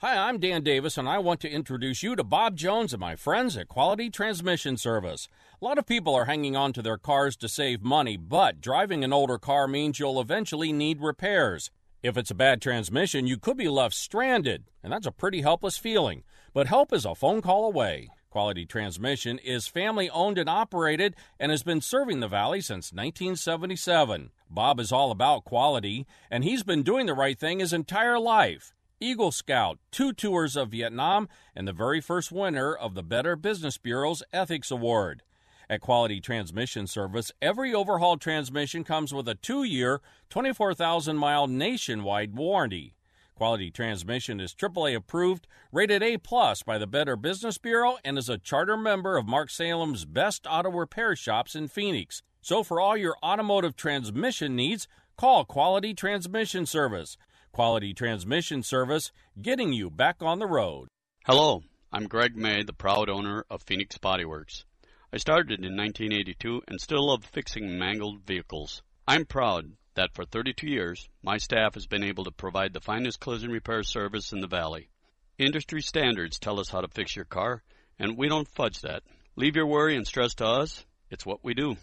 Hi, 0.08 0.30
I'm 0.30 0.40
Dan 0.40 0.64
Davis, 0.64 0.98
and 0.98 1.10
I 1.10 1.18
want 1.18 1.42
to 1.42 1.52
introduce 1.52 2.02
you 2.02 2.16
to 2.16 2.24
Bob 2.24 2.56
Jones 2.56 2.94
and 2.94 3.02
my 3.02 3.18
friends 3.18 3.58
at 3.58 3.68
Quality 3.68 4.10
Transmission 4.10 4.78
Service. 4.78 5.28
A 5.62 5.66
lot 5.66 5.78
of 5.78 5.86
people 5.86 6.16
are 6.16 6.24
hanging 6.24 6.56
on 6.56 6.72
to 6.72 6.82
their 6.82 6.98
cars 6.98 7.36
to 7.36 7.50
save 7.50 7.84
money, 7.84 8.16
but 8.16 8.62
driving 8.62 9.04
an 9.04 9.12
older 9.12 9.38
car 9.38 9.68
means 9.68 10.00
you'll 10.00 10.22
eventually 10.22 10.72
need 10.72 11.02
repairs. 11.02 11.72
If 12.02 12.16
it's 12.16 12.32
a 12.32 12.36
bad 12.36 12.62
transmission, 12.62 13.28
you 13.28 13.38
could 13.38 13.58
be 13.58 13.68
left 13.68 13.96
stranded, 13.96 14.64
and 14.82 14.94
that's 14.94 15.06
a 15.06 15.12
pretty 15.12 15.42
helpless 15.42 15.78
feeling. 15.78 16.24
But 16.54 16.68
help 16.68 16.94
is 16.94 17.04
a 17.04 17.14
phone 17.14 17.42
call 17.42 17.66
away. 17.66 18.08
Quality 18.30 18.66
Transmission 18.66 19.40
is 19.40 19.68
family 19.68 20.10
owned 20.10 20.38
and 20.38 20.48
operated 20.48 21.18
and 21.38 21.52
has 21.52 21.64
been 21.64 21.82
serving 21.82 22.22
the 22.22 22.30
Valley 22.30 22.62
since 22.62 22.94
1977. 22.94 24.32
Bob 24.50 24.80
is 24.80 24.94
all 24.94 25.12
about 25.12 25.44
quality, 25.44 26.08
and 26.32 26.46
he's 26.46 26.64
been 26.64 26.84
doing 26.84 27.08
the 27.08 27.14
right 27.14 27.38
thing 27.38 27.60
his 27.60 27.74
entire 27.74 28.18
life. 28.18 28.74
Eagle 29.00 29.32
Scout, 29.32 29.78
two 29.92 30.12
tours 30.12 30.56
of 30.56 30.70
Vietnam, 30.70 31.30
and 31.56 31.68
the 31.68 31.74
very 31.74 32.02
first 32.02 32.32
winner 32.32 32.74
of 32.74 32.96
the 32.96 33.04
Better 33.04 33.36
Business 33.36 33.78
Bureau's 33.78 34.24
Ethics 34.34 34.72
Award. 34.72 35.22
At 35.70 35.82
Quality 35.82 36.20
Transmission 36.20 36.88
Service, 36.88 37.32
every 37.40 37.76
overhauled 37.76 38.22
transmission 38.22 38.84
comes 38.84 39.14
with 39.14 39.28
a 39.28 39.36
two 39.36 39.64
year, 39.64 40.02
24,000 40.32 41.16
mile 41.16 41.46
nationwide 41.46 42.36
warranty. 42.36 42.96
Quality 43.36 43.70
Transmission 43.70 44.40
is 44.40 44.56
AAA 44.56 44.96
approved, 44.96 45.46
rated 45.72 46.02
A 46.02 46.18
plus 46.18 46.64
by 46.64 46.80
the 46.80 46.88
Better 46.88 47.16
Business 47.16 47.60
Bureau, 47.60 47.98
and 48.04 48.18
is 48.18 48.30
a 48.30 48.40
charter 48.40 48.78
member 48.78 49.16
of 49.16 49.28
Mark 49.28 49.52
Salem's 49.52 50.06
best 50.06 50.48
auto 50.50 50.72
repair 50.72 51.16
shops 51.16 51.54
in 51.54 51.68
Phoenix. 51.68 52.24
So 52.42 52.64
for 52.64 52.82
all 52.82 52.98
your 52.98 53.16
automotive 53.22 53.76
transmission 53.76 54.56
needs, 54.56 54.88
call 55.18 55.46
Quality 55.46 55.94
Transmission 55.94 56.66
Service. 56.66 57.16
Quality 57.58 57.92
Transmission 57.96 58.62
Service, 58.62 59.12
getting 59.42 59.74
you 59.74 59.90
back 59.90 60.18
on 60.22 60.38
the 60.38 60.46
road. 60.46 60.88
Hello, 61.26 61.64
I'm 61.92 62.08
Greg 62.08 62.36
May, 62.36 62.62
the 62.62 62.72
proud 62.72 63.10
owner 63.10 63.46
of 63.50 63.64
Phoenix 63.64 63.98
Body 63.98 64.26
Works. 64.26 64.64
I 65.12 65.18
started 65.18 65.66
in 65.66 65.76
1982 65.76 66.62
and 66.68 66.80
still 66.80 67.08
love 67.08 67.26
fixing 67.26 67.80
mangled 67.80 68.22
vehicles. 68.28 68.84
I'm 69.08 69.26
proud 69.26 69.72
that 69.96 70.14
for 70.14 70.24
32 70.24 70.68
years, 70.68 71.10
my 71.24 71.40
staff 71.40 71.74
has 71.74 71.88
been 71.88 72.04
able 72.04 72.26
to 72.26 72.32
provide 72.32 72.74
the 72.74 72.80
finest 72.80 73.20
collision 73.20 73.50
repair 73.50 73.82
service 73.82 74.32
in 74.32 74.40
the 74.40 74.46
Valley. 74.46 74.90
Industry 75.40 75.82
standards 75.82 76.38
tell 76.38 76.60
us 76.60 76.70
how 76.70 76.82
to 76.82 76.88
fix 76.88 77.16
your 77.16 77.26
car, 77.26 77.64
and 77.98 78.20
we 78.20 78.30
don't 78.30 78.48
fudge 78.48 78.82
that. 78.82 79.02
Leave 79.36 79.56
your 79.56 79.66
worry 79.66 79.96
and 79.96 80.06
stress 80.06 80.36
to 80.36 80.46
us, 80.46 80.86
it's 81.10 81.26
what 81.26 81.44
we 81.44 81.56
do. 81.56 81.76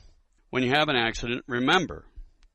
When 0.51 0.63
you 0.63 0.71
have 0.71 0.89
an 0.89 0.95
accident, 0.95 1.43
remember 1.49 2.05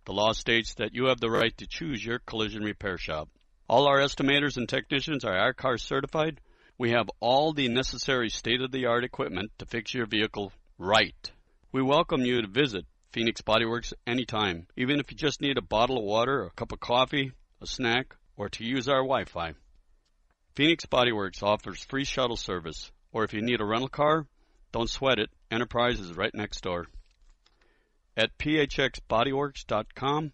the 0.10 0.16
law 0.16 0.32
states 0.32 0.74
that 0.74 0.95
you 0.95 1.05
have 1.05 1.20
the 1.20 1.30
right 1.30 1.55
to 1.55 1.68
choose 1.68 2.03
your 2.03 2.18
collision 2.18 2.64
repair 2.64 2.97
shop. 2.97 3.30
All 3.68 3.86
our 3.86 3.99
estimators 3.99 4.57
and 4.57 4.68
technicians 4.68 5.24
are 5.24 5.38
I-CAR 5.38 5.78
certified. 5.78 6.41
We 6.80 6.89
have 6.93 7.12
all 7.20 7.53
the 7.53 7.68
necessary 7.68 8.32
state 8.32 8.60
of 8.62 8.72
the 8.72 8.88
art 8.88 9.03
equipment 9.03 9.51
to 9.60 9.68
fix 9.68 9.93
your 9.93 10.07
vehicle 10.07 10.51
right. 10.80 11.32
We 11.72 11.84
welcome 11.84 12.22
you 12.22 12.41
to 12.41 12.47
visit 12.47 12.88
Phoenix 13.12 13.41
Bodyworks 13.41 13.93
anytime, 14.07 14.66
even 14.76 14.99
if 14.99 15.12
you 15.12 15.16
just 15.16 15.41
need 15.41 15.60
a 15.60 15.62
bottle 15.62 15.99
of 15.99 16.05
water, 16.05 16.43
a 16.43 16.49
cup 16.49 16.72
of 16.72 16.80
coffee, 16.80 17.32
a 17.62 17.68
snack, 17.68 18.16
or 18.36 18.49
to 18.49 18.66
use 18.66 18.89
our 18.89 19.03
Wi 19.03 19.26
Fi. 19.26 19.53
Phoenix 20.55 20.88
Bodyworks 20.88 21.43
offers 21.43 21.86
free 21.86 22.03
shuttle 22.03 22.36
service, 22.36 22.91
or 23.12 23.26
if 23.26 23.34
you 23.36 23.43
need 23.43 23.62
a 23.62 23.64
rental 23.64 23.89
car, 23.89 24.26
don't 24.72 24.89
sweat 24.89 25.20
it, 25.20 25.30
Enterprise 25.51 25.99
is 25.99 26.18
right 26.18 26.34
next 26.34 26.62
door. 26.62 26.88
At 28.20 28.38
phxbodyworks.com, 28.38 30.34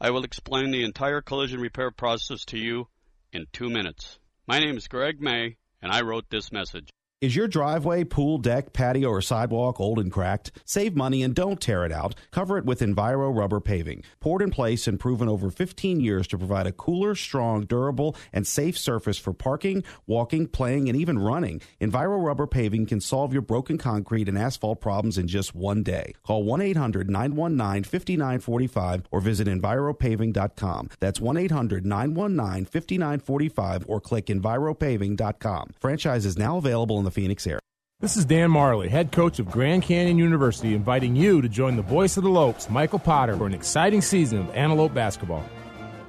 I 0.00 0.10
will 0.10 0.22
explain 0.22 0.70
the 0.70 0.84
entire 0.84 1.20
collision 1.20 1.58
repair 1.58 1.90
process 1.90 2.44
to 2.44 2.56
you 2.56 2.86
in 3.32 3.46
two 3.52 3.68
minutes. 3.68 4.20
My 4.46 4.60
name 4.60 4.76
is 4.76 4.86
Greg 4.86 5.20
May, 5.20 5.56
and 5.82 5.90
I 5.90 6.02
wrote 6.02 6.30
this 6.30 6.52
message. 6.52 6.90
Is 7.24 7.34
your 7.34 7.48
driveway, 7.48 8.04
pool, 8.04 8.36
deck, 8.36 8.74
patio, 8.74 9.08
or 9.08 9.22
sidewalk 9.22 9.80
old 9.80 9.98
and 9.98 10.12
cracked? 10.12 10.52
Save 10.66 10.94
money 10.94 11.22
and 11.22 11.34
don't 11.34 11.58
tear 11.58 11.86
it 11.86 11.90
out. 11.90 12.14
Cover 12.30 12.58
it 12.58 12.66
with 12.66 12.80
Enviro 12.80 13.34
rubber 13.34 13.60
paving. 13.60 14.04
Poured 14.20 14.42
in 14.42 14.50
place 14.50 14.86
and 14.86 15.00
proven 15.00 15.26
over 15.26 15.48
15 15.48 16.00
years 16.00 16.26
to 16.28 16.36
provide 16.36 16.66
a 16.66 16.72
cooler, 16.72 17.14
strong, 17.14 17.64
durable, 17.64 18.14
and 18.34 18.46
safe 18.46 18.76
surface 18.76 19.16
for 19.16 19.32
parking, 19.32 19.82
walking, 20.06 20.46
playing, 20.46 20.90
and 20.90 20.98
even 20.98 21.18
running. 21.18 21.62
Enviro 21.80 22.22
rubber 22.22 22.46
paving 22.46 22.84
can 22.84 23.00
solve 23.00 23.32
your 23.32 23.40
broken 23.40 23.78
concrete 23.78 24.28
and 24.28 24.36
asphalt 24.36 24.82
problems 24.82 25.16
in 25.16 25.26
just 25.26 25.54
one 25.54 25.82
day. 25.82 26.12
Call 26.26 26.42
1 26.42 26.60
800 26.60 27.08
919 27.08 27.84
5945 27.84 29.04
or 29.10 29.20
visit 29.22 29.48
EnviroPaving.com. 29.48 30.90
That's 31.00 31.22
1 31.22 31.38
800 31.38 31.86
919 31.86 32.66
5945 32.66 33.86
or 33.88 33.98
click 33.98 34.26
EnviroPaving.com. 34.26 35.70
Franchise 35.80 36.26
is 36.26 36.36
now 36.36 36.58
available 36.58 36.98
in 36.98 37.06
the 37.06 37.13
Phoenix 37.14 37.46
area. 37.46 37.60
This 38.00 38.16
is 38.16 38.24
Dan 38.24 38.50
Majerle, 38.50 38.88
head 38.88 39.12
coach 39.12 39.38
of 39.38 39.50
Grand 39.50 39.84
Canyon 39.84 40.18
University, 40.18 40.74
inviting 40.74 41.14
you 41.16 41.40
to 41.40 41.48
join 41.48 41.76
the 41.76 41.82
voice 41.82 42.16
of 42.16 42.24
the 42.24 42.28
Lopes, 42.28 42.68
Michael 42.68 42.98
Potter, 42.98 43.36
for 43.36 43.46
an 43.46 43.54
exciting 43.54 44.02
season 44.02 44.40
of 44.40 44.50
Antelope 44.50 44.92
basketball. 44.92 45.42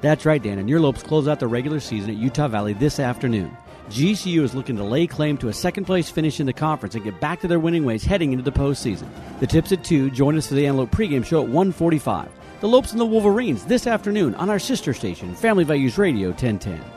That's 0.01 0.25
right, 0.25 0.41
Dan, 0.41 0.59
and 0.59 0.67
your 0.67 0.79
Lopes 0.79 1.03
close 1.03 1.27
out 1.27 1.39
the 1.39 1.47
regular 1.47 1.79
season 1.79 2.09
at 2.09 2.17
Utah 2.17 2.47
Valley 2.47 2.73
this 2.73 2.99
afternoon. 2.99 3.55
GCU 3.89 4.41
is 4.41 4.55
looking 4.55 4.75
to 4.77 4.83
lay 4.83 5.05
claim 5.05 5.37
to 5.37 5.47
a 5.47 5.53
second 5.53 5.85
place 5.85 6.09
finish 6.09 6.39
in 6.39 6.47
the 6.47 6.53
conference 6.53 6.95
and 6.95 7.03
get 7.03 7.21
back 7.21 7.39
to 7.41 7.47
their 7.47 7.59
winning 7.59 7.85
ways 7.85 8.03
heading 8.03 8.31
into 8.31 8.43
the 8.43 8.51
postseason. 8.51 9.07
The 9.39 9.47
tips 9.47 9.71
at 9.71 9.83
2. 9.83 10.09
Join 10.09 10.35
us 10.37 10.47
for 10.47 10.55
the 10.55 10.65
Antelope 10.65 10.91
pregame 10.91 11.23
show 11.23 11.43
at 11.43 11.47
145. 11.47 12.29
The 12.61 12.67
Lopes 12.67 12.91
and 12.93 12.99
the 12.99 13.05
Wolverines 13.05 13.63
this 13.65 13.85
afternoon 13.85 14.33
on 14.35 14.49
our 14.49 14.59
sister 14.59 14.93
station, 14.93 15.35
Family 15.35 15.63
Values 15.63 15.99
Radio 15.99 16.29
1010. 16.29 16.94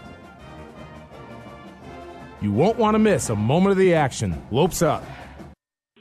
You 2.40 2.52
won't 2.52 2.78
want 2.78 2.94
to 2.94 3.00
miss 3.00 3.30
a 3.30 3.36
moment 3.36 3.72
of 3.72 3.78
the 3.78 3.94
action. 3.94 4.40
Lopes 4.50 4.82
up. 4.82 5.02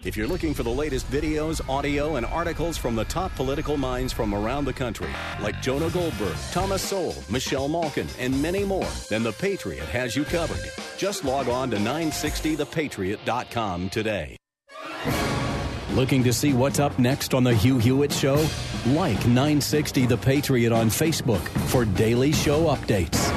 If 0.04 0.16
you're 0.16 0.28
looking 0.28 0.54
for 0.54 0.62
the 0.62 0.70
latest 0.70 1.10
videos, 1.10 1.68
audio, 1.68 2.18
and 2.18 2.26
articles 2.28 2.78
from 2.78 2.96
the 2.96 3.06
top 3.06 3.34
political 3.36 3.76
minds 3.76 4.14
from 4.14 4.36
around 4.36 4.66
the 4.66 4.74
country, 4.74 5.10
like 5.42 5.60
Jonah 5.62 5.90
Goldberg, 5.90 6.36
Thomas 6.52 6.84
Sowell, 6.84 7.16
Michelle 7.32 7.68
Malkin, 7.68 8.08
and 8.20 8.40
many 8.40 8.64
more, 8.64 8.86
then 9.10 9.24
The 9.24 9.32
Patriot 9.34 9.90
has 9.90 10.16
you 10.16 10.24
covered. 10.24 10.64
Just 10.98 11.26
log 11.26 11.50
on 11.50 11.72
to 11.72 11.78
960thepatriot.com 11.78 13.90
today. 13.90 14.38
Looking 15.94 16.24
to 16.26 16.32
see 16.32 16.54
what's 16.54 16.80
up 16.80 17.00
next 17.00 17.34
on 17.34 17.44
The 17.44 17.56
Hugh 17.56 17.80
Hewitt 17.80 18.14
Show? 18.14 18.48
Like 18.86 19.18
960 19.26 20.06
The 20.06 20.18
Patriot 20.18 20.72
on 20.72 20.90
Facebook 20.90 21.42
for 21.70 21.86
daily 21.86 22.32
show 22.32 22.66
updates. 22.66 23.34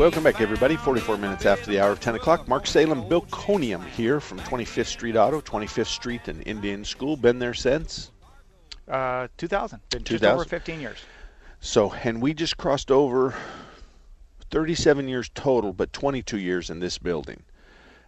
Welcome 0.00 0.22
back, 0.22 0.40
everybody. 0.40 0.76
44 0.76 1.18
minutes 1.18 1.44
after 1.44 1.70
the 1.70 1.78
hour 1.78 1.90
of 1.90 2.00
10 2.00 2.14
o'clock. 2.14 2.48
Mark 2.48 2.66
Salem, 2.66 3.06
Bill 3.06 3.20
Conium 3.26 3.84
here 3.84 4.18
from 4.18 4.38
25th 4.38 4.86
Street 4.86 5.14
Auto, 5.14 5.42
25th 5.42 5.88
Street 5.88 6.26
and 6.26 6.42
Indian 6.46 6.86
School. 6.86 7.18
Been 7.18 7.38
there 7.38 7.52
since? 7.52 8.10
Uh, 8.88 9.28
2000. 9.36 9.78
Been 9.90 10.02
just 10.02 10.24
over 10.24 10.46
15 10.46 10.80
years. 10.80 10.96
So, 11.60 11.92
and 11.92 12.22
we 12.22 12.32
just 12.32 12.56
crossed 12.56 12.90
over 12.90 13.34
37 14.50 15.06
years 15.06 15.30
total, 15.34 15.74
but 15.74 15.92
22 15.92 16.38
years 16.38 16.70
in 16.70 16.80
this 16.80 16.96
building. 16.96 17.42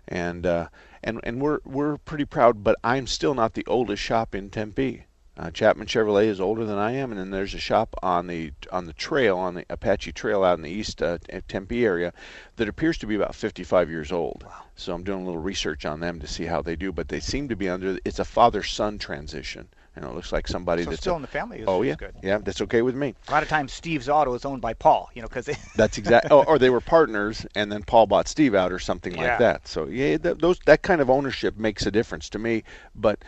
And 0.09 0.47
uh, 0.47 0.69
and 1.05 1.21
and 1.25 1.43
we're 1.43 1.59
we're 1.67 1.99
pretty 1.99 2.25
proud, 2.25 2.65
but 2.65 2.77
I'm 2.83 3.07
still 3.07 3.35
not 3.35 3.53
the 3.53 3.67
oldest 3.67 4.03
shop 4.03 4.35
in 4.35 4.49
Tempe. 4.49 5.05
Uh, 5.35 5.51
Chapman 5.51 5.87
Chevrolet 5.87 6.27
is 6.27 6.43
older 6.43 6.67
than 6.67 6.77
I 6.77 6.93
am, 6.93 7.11
and 7.11 7.19
then 7.19 7.31
there's 7.31 7.55
a 7.55 7.59
shop 7.59 7.95
on 8.03 8.27
the 8.27 8.53
on 8.71 8.85
the 8.85 8.93
trail 8.93 9.39
on 9.39 9.55
the 9.55 9.65
Apache 9.71 10.13
Trail 10.13 10.45
out 10.45 10.59
in 10.59 10.63
the 10.63 10.71
east 10.71 11.03
uh, 11.03 11.17
Tempe 11.49 11.87
area 11.87 12.13
that 12.57 12.69
appears 12.69 12.99
to 12.99 13.07
be 13.07 13.15
about 13.15 13.35
55 13.35 13.89
years 13.89 14.13
old. 14.13 14.45
Wow. 14.47 14.53
So 14.77 14.93
I'm 14.95 15.05
doing 15.05 15.23
a 15.23 15.25
little 15.25 15.41
research 15.41 15.87
on 15.87 16.01
them 16.01 16.21
to 16.21 16.27
see 16.27 16.45
how 16.45 16.61
they 16.61 16.77
do, 16.77 16.93
but 16.93 17.09
they 17.09 17.21
seem 17.21 17.49
to 17.49 17.57
be 17.57 17.71
under. 17.71 17.97
It's 18.05 18.19
a 18.19 18.25
father-son 18.27 18.99
transition. 18.99 19.69
And 19.95 20.07
it 20.07 20.15
looks 20.15 20.33
like 20.33 20.49
somebody 20.49 20.85
So 20.85 20.91
that's 20.91 21.03
still 21.03 21.13
a- 21.13 21.17
in 21.17 21.23
the 21.23 21.29
family 21.29 21.59
is- 21.61 21.65
oh 21.69 21.83
yeah, 21.83 21.97
good. 21.97 22.15
yeah, 22.23 22.39
that's 22.39 22.63
okay 22.63 22.81
with 22.81 22.95
me. 22.95 23.15
A 23.29 23.31
lot 23.31 23.43
of 23.43 23.51
times, 23.51 23.75
Steve's 23.75 24.09
Auto 24.09 24.33
is 24.35 24.47
owned 24.47 24.63
by 24.63 24.73
Paul. 24.73 25.11
You 25.15 25.21
know, 25.21 25.29
because 25.29 25.51
That's 25.77 25.99
exactly. 25.99 26.31
oh, 26.31 26.45
or 26.45 26.59
they 26.59 26.71
were 26.71 26.81
partners, 26.81 27.45
and 27.55 27.71
then 27.71 27.83
Paul 27.83 28.07
bought 28.07 28.27
Steve 28.29 28.55
out, 28.55 28.73
or 28.73 28.79
something 28.79 29.15
Yeah. 29.15 29.21
like 29.31 29.39
that. 29.41 29.69
So 29.69 29.87
yeah, 29.87 30.17
th- 30.17 30.39
those 30.39 30.59
that 30.67 30.81
kind 30.83 31.01
of 31.03 31.11
ownership 31.11 31.59
makes 31.59 31.85
a 31.85 31.91
difference 31.91 32.31
to 32.31 32.39
me. 32.39 32.65
But 32.95 33.23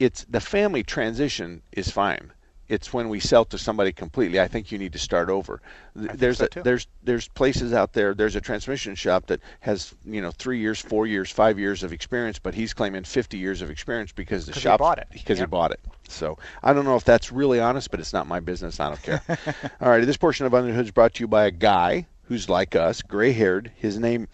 it's 0.00 0.24
the 0.24 0.40
family 0.40 0.82
transition 0.82 1.62
is 1.72 1.90
fine. 1.90 2.32
It's 2.68 2.92
when 2.92 3.08
we 3.08 3.18
sell 3.18 3.44
to 3.46 3.58
somebody 3.58 3.92
completely. 3.92 4.40
I 4.40 4.46
think 4.46 4.70
you 4.70 4.78
need 4.78 4.92
to 4.92 4.98
start 4.98 5.28
over. 5.28 5.60
There's 5.94 6.38
so, 6.38 6.46
a, 6.56 6.62
there's 6.62 6.86
there's 7.02 7.26
places 7.28 7.72
out 7.72 7.92
there. 7.92 8.14
There's 8.14 8.36
a 8.36 8.40
transmission 8.40 8.94
shop 8.94 9.26
that 9.26 9.40
has 9.58 9.92
you 10.04 10.22
know 10.22 10.30
three 10.30 10.58
years, 10.58 10.80
four 10.80 11.06
years, 11.06 11.30
five 11.30 11.58
years 11.58 11.82
of 11.82 11.92
experience, 11.92 12.38
but 12.38 12.54
he's 12.54 12.72
claiming 12.72 13.04
50 13.04 13.36
years 13.36 13.60
of 13.60 13.70
experience 13.70 14.12
because 14.12 14.46
the 14.46 14.52
shop 14.52 14.78
bought 14.78 14.98
it. 14.98 15.08
because 15.12 15.38
he 15.38 15.46
bought 15.46 15.72
it. 15.72 15.80
So 16.08 16.38
I 16.62 16.72
don't 16.72 16.84
know 16.84 16.96
if 16.96 17.04
that's 17.04 17.30
really 17.32 17.60
honest, 17.60 17.90
but 17.90 18.00
it's 18.00 18.12
not 18.12 18.26
my 18.26 18.40
business. 18.40 18.80
I 18.80 18.88
don't 18.88 19.02
care. 19.02 19.22
All 19.80 19.90
right, 19.90 20.04
this 20.04 20.16
portion 20.16 20.46
of 20.46 20.54
Under 20.54 20.72
Hood 20.72 20.86
is 20.86 20.92
brought 20.92 21.14
to 21.14 21.24
you 21.24 21.28
by 21.28 21.46
a 21.46 21.50
guy 21.50 22.06
who's 22.22 22.48
like 22.48 22.76
us, 22.76 23.02
gray-haired. 23.02 23.72
His 23.74 23.98
name 23.98 24.28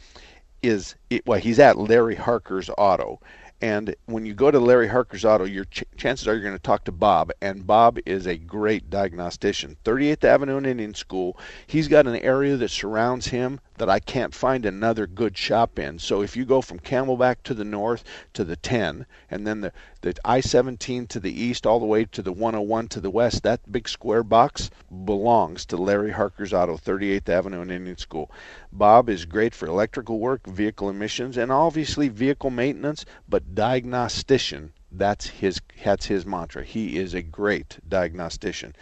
is 0.62 0.94
well, 1.24 1.40
he's 1.40 1.58
at 1.58 1.78
Larry 1.78 2.16
Harker's 2.16 2.68
Auto. 2.76 3.18
And 3.60 3.94
when 4.04 4.26
you 4.26 4.34
go 4.34 4.50
to 4.50 4.58
Larry 4.58 4.88
Harker's 4.88 5.24
Auto, 5.24 5.44
your 5.44 5.64
ch- 5.64 5.84
chances 5.96 6.28
are 6.28 6.34
you're 6.34 6.42
going 6.42 6.54
to 6.54 6.62
talk 6.62 6.84
to 6.84 6.92
Bob, 6.92 7.30
and 7.40 7.66
Bob 7.66 7.98
is 8.04 8.26
a 8.26 8.36
great 8.36 8.90
diagnostician. 8.90 9.76
38th 9.84 10.24
Avenue 10.24 10.58
and 10.58 10.66
Indian 10.66 10.94
School. 10.94 11.38
He's 11.66 11.88
got 11.88 12.06
an 12.06 12.16
area 12.16 12.56
that 12.58 12.70
surrounds 12.70 13.28
him 13.28 13.60
that 13.78 13.90
I 13.90 14.00
can't 14.00 14.34
find 14.34 14.64
another 14.64 15.06
good 15.06 15.36
shop 15.36 15.78
in. 15.78 15.98
So 15.98 16.22
if 16.22 16.36
you 16.36 16.44
go 16.44 16.60
from 16.60 16.78
Camelback 16.78 17.36
to 17.44 17.54
the 17.54 17.64
north 17.64 18.04
to 18.34 18.44
the 18.44 18.56
10, 18.56 19.06
and 19.30 19.46
then 19.46 19.60
the, 19.60 19.72
the 20.00 20.14
I-17 20.24 21.08
to 21.08 21.20
the 21.20 21.42
east, 21.42 21.66
all 21.66 21.80
the 21.80 21.86
way 21.86 22.04
to 22.06 22.22
the 22.22 22.32
101 22.32 22.88
to 22.88 23.00
the 23.00 23.10
west, 23.10 23.42
that 23.42 23.70
big 23.70 23.88
square 23.88 24.22
box 24.22 24.70
belongs 25.04 25.66
to 25.66 25.76
Larry 25.76 26.12
Harker's 26.12 26.52
Auto, 26.52 26.76
38th 26.76 27.28
Avenue 27.28 27.60
and 27.60 27.70
Indian 27.70 27.98
School. 27.98 28.30
Bob 28.72 29.08
is 29.08 29.24
great 29.24 29.54
for 29.54 29.66
electrical 29.66 30.18
work, 30.18 30.46
vehicle 30.46 30.88
emissions, 30.88 31.36
and 31.36 31.52
obviously 31.52 32.08
vehicle 32.08 32.50
maintenance, 32.50 33.04
but 33.28 33.54
diagnostician. 33.54 34.72
That's 34.92 35.26
his 35.26 35.60
that's 35.84 36.06
his 36.06 36.24
mantra. 36.24 36.64
He 36.64 36.96
is 36.96 37.12
a 37.12 37.20
great 37.20 37.78
diagnostician. 37.86 38.74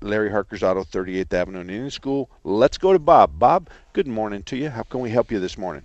Larry 0.00 0.30
Harker's 0.30 0.62
Auto, 0.62 0.84
38th 0.84 1.32
Avenue 1.32 1.60
and 1.60 1.70
Indian 1.70 1.90
School. 1.90 2.30
Let's 2.42 2.78
go 2.78 2.92
to 2.92 2.98
Bob. 2.98 3.38
Bob, 3.38 3.68
good 3.92 4.06
morning 4.06 4.42
to 4.44 4.56
you. 4.56 4.70
How 4.70 4.82
can 4.82 5.00
we 5.00 5.10
help 5.10 5.30
you 5.30 5.40
this 5.40 5.56
morning? 5.56 5.82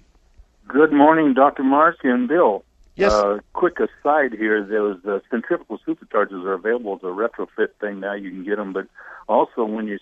Good 0.67 0.91
morning, 0.91 1.33
Dr. 1.33 1.63
Mark 1.63 1.97
and 2.03 2.27
Bill. 2.27 2.63
Yes. 2.95 3.13
Uh, 3.13 3.39
quick 3.53 3.77
aside 3.79 4.33
here, 4.33 4.61
those 4.63 4.97
uh, 5.05 5.19
centrifugal 5.31 5.79
superchargers 5.87 6.43
are 6.43 6.53
available 6.53 6.95
as 6.95 7.03
a 7.03 7.05
retrofit 7.05 7.69
thing 7.79 8.01
now. 8.01 8.13
You 8.13 8.29
can 8.29 8.43
get 8.43 8.57
them, 8.57 8.73
but 8.73 8.87
also 9.27 9.63
when 9.63 9.87
you 9.87 9.99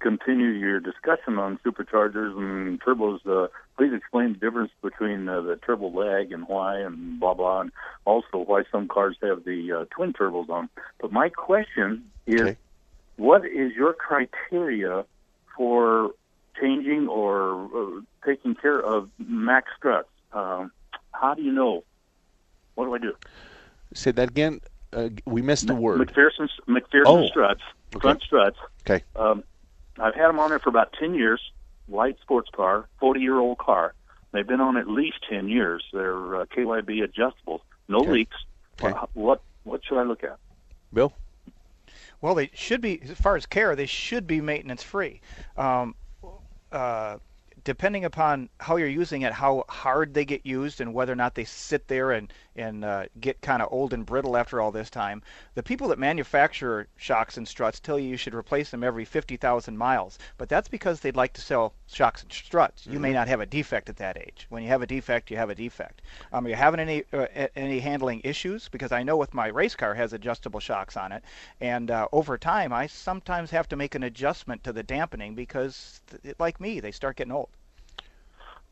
continue 0.00 0.48
your 0.48 0.80
discussion 0.80 1.38
on 1.38 1.60
superchargers 1.64 2.36
and 2.36 2.80
turbos, 2.82 3.24
uh, 3.26 3.46
please 3.78 3.92
explain 3.94 4.32
the 4.32 4.38
difference 4.40 4.72
between 4.82 5.28
uh, 5.28 5.40
the 5.42 5.56
turbo 5.64 5.88
lag 5.88 6.32
and 6.32 6.48
why, 6.48 6.80
and 6.80 7.20
blah 7.20 7.34
blah, 7.34 7.60
and 7.60 7.72
also 8.04 8.38
why 8.38 8.64
some 8.72 8.88
cars 8.88 9.16
have 9.22 9.44
the 9.44 9.72
uh, 9.72 9.84
twin 9.94 10.12
turbos 10.12 10.50
on. 10.50 10.68
But 11.00 11.12
my 11.12 11.28
question 11.28 12.10
is, 12.26 12.56
what 13.22 13.46
is 13.46 13.72
your 13.74 13.92
criteria 13.92 15.04
for 15.56 16.10
changing 16.60 17.06
or 17.08 17.68
uh, 17.74 18.00
taking 18.26 18.54
care 18.56 18.80
of 18.80 19.08
max 19.18 19.68
struts? 19.78 20.08
Um, 20.32 20.72
how 21.12 21.34
do 21.34 21.42
you 21.42 21.52
know? 21.52 21.84
What 22.74 22.86
do 22.86 22.94
I 22.94 22.98
do? 22.98 23.12
Say 23.94 24.10
that 24.12 24.30
again. 24.30 24.60
Uh, 24.92 25.10
we 25.24 25.40
missed 25.40 25.66
the 25.68 25.74
word. 25.74 26.00
MacPherson 26.00 26.48
MacPherson 26.68 27.02
Oh, 27.06 27.26
struts, 27.28 27.62
okay. 27.94 28.00
front 28.02 28.22
struts. 28.22 28.58
Okay. 28.84 29.04
Um, 29.14 29.44
I've 30.00 30.14
had 30.14 30.28
them 30.28 30.40
on 30.40 30.50
there 30.50 30.58
for 30.58 30.70
about 30.70 30.92
ten 30.98 31.14
years. 31.14 31.40
Light 31.88 32.16
sports 32.22 32.50
car, 32.54 32.88
forty 32.98 33.20
year 33.20 33.38
old 33.38 33.58
car. 33.58 33.94
They've 34.32 34.46
been 34.46 34.60
on 34.60 34.76
at 34.76 34.88
least 34.88 35.18
ten 35.30 35.48
years. 35.48 35.84
They're 35.92 36.36
uh, 36.40 36.44
KYB 36.46 37.04
adjustable, 37.04 37.64
no 37.88 37.98
leaks. 38.00 38.36
What, 38.80 39.10
what 39.14 39.42
what 39.64 39.80
should 39.84 39.98
I 39.98 40.02
look 40.02 40.24
at? 40.24 40.38
Bill. 40.92 41.12
Well, 42.22 42.36
they 42.36 42.50
should 42.54 42.80
be, 42.80 43.02
as 43.02 43.18
far 43.18 43.36
as 43.36 43.44
care, 43.46 43.74
they 43.76 43.86
should 43.86 44.26
be 44.26 44.40
maintenance 44.40 44.82
free. 44.82 45.20
Um, 45.56 45.96
uh, 46.70 47.18
depending 47.64 48.04
upon 48.04 48.48
how 48.58 48.76
you're 48.76 48.88
using 48.88 49.22
it, 49.22 49.32
how 49.32 49.64
hard 49.68 50.14
they 50.14 50.24
get 50.24 50.46
used, 50.46 50.80
and 50.80 50.94
whether 50.94 51.12
or 51.12 51.16
not 51.16 51.34
they 51.34 51.44
sit 51.44 51.88
there 51.88 52.12
and 52.12 52.32
and 52.56 52.84
uh, 52.84 53.04
get 53.20 53.40
kind 53.40 53.62
of 53.62 53.72
old 53.72 53.92
and 53.92 54.04
brittle 54.06 54.36
after 54.36 54.60
all 54.60 54.70
this 54.72 54.90
time. 54.90 55.22
The 55.54 55.62
people 55.62 55.88
that 55.88 55.98
manufacture 55.98 56.88
shocks 56.96 57.36
and 57.36 57.46
struts 57.46 57.80
tell 57.80 57.98
you 57.98 58.08
you 58.08 58.16
should 58.16 58.34
replace 58.34 58.70
them 58.70 58.84
every 58.84 59.04
50,000 59.04 59.76
miles, 59.76 60.18
but 60.38 60.48
that's 60.48 60.68
because 60.68 61.00
they'd 61.00 61.16
like 61.16 61.32
to 61.34 61.40
sell 61.40 61.72
shocks 61.86 62.22
and 62.22 62.32
struts. 62.32 62.86
You 62.86 62.98
may 63.00 63.10
Mhm. 63.10 63.14
not 63.14 63.28
have 63.28 63.40
a 63.40 63.46
defect 63.46 63.88
at 63.88 63.96
that 63.96 64.16
age. 64.16 64.46
When 64.48 64.62
you 64.62 64.68
have 64.68 64.82
a 64.82 64.86
defect, 64.86 65.30
you 65.30 65.36
have 65.36 65.50
a 65.50 65.54
defect. 65.54 66.02
Um, 66.32 66.46
are 66.46 66.48
you 66.50 66.54
having 66.56 66.80
any 66.80 67.04
uh, 67.12 67.26
any 67.56 67.80
handling 67.80 68.20
issues? 68.24 68.68
Because 68.68 68.92
I 68.92 69.02
know 69.02 69.16
with 69.16 69.34
my 69.34 69.48
race 69.48 69.74
car 69.74 69.94
has 69.94 70.12
adjustable 70.12 70.60
shocks 70.60 70.96
on 70.96 71.12
it, 71.12 71.22
and 71.60 71.90
uh, 71.90 72.08
over 72.12 72.38
time 72.38 72.72
I 72.72 72.86
sometimes 72.86 73.50
have 73.50 73.68
to 73.68 73.76
make 73.76 73.94
an 73.94 74.02
adjustment 74.02 74.64
to 74.64 74.72
the 74.72 74.82
dampening 74.82 75.34
because, 75.34 76.00
th- 76.22 76.36
like 76.38 76.60
me, 76.60 76.80
they 76.80 76.90
start 76.92 77.16
getting 77.16 77.32
old. 77.32 77.48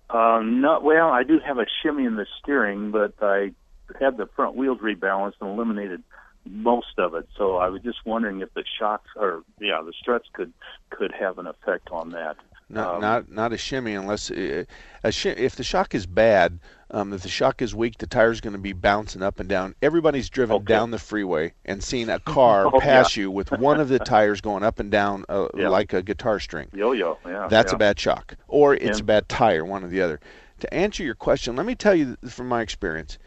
Uh, 0.09 0.41
no, 0.43 0.81
well, 0.83 1.09
I 1.09 1.22
do 1.22 1.39
have 1.39 1.59
a 1.59 1.66
shimmy 1.83 2.05
in 2.05 2.16
the 2.16 2.26
steering, 2.41 2.91
but 2.91 3.14
I 3.22 3.53
had 3.99 4.16
the 4.16 4.26
front 4.26 4.57
wheels 4.57 4.78
rebalanced 4.78 5.34
and 5.41 5.51
eliminated 5.51 6.03
most 6.47 6.99
of 6.99 7.14
it. 7.14 7.28
So 7.36 7.57
I 7.57 7.68
was 7.68 7.82
just 7.82 7.99
wondering 8.07 8.41
if 8.41 8.53
the 8.55 8.64
shocks 8.78 9.11
or 9.16 9.43
yeah, 9.61 9.82
the 9.84 9.93
struts 10.01 10.28
could 10.32 10.53
could 10.91 11.12
have 11.12 11.38
an 11.38 11.47
effect 11.47 11.88
on 11.91 12.11
that. 12.11 12.36
Not 12.72 12.95
Um, 12.95 13.01
not 13.01 13.30
not 13.30 13.53
a 13.53 13.59
shimmy 13.59 13.95
unless 13.95 14.30
uh, 14.30 14.64
a 15.03 15.12
shi 15.12 15.30
if 15.30 15.57
the 15.57 15.64
shock 15.64 15.95
is 15.95 16.07
bad. 16.07 16.61
Um, 16.93 17.12
if 17.12 17.22
the 17.22 17.28
shock 17.28 17.62
is 17.62 17.72
weak, 17.72 17.99
the 17.99 18.07
tire's 18.09 18.41
going 18.41 18.53
to 18.55 18.59
be 18.59 18.72
bouncing 18.72 19.22
up 19.22 19.38
and 19.38 19.49
down. 19.49 19.76
Everybody's 19.80 20.28
driven 20.28 20.64
down 20.64 20.91
the 20.91 20.99
freeway 20.99 21.53
and 21.64 21.84
seen 21.84 22.09
a 22.11 22.18
car 22.18 22.66
Oh, 22.72 22.80
pass 22.80 23.16
yeah. 23.16 23.22
you 23.22 23.30
with 23.30 23.53
one 23.53 23.78
of 23.78 23.88
the 23.88 24.01
tires 24.01 24.41
going 24.41 24.64
up 24.64 24.80
and 24.80 24.91
down 24.91 25.24
uh, 25.28 25.47
Yeah. 25.55 25.68
like 25.68 25.93
a 25.93 26.03
guitar 26.03 26.41
string. 26.41 26.68
Yo-yo, 26.74 27.16
yeah. 27.24 27.47
That's 27.49 27.70
yeah. 27.70 27.76
a 27.76 27.78
bad 27.78 28.01
shock, 28.01 28.36
or 28.49 28.74
it's 28.74 28.99
a 28.99 29.05
bad 29.05 29.28
tire, 29.28 29.64
one 29.64 29.84
or 29.84 29.88
the 29.88 30.01
other. 30.01 30.18
To 30.61 30.74
answer 30.74 31.05
your 31.05 31.14
question, 31.14 31.55
let 31.55 31.64
me 31.64 31.76
tell 31.76 31.95
you 31.95 32.16
from 32.28 32.49
my 32.49 32.61
experience. 32.61 33.18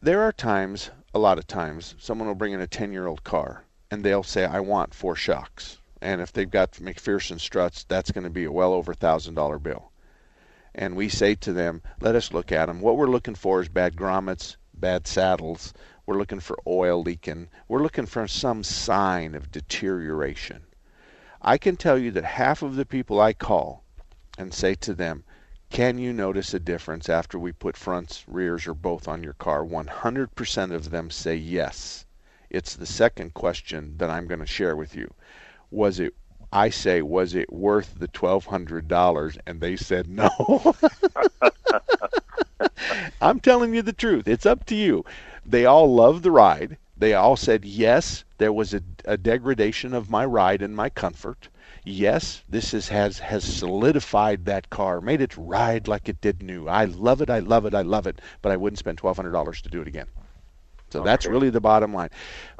There 0.00 0.22
are 0.22 0.30
times, 0.30 0.92
a 1.12 1.18
lot 1.18 1.38
of 1.38 1.48
times, 1.48 1.96
someone 1.98 2.28
will 2.28 2.36
bring 2.36 2.52
in 2.52 2.60
a 2.60 2.68
10 2.68 2.92
year 2.92 3.08
old 3.08 3.24
car 3.24 3.64
and 3.90 4.04
they'll 4.04 4.22
say, 4.22 4.44
I 4.44 4.60
want 4.60 4.94
four 4.94 5.16
shocks. 5.16 5.78
And 6.00 6.20
if 6.20 6.32
they've 6.32 6.48
got 6.48 6.74
MacPherson 6.74 7.40
struts, 7.40 7.82
that's 7.82 8.12
going 8.12 8.22
to 8.22 8.30
be 8.30 8.44
a 8.44 8.52
well 8.52 8.72
over 8.74 8.94
$1,000 8.94 9.60
bill. 9.60 9.90
And 10.72 10.94
we 10.94 11.08
say 11.08 11.34
to 11.34 11.52
them, 11.52 11.82
let 12.00 12.14
us 12.14 12.32
look 12.32 12.52
at 12.52 12.66
them. 12.66 12.80
What 12.80 12.96
we're 12.96 13.08
looking 13.08 13.34
for 13.34 13.60
is 13.60 13.68
bad 13.68 13.96
grommets, 13.96 14.54
bad 14.72 15.08
saddles. 15.08 15.74
We're 16.06 16.18
looking 16.18 16.38
for 16.38 16.56
oil 16.64 17.02
leaking. 17.02 17.48
We're 17.66 17.82
looking 17.82 18.06
for 18.06 18.28
some 18.28 18.62
sign 18.62 19.34
of 19.34 19.50
deterioration. 19.50 20.62
I 21.42 21.58
can 21.58 21.76
tell 21.76 21.98
you 21.98 22.12
that 22.12 22.24
half 22.24 22.62
of 22.62 22.76
the 22.76 22.86
people 22.86 23.20
I 23.20 23.32
call 23.32 23.82
and 24.38 24.54
say 24.54 24.76
to 24.76 24.94
them, 24.94 25.24
can 25.70 25.98
you 25.98 26.12
notice 26.12 26.54
a 26.54 26.58
difference 26.58 27.08
after 27.08 27.38
we 27.38 27.52
put 27.52 27.76
fronts, 27.76 28.24
rears, 28.26 28.66
or 28.66 28.74
both 28.74 29.06
on 29.06 29.22
your 29.22 29.34
car? 29.34 29.64
100% 29.64 30.72
of 30.72 30.90
them 30.90 31.10
say 31.10 31.36
yes. 31.36 32.06
It's 32.50 32.74
the 32.74 32.86
second 32.86 33.34
question 33.34 33.94
that 33.98 34.08
I'm 34.08 34.26
going 34.26 34.40
to 34.40 34.46
share 34.46 34.74
with 34.74 34.96
you. 34.96 35.12
Was 35.70 36.00
it, 36.00 36.14
I 36.52 36.70
say, 36.70 37.02
was 37.02 37.34
it 37.34 37.52
worth 37.52 37.94
the 37.98 38.08
$1,200? 38.08 39.38
And 39.46 39.60
they 39.60 39.76
said 39.76 40.08
no. 40.08 40.74
I'm 43.20 43.38
telling 43.38 43.74
you 43.74 43.82
the 43.82 43.92
truth. 43.92 44.26
It's 44.26 44.46
up 44.46 44.64
to 44.66 44.74
you. 44.74 45.04
They 45.44 45.66
all 45.66 45.94
loved 45.94 46.22
the 46.22 46.30
ride. 46.30 46.78
They 46.96 47.12
all 47.12 47.36
said, 47.36 47.64
yes, 47.64 48.24
there 48.38 48.52
was 48.52 48.72
a, 48.72 48.80
a 49.04 49.16
degradation 49.16 49.92
of 49.92 50.10
my 50.10 50.24
ride 50.24 50.62
and 50.62 50.74
my 50.74 50.88
comfort. 50.88 51.48
Yes, 51.90 52.42
this 52.50 52.74
is, 52.74 52.88
has 52.88 53.18
has 53.18 53.42
solidified 53.44 54.44
that 54.44 54.68
car, 54.68 55.00
made 55.00 55.22
it 55.22 55.34
ride 55.38 55.88
like 55.88 56.08
it 56.10 56.20
did 56.20 56.42
new. 56.42 56.68
I 56.68 56.84
love 56.84 57.22
it, 57.22 57.30
I 57.30 57.38
love 57.38 57.64
it, 57.64 57.74
I 57.74 57.80
love 57.80 58.06
it, 58.06 58.20
but 58.42 58.52
I 58.52 58.56
wouldn't 58.56 58.78
spend 58.78 58.98
twelve 58.98 59.16
hundred 59.16 59.32
dollars 59.32 59.62
to 59.62 59.70
do 59.70 59.80
it 59.80 59.88
again. 59.88 60.06
So 60.90 61.02
that's 61.02 61.24
really 61.24 61.48
the 61.48 61.62
bottom 61.62 61.94
line. 61.94 62.10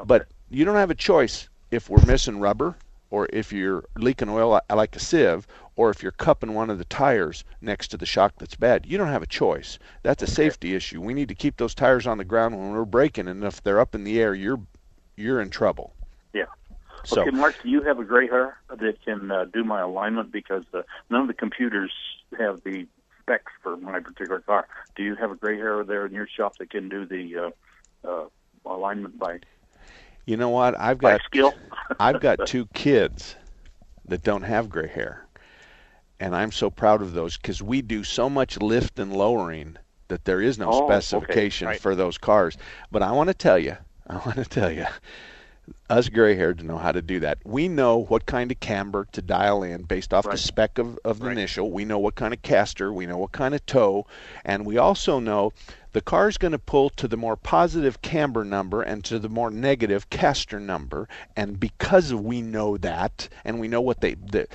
But 0.02 0.28
you 0.48 0.64
don't 0.64 0.76
have 0.76 0.90
a 0.90 0.94
choice 0.94 1.50
if 1.70 1.90
we're 1.90 2.04
missing 2.06 2.40
rubber, 2.40 2.74
or 3.10 3.28
if 3.30 3.52
you're 3.52 3.84
leaking 3.96 4.30
oil 4.30 4.54
uh, 4.54 4.60
like 4.74 4.96
a 4.96 4.98
sieve, 4.98 5.46
or 5.76 5.90
if 5.90 6.02
you're 6.02 6.12
cupping 6.12 6.54
one 6.54 6.70
of 6.70 6.78
the 6.78 6.86
tires 6.86 7.44
next 7.60 7.88
to 7.88 7.98
the 7.98 8.06
shock 8.06 8.32
that's 8.38 8.56
bad. 8.56 8.86
You 8.86 8.96
don't 8.96 9.08
have 9.08 9.22
a 9.22 9.26
choice. 9.26 9.78
That's 10.02 10.22
a 10.22 10.26
safety 10.26 10.74
issue. 10.74 11.02
We 11.02 11.12
need 11.12 11.28
to 11.28 11.34
keep 11.34 11.58
those 11.58 11.74
tires 11.74 12.06
on 12.06 12.16
the 12.16 12.24
ground 12.24 12.58
when 12.58 12.72
we're 12.72 12.86
braking, 12.86 13.28
and 13.28 13.44
if 13.44 13.62
they're 13.62 13.80
up 13.80 13.94
in 13.94 14.04
the 14.04 14.20
air, 14.22 14.34
you're 14.34 14.60
you're 15.16 15.42
in 15.42 15.50
trouble. 15.50 15.92
Yeah. 16.32 16.46
So- 17.04 17.22
okay, 17.22 17.30
Mark, 17.30 17.62
do 17.62 17.68
you 17.68 17.82
have 17.82 17.98
a 17.98 18.04
gray 18.04 18.28
hair 18.28 18.56
that 18.68 18.98
can 19.04 19.30
uh, 19.30 19.44
do 19.52 19.64
my 19.64 19.80
alignment? 19.80 20.32
Because 20.32 20.64
uh, 20.74 20.82
none 21.10 21.22
of 21.22 21.28
the 21.28 21.34
computers 21.34 21.92
have 22.38 22.60
the 22.64 22.86
specs 23.20 23.52
for 23.62 23.76
my 23.76 24.00
particular 24.00 24.40
car. 24.40 24.66
Do 24.96 25.02
you 25.02 25.14
have 25.16 25.30
a 25.30 25.34
gray 25.34 25.56
hair 25.56 25.84
there 25.84 26.06
in 26.06 26.12
your 26.12 26.26
shop 26.28 26.56
that 26.58 26.70
can 26.70 26.88
do 26.88 27.06
the 27.06 27.52
uh, 28.06 28.08
uh, 28.08 28.26
alignment 28.66 29.18
by? 29.18 29.38
You 30.26 30.36
know 30.36 30.50
what? 30.50 30.78
I've 30.78 30.98
got 30.98 31.20
skill? 31.24 31.52
I've 32.00 32.20
got 32.20 32.38
two 32.46 32.66
kids 32.74 33.36
that 34.06 34.22
don't 34.22 34.42
have 34.42 34.68
gray 34.68 34.88
hair, 34.88 35.26
and 36.20 36.34
I'm 36.34 36.52
so 36.52 36.70
proud 36.70 37.02
of 37.02 37.12
those 37.14 37.36
because 37.36 37.62
we 37.62 37.82
do 37.82 38.04
so 38.04 38.28
much 38.28 38.58
lift 38.60 38.98
and 38.98 39.12
lowering 39.14 39.76
that 40.08 40.24
there 40.24 40.40
is 40.40 40.58
no 40.58 40.70
Oh, 40.70 40.84
okay. 40.84 40.94
specification 40.94 41.68
Right. 41.68 41.80
for 41.80 41.94
those 41.94 42.18
cars. 42.18 42.56
But 42.90 43.02
I 43.02 43.12
want 43.12 43.28
to 43.28 43.34
tell 43.34 43.58
you, 43.58 43.76
I 44.06 44.16
want 44.16 44.36
to 44.36 44.44
tell 44.44 44.70
you, 44.70 44.86
us 45.90 46.08
gray 46.08 46.34
haired 46.34 46.62
know 46.64 46.78
how 46.78 46.92
to 46.92 47.02
do 47.02 47.20
that. 47.20 47.38
We 47.44 47.68
know 47.68 47.98
what 47.98 48.26
kind 48.26 48.50
of 48.50 48.60
camber 48.60 49.06
to 49.12 49.22
dial 49.22 49.62
in 49.62 49.82
based 49.82 50.12
off 50.12 50.30
the 50.30 50.36
spec 50.36 50.78
of, 50.78 50.98
of 51.04 51.20
the 51.20 51.28
initial. 51.28 51.70
We 51.70 51.84
know 51.84 51.98
what 51.98 52.14
kind 52.14 52.34
of 52.34 52.42
caster, 52.42 52.92
we 52.92 53.06
know 53.06 53.18
what 53.18 53.32
kind 53.32 53.54
of 53.54 53.64
toe, 53.66 54.06
and 54.44 54.66
we 54.66 54.76
also 54.76 55.18
know 55.18 55.52
the 55.92 56.00
car 56.00 56.28
is 56.28 56.38
going 56.38 56.52
to 56.52 56.58
pull 56.58 56.90
to 56.90 57.08
the 57.08 57.16
more 57.16 57.36
positive 57.36 58.02
camber 58.02 58.44
number 58.44 58.82
and 58.82 59.04
to 59.04 59.18
the 59.18 59.28
more 59.28 59.50
negative 59.50 60.10
caster 60.10 60.60
number. 60.60 61.08
And 61.36 61.58
because 61.58 62.12
we 62.12 62.42
know 62.42 62.76
that, 62.76 63.28
and 63.44 63.58
we 63.58 63.68
know 63.68 63.80
what 63.80 64.00
they 64.00 64.14
the, 64.14 64.46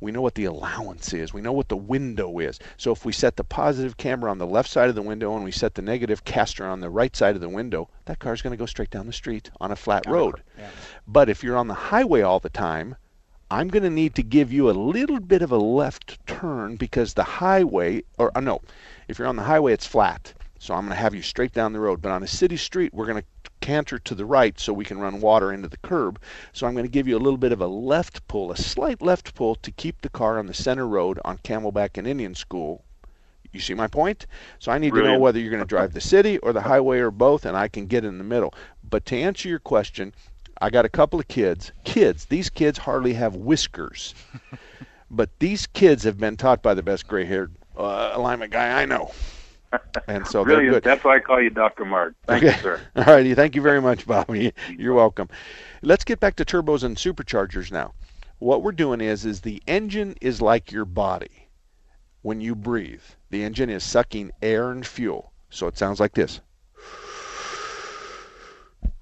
we 0.00 0.12
know 0.12 0.22
what 0.22 0.34
the 0.34 0.46
allowance 0.46 1.12
is. 1.12 1.34
We 1.34 1.40
know 1.40 1.52
what 1.52 1.68
the 1.68 1.76
window 1.76 2.38
is. 2.38 2.58
So 2.76 2.90
if 2.92 3.04
we 3.04 3.12
set 3.12 3.36
the 3.36 3.44
positive 3.44 3.96
camber 3.96 4.28
on 4.28 4.38
the 4.38 4.46
left 4.46 4.70
side 4.70 4.88
of 4.88 4.94
the 4.94 5.02
window 5.02 5.34
and 5.36 5.44
we 5.44 5.52
set 5.52 5.74
the 5.74 5.82
negative 5.82 6.24
caster 6.24 6.66
on 6.66 6.80
the 6.80 6.90
right 6.90 7.14
side 7.14 7.34
of 7.34 7.40
the 7.40 7.48
window, 7.48 7.88
that 8.06 8.18
car 8.18 8.32
is 8.32 8.42
going 8.42 8.52
to 8.52 8.56
go 8.56 8.66
straight 8.66 8.90
down 8.90 9.06
the 9.06 9.12
street 9.12 9.50
on 9.60 9.70
a 9.70 9.76
flat 9.76 10.04
road. 10.06 10.42
But 11.06 11.28
if 11.28 11.42
you're 11.42 11.56
on 11.56 11.68
the 11.68 11.74
highway 11.74 12.22
all 12.22 12.40
the 12.40 12.48
time, 12.48 12.96
I'm 13.50 13.68
going 13.68 13.82
to 13.82 13.90
need 13.90 14.14
to 14.14 14.22
give 14.22 14.52
you 14.52 14.70
a 14.70 14.72
little 14.72 15.18
bit 15.18 15.42
of 15.42 15.50
a 15.50 15.58
left 15.58 16.24
turn 16.26 16.76
because 16.76 17.14
the 17.14 17.24
highway, 17.24 18.04
or 18.16 18.30
uh, 18.36 18.40
no, 18.40 18.60
if 19.08 19.18
you're 19.18 19.28
on 19.28 19.36
the 19.36 19.42
highway, 19.42 19.72
it's 19.72 19.86
flat. 19.86 20.32
So 20.60 20.74
I'm 20.74 20.82
going 20.82 20.96
to 20.96 21.02
have 21.02 21.14
you 21.14 21.22
straight 21.22 21.52
down 21.52 21.72
the 21.72 21.80
road. 21.80 22.00
But 22.00 22.12
on 22.12 22.22
a 22.22 22.28
city 22.28 22.56
street, 22.56 22.94
we're 22.94 23.06
going 23.06 23.20
to 23.20 23.26
canter 23.60 23.98
to 23.98 24.14
the 24.14 24.24
right 24.24 24.58
so 24.58 24.72
we 24.72 24.84
can 24.84 24.98
run 24.98 25.20
water 25.20 25.52
into 25.52 25.68
the 25.68 25.76
curb. 25.78 26.20
So 26.52 26.66
I'm 26.66 26.74
going 26.74 26.86
to 26.86 26.90
give 26.90 27.08
you 27.08 27.16
a 27.16 27.20
little 27.20 27.38
bit 27.38 27.52
of 27.52 27.60
a 27.60 27.66
left 27.66 28.26
pull, 28.28 28.50
a 28.50 28.56
slight 28.56 29.02
left 29.02 29.34
pull 29.34 29.54
to 29.56 29.70
keep 29.70 30.00
the 30.00 30.08
car 30.08 30.38
on 30.38 30.46
the 30.46 30.54
center 30.54 30.86
road 30.86 31.18
on 31.24 31.38
Camelback 31.38 31.96
and 31.96 32.06
Indian 32.06 32.34
School. 32.34 32.84
You 33.52 33.60
see 33.60 33.74
my 33.74 33.88
point? 33.88 34.26
So 34.60 34.70
I 34.70 34.78
need 34.78 34.94
to 34.94 35.02
know 35.02 35.18
whether 35.18 35.38
you're 35.38 35.50
going 35.50 35.62
to 35.62 35.66
drive 35.66 35.92
the 35.92 36.00
city 36.00 36.38
or 36.38 36.52
the 36.52 36.60
highway 36.60 37.00
or 37.00 37.10
both, 37.10 37.44
and 37.44 37.56
I 37.56 37.68
can 37.68 37.86
get 37.86 38.04
in 38.04 38.18
the 38.18 38.24
middle. 38.24 38.54
But 38.88 39.04
to 39.06 39.16
answer 39.16 39.48
your 39.48 39.58
question, 39.58 40.14
I 40.60 40.70
got 40.70 40.84
a 40.84 40.88
couple 40.88 41.18
of 41.18 41.26
kids. 41.26 41.72
Kids, 41.84 42.26
these 42.26 42.48
kids 42.48 42.78
hardly 42.78 43.14
have 43.14 43.34
whiskers. 43.34 44.14
but 45.10 45.30
these 45.40 45.66
kids 45.66 46.04
have 46.04 46.18
been 46.18 46.36
taught 46.36 46.62
by 46.62 46.74
the 46.74 46.82
best 46.82 47.08
gray 47.08 47.24
haired 47.24 47.52
uh, 47.76 48.12
alignment 48.14 48.52
guy 48.52 48.82
I 48.82 48.84
know. 48.84 49.10
And 50.06 50.26
so 50.26 50.44
they're 50.44 50.68
good. 50.68 50.82
That's 50.82 51.04
why 51.04 51.16
I 51.16 51.20
call 51.20 51.40
you 51.40 51.50
Dr. 51.50 51.84
Mark. 51.84 52.14
Thank 52.26 52.44
okay. 52.44 52.56
you, 52.56 52.62
sir. 52.62 52.80
All 52.96 53.04
righty. 53.04 53.34
Thank 53.34 53.54
you 53.54 53.62
very 53.62 53.80
much, 53.80 54.06
Bobby. 54.06 54.52
You're 54.76 54.94
welcome. 54.94 55.28
Let's 55.82 56.04
get 56.04 56.20
back 56.20 56.36
to 56.36 56.44
turbos 56.44 56.82
and 56.82 56.96
superchargers 56.96 57.70
now. 57.70 57.92
What 58.38 58.62
we're 58.62 58.72
doing 58.72 59.00
is 59.00 59.24
is 59.24 59.40
the 59.40 59.62
engine 59.66 60.16
is 60.20 60.40
like 60.40 60.72
your 60.72 60.84
body. 60.84 61.48
When 62.22 62.40
you 62.40 62.54
breathe, 62.54 63.02
the 63.30 63.44
engine 63.44 63.70
is 63.70 63.84
sucking 63.84 64.32
air 64.42 64.70
and 64.70 64.86
fuel. 64.86 65.32
So 65.50 65.66
it 65.66 65.78
sounds 65.78 66.00
like 66.00 66.14
this. 66.14 66.40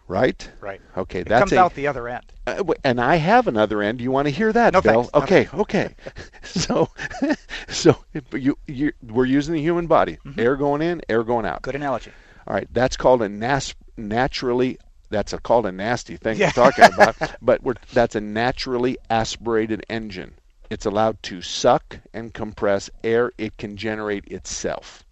Right? 0.09 0.51
Right. 0.61 0.81
Okay, 0.97 1.21
It 1.21 1.29
that's 1.29 1.41
comes 1.41 1.53
a, 1.53 1.59
out 1.61 1.75
the 1.75 1.87
other 1.87 2.09
end. 2.09 2.25
uh, 2.47 2.65
and 2.83 2.99
I 3.01 3.17
have 3.17 3.47
another 3.47 3.83
end. 3.83 4.01
You 4.01 4.11
want 4.11 4.27
to 4.27 4.31
hear 4.31 4.53
that, 4.55 4.73
No, 4.73 4.81
Bill? 4.81 5.03
thanks. 5.05 5.15
Okay, 5.15 5.45
thanks. 5.45 5.55
okay. 5.55 5.95
so, 6.43 6.89
so 7.69 7.97
you, 8.33 8.57
you, 8.67 8.93
we're 9.07 9.27
using 9.27 9.53
the 9.55 9.61
human 9.61 9.87
body. 9.87 10.17
Air 10.39 10.57
going 10.57 10.81
in, 10.81 11.03
air 11.11 11.23
going 11.25 11.45
out. 11.45 11.57
Mm-hmm. 11.57 11.65
Good 11.65 11.75
analogy. 11.77 12.11
All 12.47 12.55
right, 12.55 12.67
that's 12.73 12.97
called 12.97 13.21
a 13.21 13.29
nas- 13.29 13.75
naturally. 13.99 14.79
That's 15.11 15.35
a, 15.35 15.39
called 15.39 15.67
a 15.67 15.73
nasty 15.73 16.17
thing 16.17 16.39
Yeah. 16.39 16.53
we're 16.57 16.71
talking 16.73 16.85
about. 16.95 17.17
but 17.43 17.63
we're, 17.63 17.75
that's 17.93 18.15
a 18.15 18.21
naturally 18.21 18.97
aspirated 19.11 19.85
engine. 19.91 20.33
It's 20.71 20.87
allowed 20.87 21.23
to 21.25 21.43
suck 21.43 21.99
and 22.15 22.33
compress 22.33 22.89
air 23.05 23.33
it 23.39 23.59
can 23.59 23.77
generate 23.77 24.25
itself. 24.29 25.05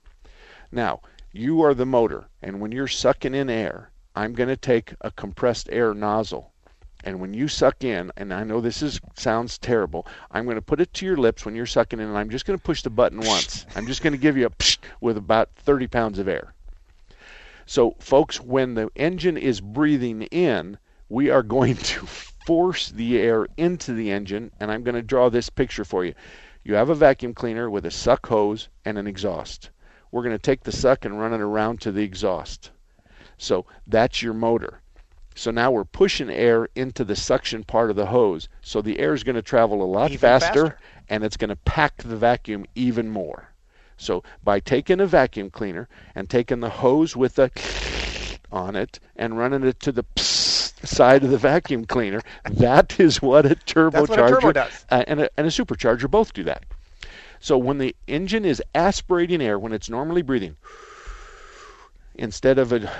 Now, 0.72 1.00
you 1.32 1.60
are 1.62 1.74
the 1.74 1.86
motor, 1.86 2.24
and 2.42 2.60
when 2.60 2.72
you're 2.72 2.88
sucking 2.88 3.34
in 3.34 3.48
air, 3.50 3.90
I'm 4.16 4.32
going 4.32 4.48
to 4.48 4.56
take 4.56 4.94
a 5.02 5.10
compressed 5.10 5.68
air 5.70 5.92
nozzle. 5.92 6.50
And 7.04 7.20
when 7.20 7.34
you 7.34 7.48
suck 7.48 7.84
in, 7.84 8.10
and 8.16 8.32
I 8.32 8.44
know 8.44 8.62
this 8.62 8.82
is 8.82 8.98
sounds 9.14 9.58
terrible, 9.58 10.06
I'm 10.30 10.44
going 10.44 10.56
to 10.56 10.62
put 10.62 10.80
it 10.80 10.94
to 10.94 11.06
your 11.06 11.18
lips 11.18 11.44
when 11.44 11.54
you're 11.54 11.66
sucking 11.66 12.00
in, 12.00 12.08
and 12.08 12.16
I'm 12.16 12.30
just 12.30 12.46
going 12.46 12.58
to 12.58 12.64
push 12.64 12.80
the 12.80 12.88
button 12.88 13.20
once. 13.20 13.66
I'm 13.76 13.86
just 13.86 14.02
going 14.02 14.14
to 14.14 14.18
give 14.18 14.38
you 14.38 14.46
a 14.46 14.50
psh 14.50 14.78
with 15.02 15.18
about 15.18 15.50
30 15.56 15.86
pounds 15.88 16.18
of 16.18 16.28
air. 16.28 16.54
So, 17.66 17.94
folks, 17.98 18.40
when 18.40 18.72
the 18.72 18.90
engine 18.96 19.36
is 19.36 19.60
breathing 19.60 20.22
in, 20.22 20.78
we 21.10 21.28
are 21.28 21.42
going 21.42 21.76
to 21.76 22.06
force 22.06 22.88
the 22.88 23.18
air 23.18 23.46
into 23.58 23.92
the 23.92 24.10
engine, 24.10 24.50
and 24.58 24.72
I'm 24.72 24.82
going 24.82 24.94
to 24.94 25.02
draw 25.02 25.28
this 25.28 25.50
picture 25.50 25.84
for 25.84 26.06
you. 26.06 26.14
You 26.64 26.74
have 26.74 26.88
a 26.88 26.94
vacuum 26.94 27.34
cleaner 27.34 27.68
with 27.68 27.84
a 27.84 27.90
suck 27.90 28.26
hose 28.26 28.68
and 28.84 28.96
an 28.96 29.06
exhaust. 29.06 29.68
We're 30.10 30.22
going 30.22 30.34
to 30.34 30.42
take 30.42 30.62
the 30.62 30.72
suck 30.72 31.04
and 31.04 31.20
run 31.20 31.34
it 31.34 31.40
around 31.42 31.82
to 31.82 31.92
the 31.92 32.02
exhaust. 32.02 32.70
So 33.38 33.66
that's 33.86 34.22
your 34.22 34.34
motor. 34.34 34.80
So 35.34 35.50
now 35.50 35.70
we're 35.70 35.84
pushing 35.84 36.30
air 36.30 36.68
into 36.74 37.04
the 37.04 37.14
suction 37.14 37.62
part 37.62 37.90
of 37.90 37.96
the 37.96 38.06
hose. 38.06 38.48
So 38.62 38.80
the 38.80 38.98
air 38.98 39.12
is 39.12 39.22
going 39.22 39.36
to 39.36 39.42
travel 39.42 39.82
a 39.82 39.84
lot 39.84 40.10
faster, 40.12 40.66
faster. 40.68 40.78
and 41.10 41.22
it's 41.22 41.36
going 41.36 41.50
to 41.50 41.56
pack 41.56 42.02
the 42.02 42.16
vacuum 42.16 42.64
even 42.74 43.10
more. 43.10 43.50
So 43.98 44.22
by 44.42 44.60
taking 44.60 45.00
a 45.00 45.06
vacuum 45.06 45.50
cleaner 45.50 45.88
and 46.14 46.28
taking 46.30 46.60
the 46.60 46.70
hose 46.70 47.14
with 47.14 47.34
the 47.34 47.50
on 48.52 48.76
it 48.76 48.98
and 49.16 49.36
running 49.36 49.64
it 49.64 49.78
to 49.80 49.92
the 49.92 50.04
side 50.16 51.22
of 51.24 51.30
the 51.30 51.38
vacuum 51.38 51.84
cleaner. 51.84 52.22
That 52.50 52.98
is 52.98 53.20
what 53.20 53.44
a 53.44 53.56
turbocharger 53.56 54.08
what 54.08 54.10
a 54.10 54.16
turbo 54.16 54.52
does. 54.52 54.86
uh, 54.90 55.04
and, 55.06 55.20
a, 55.20 55.30
and 55.36 55.46
a 55.46 55.50
supercharger 55.50 56.10
both 56.10 56.32
do 56.32 56.44
that. 56.44 56.64
So 57.40 57.58
when 57.58 57.76
the 57.78 57.94
engine 58.06 58.44
is 58.44 58.62
aspirating 58.74 59.42
air, 59.42 59.58
when 59.58 59.72
it's 59.72 59.90
normally 59.90 60.22
breathing, 60.22 60.56
instead 62.14 62.58
of 62.58 62.72
a 62.72 62.90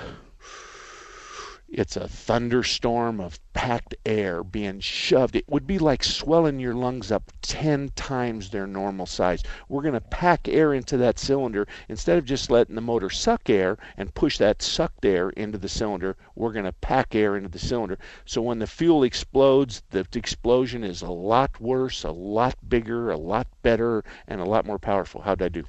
it's 1.68 1.96
a 1.96 2.06
thunderstorm 2.06 3.20
of 3.20 3.40
packed 3.52 3.96
air 4.06 4.44
being 4.44 4.78
shoved. 4.78 5.34
It 5.34 5.48
would 5.48 5.66
be 5.66 5.78
like 5.78 6.04
swelling 6.04 6.60
your 6.60 6.74
lungs 6.74 7.10
up 7.10 7.32
10 7.42 7.88
times 7.96 8.50
their 8.50 8.68
normal 8.68 9.04
size. 9.04 9.42
We're 9.68 9.82
going 9.82 9.94
to 9.94 10.00
pack 10.00 10.46
air 10.46 10.72
into 10.72 10.96
that 10.98 11.18
cylinder. 11.18 11.66
Instead 11.88 12.18
of 12.18 12.24
just 12.24 12.50
letting 12.50 12.76
the 12.76 12.80
motor 12.80 13.10
suck 13.10 13.50
air 13.50 13.78
and 13.96 14.14
push 14.14 14.38
that 14.38 14.62
sucked 14.62 15.04
air 15.04 15.30
into 15.30 15.58
the 15.58 15.68
cylinder, 15.68 16.16
we're 16.36 16.52
going 16.52 16.66
to 16.66 16.72
pack 16.72 17.16
air 17.16 17.36
into 17.36 17.48
the 17.48 17.58
cylinder. 17.58 17.98
So 18.24 18.42
when 18.42 18.60
the 18.60 18.68
fuel 18.68 19.02
explodes, 19.02 19.82
the 19.90 20.06
explosion 20.14 20.84
is 20.84 21.02
a 21.02 21.10
lot 21.10 21.60
worse, 21.60 22.04
a 22.04 22.12
lot 22.12 22.54
bigger, 22.68 23.10
a 23.10 23.16
lot 23.16 23.48
better, 23.62 24.04
and 24.28 24.40
a 24.40 24.44
lot 24.44 24.66
more 24.66 24.78
powerful. 24.78 25.22
How'd 25.22 25.42
I 25.42 25.48
do? 25.48 25.64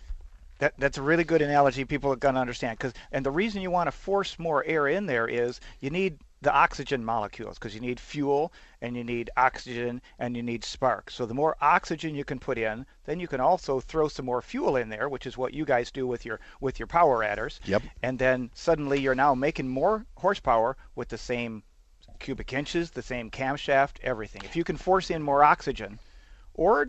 That, 0.59 0.73
that's 0.77 0.97
a 0.97 1.01
really 1.01 1.23
good 1.23 1.41
analogy 1.41 1.85
people 1.85 2.11
are 2.11 2.17
going 2.17 2.35
to 2.35 2.41
understand. 2.41 2.79
Cause, 2.79 2.93
and 3.11 3.25
the 3.25 3.31
reason 3.31 3.61
you 3.61 3.71
want 3.71 3.87
to 3.87 3.91
force 3.91 4.39
more 4.39 4.63
air 4.65 4.87
in 4.87 5.05
there 5.05 5.27
is 5.27 5.59
you 5.79 5.89
need 5.89 6.17
the 6.41 6.53
oxygen 6.53 7.03
molecules 7.03 7.57
because 7.57 7.73
you 7.73 7.81
need 7.81 7.99
fuel 7.99 8.53
and 8.81 8.95
you 8.95 9.03
need 9.03 9.29
oxygen 9.37 10.01
and 10.19 10.35
you 10.35 10.43
need 10.43 10.63
spark. 10.63 11.09
So 11.09 11.25
the 11.25 11.33
more 11.33 11.57
oxygen 11.61 12.15
you 12.15 12.23
can 12.23 12.39
put 12.39 12.57
in, 12.57 12.85
then 13.05 13.19
you 13.19 13.27
can 13.27 13.39
also 13.39 13.79
throw 13.79 14.07
some 14.07 14.25
more 14.25 14.41
fuel 14.41 14.75
in 14.75 14.89
there, 14.89 15.09
which 15.09 15.25
is 15.25 15.37
what 15.37 15.53
you 15.53 15.65
guys 15.65 15.91
do 15.91 16.05
with 16.05 16.25
your 16.25 16.39
with 16.61 16.79
your 16.79 16.87
power 16.87 17.23
adders. 17.23 17.59
Yep. 17.65 17.83
And 18.03 18.19
then 18.19 18.51
suddenly 18.53 18.99
you're 18.99 19.15
now 19.15 19.33
making 19.33 19.67
more 19.67 20.05
horsepower 20.15 20.77
with 20.95 21.09
the 21.09 21.17
same 21.17 21.63
cubic 22.19 22.53
inches, 22.53 22.91
the 22.91 23.01
same 23.01 23.31
camshaft, 23.31 23.99
everything. 24.01 24.43
If 24.43 24.55
you 24.55 24.63
can 24.63 24.77
force 24.77 25.09
in 25.09 25.21
more 25.21 25.43
oxygen, 25.43 25.99
or 26.53 26.87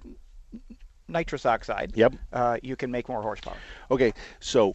nitrous 1.09 1.46
oxide, 1.46 1.92
Yep. 1.94 2.14
uh, 2.32 2.59
you 2.62 2.76
can 2.76 2.90
make 2.90 3.09
more 3.09 3.22
horsepower. 3.22 3.56
Okay, 3.90 4.12
so 4.40 4.74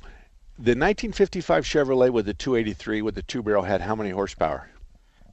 the 0.58 0.72
1955 0.76 1.64
Chevrolet 1.66 2.10
with 2.12 2.26
the 2.26 2.34
283 2.34 3.02
with 3.02 3.16
the 3.16 3.22
two 3.24 3.42
barrel 3.44 3.64
had 3.64 3.82
how 3.82 3.96
many 3.96 4.10
horsepower? 4.10 4.70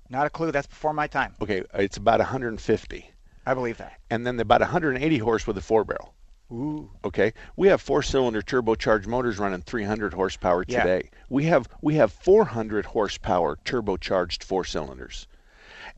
Not 0.09 0.26
a 0.26 0.30
clue. 0.30 0.51
That's 0.53 0.66
before 0.66 0.92
my 0.92 1.07
time. 1.07 1.34
Okay, 1.40 1.62
it's 1.74 1.96
about 1.96 2.18
150. 2.20 3.11
I 3.46 3.55
believe 3.55 3.78
that. 3.78 3.98
And 4.11 4.26
then 4.26 4.38
about 4.40 4.61
180 4.61 5.18
horse 5.18 5.46
with 5.46 5.57
a 5.57 5.61
four 5.62 5.84
barrel. 5.84 6.14
Ooh. 6.53 6.90
Okay, 7.05 7.32
we 7.57 7.68
have 7.68 7.80
four-cylinder 7.80 8.42
turbocharged 8.42 9.07
motors 9.07 9.38
running 9.38 9.62
300 9.62 10.12
horsepower 10.12 10.64
today. 10.64 11.03
Yeah. 11.05 11.18
We 11.28 11.44
have 11.44 11.68
we 11.80 11.94
have 11.94 12.12
400 12.12 12.86
horsepower 12.86 13.57
turbocharged 13.64 14.42
four 14.42 14.64
cylinders, 14.64 15.28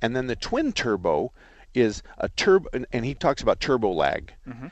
and 0.03 0.15
then 0.15 0.27
the 0.27 0.37
twin 0.37 0.73
turbo 0.73 1.33
is 1.73 2.03
a 2.19 2.29
turbo, 2.29 2.69
and, 2.75 2.85
and 2.93 3.03
he 3.07 3.15
talks 3.15 3.41
about 3.41 3.61
turbo 3.61 3.93
lag. 3.93 4.35
Mhm. 4.47 4.71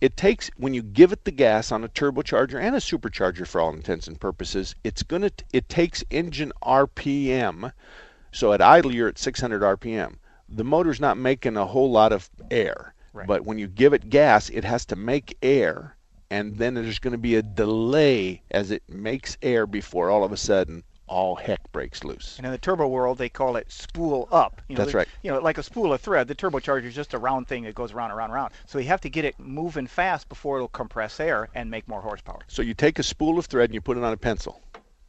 It 0.00 0.16
takes 0.16 0.48
when 0.56 0.74
you 0.74 0.82
give 0.82 1.10
it 1.10 1.24
the 1.24 1.32
gas 1.32 1.72
on 1.72 1.82
a 1.82 1.88
turbocharger 1.88 2.60
and 2.60 2.76
a 2.76 2.78
supercharger 2.78 3.46
for 3.46 3.60
all 3.60 3.72
intents 3.72 4.06
and 4.06 4.20
purposes, 4.20 4.76
it's 4.84 5.02
gonna 5.02 5.30
it 5.52 5.68
takes 5.68 6.04
engine 6.10 6.52
RPM. 6.62 7.72
So 8.30 8.52
at 8.52 8.62
idle 8.62 8.94
you're 8.94 9.08
at 9.08 9.18
600 9.18 9.62
RPM. 9.62 10.16
The 10.48 10.64
motor's 10.64 11.00
not 11.00 11.18
making 11.18 11.56
a 11.56 11.66
whole 11.66 11.90
lot 11.90 12.12
of 12.12 12.30
air. 12.50 12.94
Right. 13.12 13.26
But 13.26 13.44
when 13.44 13.58
you 13.58 13.66
give 13.66 13.92
it 13.92 14.08
gas, 14.08 14.48
it 14.50 14.64
has 14.64 14.86
to 14.86 14.96
make 14.96 15.36
air, 15.42 15.96
and 16.30 16.56
then 16.56 16.74
there's 16.74 17.00
going 17.00 17.12
to 17.12 17.18
be 17.18 17.34
a 17.34 17.42
delay 17.42 18.42
as 18.50 18.70
it 18.70 18.82
makes 18.88 19.36
air 19.42 19.66
before 19.66 20.10
all 20.10 20.22
of 20.22 20.30
a 20.30 20.36
sudden 20.36 20.84
all 21.08 21.36
heck 21.36 21.72
breaks 21.72 22.04
loose. 22.04 22.36
And 22.38 22.46
in 22.46 22.52
the 22.52 22.58
turbo 22.58 22.86
world, 22.86 23.18
they 23.18 23.28
call 23.28 23.56
it 23.56 23.70
spool 23.70 24.28
up. 24.30 24.62
You 24.68 24.76
know, 24.76 24.84
That's 24.84 24.94
right. 24.94 25.08
You 25.22 25.32
know, 25.32 25.38
like 25.40 25.58
a 25.58 25.62
spool 25.62 25.92
of 25.92 26.00
thread, 26.00 26.28
the 26.28 26.34
turbocharger 26.34 26.84
is 26.84 26.94
just 26.94 27.14
a 27.14 27.18
round 27.18 27.48
thing 27.48 27.64
that 27.64 27.74
goes 27.74 27.92
around, 27.92 28.10
around, 28.10 28.30
around. 28.30 28.52
So 28.66 28.78
you 28.78 28.88
have 28.88 29.00
to 29.02 29.10
get 29.10 29.24
it 29.24 29.38
moving 29.38 29.86
fast 29.86 30.28
before 30.28 30.56
it'll 30.56 30.68
compress 30.68 31.20
air 31.20 31.48
and 31.54 31.70
make 31.70 31.88
more 31.88 32.00
horsepower. 32.00 32.40
So 32.46 32.62
you 32.62 32.74
take 32.74 32.98
a 32.98 33.02
spool 33.02 33.38
of 33.38 33.46
thread 33.46 33.70
and 33.70 33.74
you 33.74 33.80
put 33.80 33.96
it 33.96 34.04
on 34.04 34.12
a 34.12 34.16
pencil, 34.16 34.60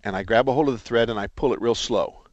and 0.03 0.15
I 0.15 0.23
grab 0.23 0.49
a 0.49 0.53
hold 0.53 0.67
of 0.67 0.73
the 0.73 0.79
thread 0.79 1.09
and 1.09 1.19
I 1.19 1.27
pull 1.27 1.53
it 1.53 1.61
real 1.61 1.75
slow. 1.75 2.23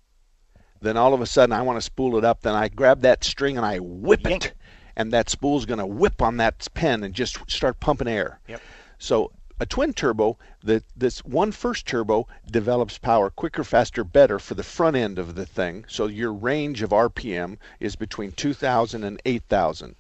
Then 0.81 0.97
all 0.97 1.15
of 1.15 1.21
a 1.21 1.27
sudden 1.27 1.53
I 1.53 1.63
want 1.63 1.79
to 1.79 1.83
spool 1.83 2.17
it 2.19 2.25
up. 2.25 2.43
Then 2.43 2.55
I 2.55 2.69
grab 2.69 3.01
that 3.01 3.25
string 3.25 3.57
and 3.57 3.67
I 3.67 3.79
whip 3.79 4.27
it, 4.27 4.53
and 4.97 5.13
that 5.13 5.31
spool's 5.31 5.67
going 5.67 5.79
to 5.79 5.87
whip 5.87 6.23
on 6.23 6.37
that 6.39 6.67
pen 6.75 7.03
and 7.03 7.15
just 7.15 7.39
start 7.51 7.81
pumping 7.81 8.09
air. 8.09 8.41
Yep. 8.47 8.61
So 8.99 9.33
a 9.59 9.65
twin 9.65 9.95
turbo, 9.95 10.37
this 10.63 11.25
one 11.25 11.51
first 11.51 11.87
turbo 11.87 12.29
develops 12.51 12.99
power 12.99 13.31
quicker, 13.31 13.65
faster, 13.65 14.05
better 14.05 14.39
for 14.39 14.55
the 14.55 14.63
front 14.63 14.97
end 14.97 15.19
of 15.19 15.35
the 15.35 15.47
thing. 15.47 15.87
So 15.89 16.07
your 16.07 16.33
range 16.33 16.83
of 16.83 16.91
RPM 16.91 17.57
is 17.81 17.97
between 17.97 18.33
2,000 18.33 19.03
and 19.03 19.21
8,000. 19.25 19.97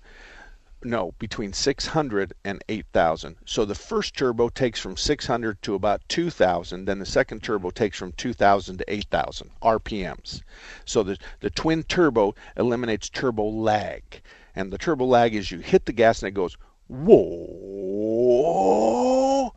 No, 0.84 1.14
between 1.18 1.54
600 1.54 2.34
and 2.44 2.62
8,000. 2.68 3.36
So 3.46 3.64
the 3.64 3.74
first 3.74 4.14
turbo 4.14 4.50
takes 4.50 4.78
from 4.78 4.98
600 4.98 5.62
to 5.62 5.74
about 5.74 6.06
2,000. 6.08 6.84
Then 6.84 6.98
the 6.98 7.06
second 7.06 7.42
turbo 7.42 7.70
takes 7.70 7.96
from 7.96 8.12
2,000 8.12 8.78
to 8.78 8.92
8,000 8.92 9.50
RPMs. 9.62 10.42
So 10.84 11.02
the, 11.02 11.16
the 11.40 11.50
twin 11.50 11.82
turbo 11.82 12.34
eliminates 12.58 13.08
turbo 13.08 13.48
lag. 13.48 14.20
And 14.54 14.70
the 14.70 14.78
turbo 14.78 15.06
lag 15.06 15.34
is 15.34 15.50
you 15.50 15.60
hit 15.60 15.86
the 15.86 15.92
gas 15.92 16.22
and 16.22 16.28
it 16.28 16.32
goes, 16.32 16.58
whoa. 16.88 18.36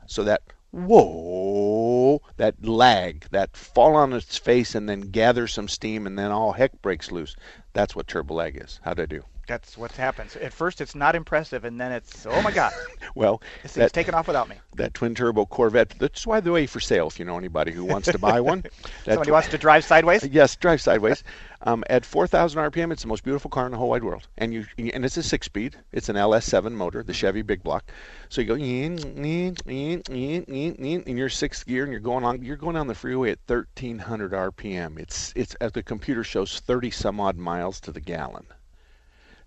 So 0.08 0.24
that 0.24 0.42
whoa, 0.72 2.22
that 2.38 2.64
lag, 2.66 3.26
that 3.32 3.58
fall 3.58 3.96
on 3.96 4.14
its 4.14 4.38
face 4.38 4.76
and 4.76 4.88
then 4.88 5.12
gather 5.12 5.48
some 5.48 5.68
steam 5.68 6.06
and 6.06 6.18
then 6.18 6.32
all 6.32 6.52
heck 6.54 6.82
breaks 6.82 7.12
loose. 7.12 7.36
That's 7.74 7.96
what 7.96 8.08
turbo 8.08 8.36
lag 8.36 8.62
is. 8.62 8.80
How'd 8.84 9.00
I 9.00 9.06
do? 9.06 9.24
That's 9.50 9.76
what 9.80 9.92
happens. 9.94 10.36
At 10.36 10.54
first, 10.54 10.80
it's 10.80 10.94
not 10.94 11.16
impressive, 11.16 11.66
and 11.66 11.82
then 11.82 11.92
it's 11.92 12.28
oh 12.28 12.40
my 12.44 12.52
god, 12.52 12.72
Well, 13.16 13.42
this 13.64 13.74
thing's 13.74 13.92
taken 13.92 14.14
off 14.14 14.28
without 14.28 14.48
me. 14.48 14.58
that 14.76 14.94
twin 14.94 15.16
turbo 15.16 15.48
Corvette. 15.48 15.96
That's 15.98 16.28
why 16.28 16.40
the 16.40 16.52
way 16.52 16.68
for 16.68 16.80
sale. 16.80 17.08
If 17.08 17.18
you 17.18 17.26
know 17.26 17.36
anybody 17.36 17.72
who 17.72 17.84
wants 17.84 18.12
to 18.12 18.20
buy 18.20 18.40
one, 18.52 18.62
That 19.06 19.16
Somebody 19.16 19.32
wants 19.32 19.48
to 19.48 19.58
drive 19.58 19.84
sideways. 19.84 20.24
Yes, 20.24 20.56
drive 20.56 20.82
sideways. 20.82 21.24
Um, 21.62 21.84
at 21.90 22.06
4,000 22.06 22.72
RPM, 22.72 22.90
it's 22.90 23.02
the 23.02 23.10
most 23.10 23.26
beautiful 23.26 23.52
car 23.52 23.66
in 23.66 23.74
the 23.74 23.78
whole 23.78 23.90
wide 23.90 24.06
world. 24.06 24.26
And 24.38 24.54
you 24.54 24.66
and 24.78 25.04
it's 25.04 25.18
a 25.18 25.24
six-speed. 25.24 25.76
It's 25.92 26.08
an 26.08 26.16
LS7 26.16 26.72
motor, 26.72 27.04
the 27.04 27.12
Chevy 27.12 27.42
Big 27.42 27.64
Block. 27.64 27.92
So 28.30 28.40
you 28.40 28.48
go 28.48 28.54
in, 28.56 28.98
in, 28.98 29.58
in, 29.66 30.02
in, 30.10 30.44
in, 30.46 30.76
in, 30.76 31.04
in 31.04 31.18
your 31.18 31.28
sixth 31.28 31.66
gear, 31.66 31.84
and 31.84 31.92
you're 31.92 32.00
going 32.00 32.24
on. 32.24 32.42
You're 32.44 32.56
going 32.56 32.76
down 32.76 32.88
the 32.88 32.96
freeway 32.96 33.32
at 33.32 33.40
1,300 33.48 34.32
RPM. 34.32 34.98
It's 34.98 35.34
it's 35.36 35.54
as 35.56 35.74
the 35.74 35.84
computer 35.84 36.24
shows 36.24 36.62
30 36.62 36.92
some 36.92 37.20
odd 37.20 37.36
miles 37.36 37.82
to 37.82 37.92
the 37.92 38.00
gallon. 38.00 38.46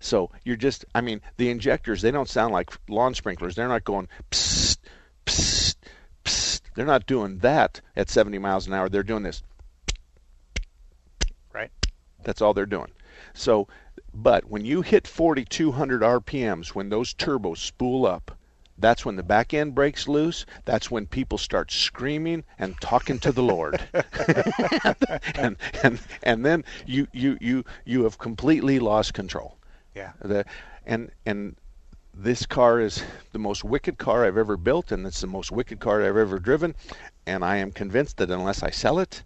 So 0.03 0.31
you're 0.43 0.57
just, 0.57 0.83
I 0.93 0.99
mean, 0.99 1.21
the 1.37 1.49
injectors, 1.49 2.01
they 2.01 2.11
don't 2.11 2.27
sound 2.27 2.51
like 2.51 2.71
lawn 2.89 3.13
sprinklers. 3.13 3.55
They're 3.55 3.69
not 3.69 3.85
going 3.85 4.09
psst, 4.31 4.77
psst, 5.25 5.75
psst. 6.25 6.61
They're 6.75 6.85
not 6.85 7.07
doing 7.07 7.37
that 7.37 7.79
at 7.95 8.09
70 8.09 8.37
miles 8.37 8.67
an 8.67 8.73
hour. 8.73 8.89
They're 8.89 9.01
doing 9.01 9.23
this. 9.23 9.43
Right. 11.53 11.71
That's 12.23 12.41
all 12.41 12.53
they're 12.53 12.65
doing. 12.65 12.91
So, 13.33 13.69
but 14.13 14.49
when 14.49 14.65
you 14.65 14.81
hit 14.81 15.07
4,200 15.07 16.01
RPMs, 16.01 16.75
when 16.75 16.89
those 16.89 17.13
turbos 17.13 17.59
spool 17.59 18.05
up, 18.05 18.37
that's 18.77 19.05
when 19.05 19.15
the 19.15 19.23
back 19.23 19.53
end 19.53 19.73
breaks 19.73 20.09
loose. 20.09 20.45
That's 20.65 20.91
when 20.91 21.07
people 21.07 21.37
start 21.37 21.71
screaming 21.71 22.43
and 22.59 22.75
talking 22.81 23.19
to 23.19 23.31
the 23.31 23.43
Lord. 23.43 23.81
and, 25.35 25.55
and 25.81 25.99
and 26.23 26.45
then 26.45 26.65
you 26.85 27.07
you 27.13 27.37
you 27.39 27.63
you 27.85 28.03
have 28.03 28.17
completely 28.17 28.79
lost 28.79 29.13
control. 29.13 29.57
Yeah. 29.95 30.13
The 30.21 30.45
and 30.85 31.11
and 31.25 31.55
this 32.13 32.45
car 32.45 32.79
is 32.79 33.03
the 33.31 33.39
most 33.39 33.63
wicked 33.63 33.97
car 33.97 34.25
I've 34.25 34.37
ever 34.37 34.57
built, 34.57 34.91
and 34.91 35.05
it's 35.05 35.21
the 35.21 35.27
most 35.27 35.51
wicked 35.51 35.79
car 35.79 36.01
I've 36.03 36.17
ever 36.17 36.39
driven. 36.39 36.75
And 37.25 37.43
I 37.43 37.57
am 37.57 37.71
convinced 37.71 38.17
that 38.17 38.29
unless 38.29 38.61
I 38.61 38.69
sell 38.69 38.99
it, 38.99 39.23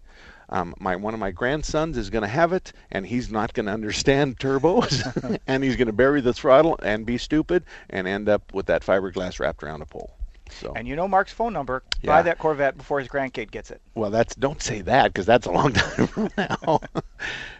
um, 0.48 0.74
my 0.78 0.96
one 0.96 1.14
of 1.14 1.20
my 1.20 1.30
grandsons 1.30 1.98
is 1.98 2.10
going 2.10 2.22
to 2.22 2.28
have 2.28 2.52
it, 2.52 2.72
and 2.90 3.06
he's 3.06 3.30
not 3.30 3.52
going 3.52 3.66
to 3.66 3.72
understand 3.72 4.38
turbos, 4.38 5.38
and 5.46 5.62
he's 5.62 5.76
going 5.76 5.86
to 5.86 5.92
bury 5.92 6.20
the 6.20 6.32
throttle 6.32 6.78
and 6.82 7.04
be 7.04 7.18
stupid, 7.18 7.64
and 7.90 8.08
end 8.08 8.28
up 8.28 8.54
with 8.54 8.66
that 8.66 8.82
fiberglass 8.82 9.38
wrapped 9.38 9.62
around 9.62 9.82
a 9.82 9.86
pole. 9.86 10.14
So. 10.50 10.72
And 10.74 10.88
you 10.88 10.96
know 10.96 11.06
Mark's 11.06 11.32
phone 11.32 11.52
number. 11.52 11.82
Yeah. 12.00 12.06
Buy 12.06 12.22
that 12.22 12.38
Corvette 12.38 12.78
before 12.78 13.00
his 13.00 13.08
grandkid 13.08 13.50
gets 13.50 13.70
it. 13.70 13.82
Well, 13.94 14.10
that's 14.10 14.34
don't 14.34 14.62
say 14.62 14.80
that 14.80 15.08
because 15.08 15.26
that's 15.26 15.46
a 15.46 15.50
long 15.50 15.72
time 15.74 16.06
from 16.06 16.30
now. 16.38 16.80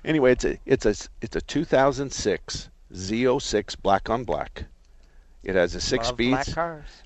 anyway, 0.06 0.32
it's 0.32 0.46
a 0.46 0.58
it's 0.64 0.86
a 0.86 0.94
it's 1.20 1.36
a 1.36 1.42
2006 1.42 2.70
Z06 2.92 3.76
black 3.82 4.08
on 4.08 4.24
black. 4.24 4.64
It 5.42 5.54
has 5.54 5.74
a 5.74 5.80
six 5.80 6.06
Love 6.06 6.14
speeds. 6.14 6.56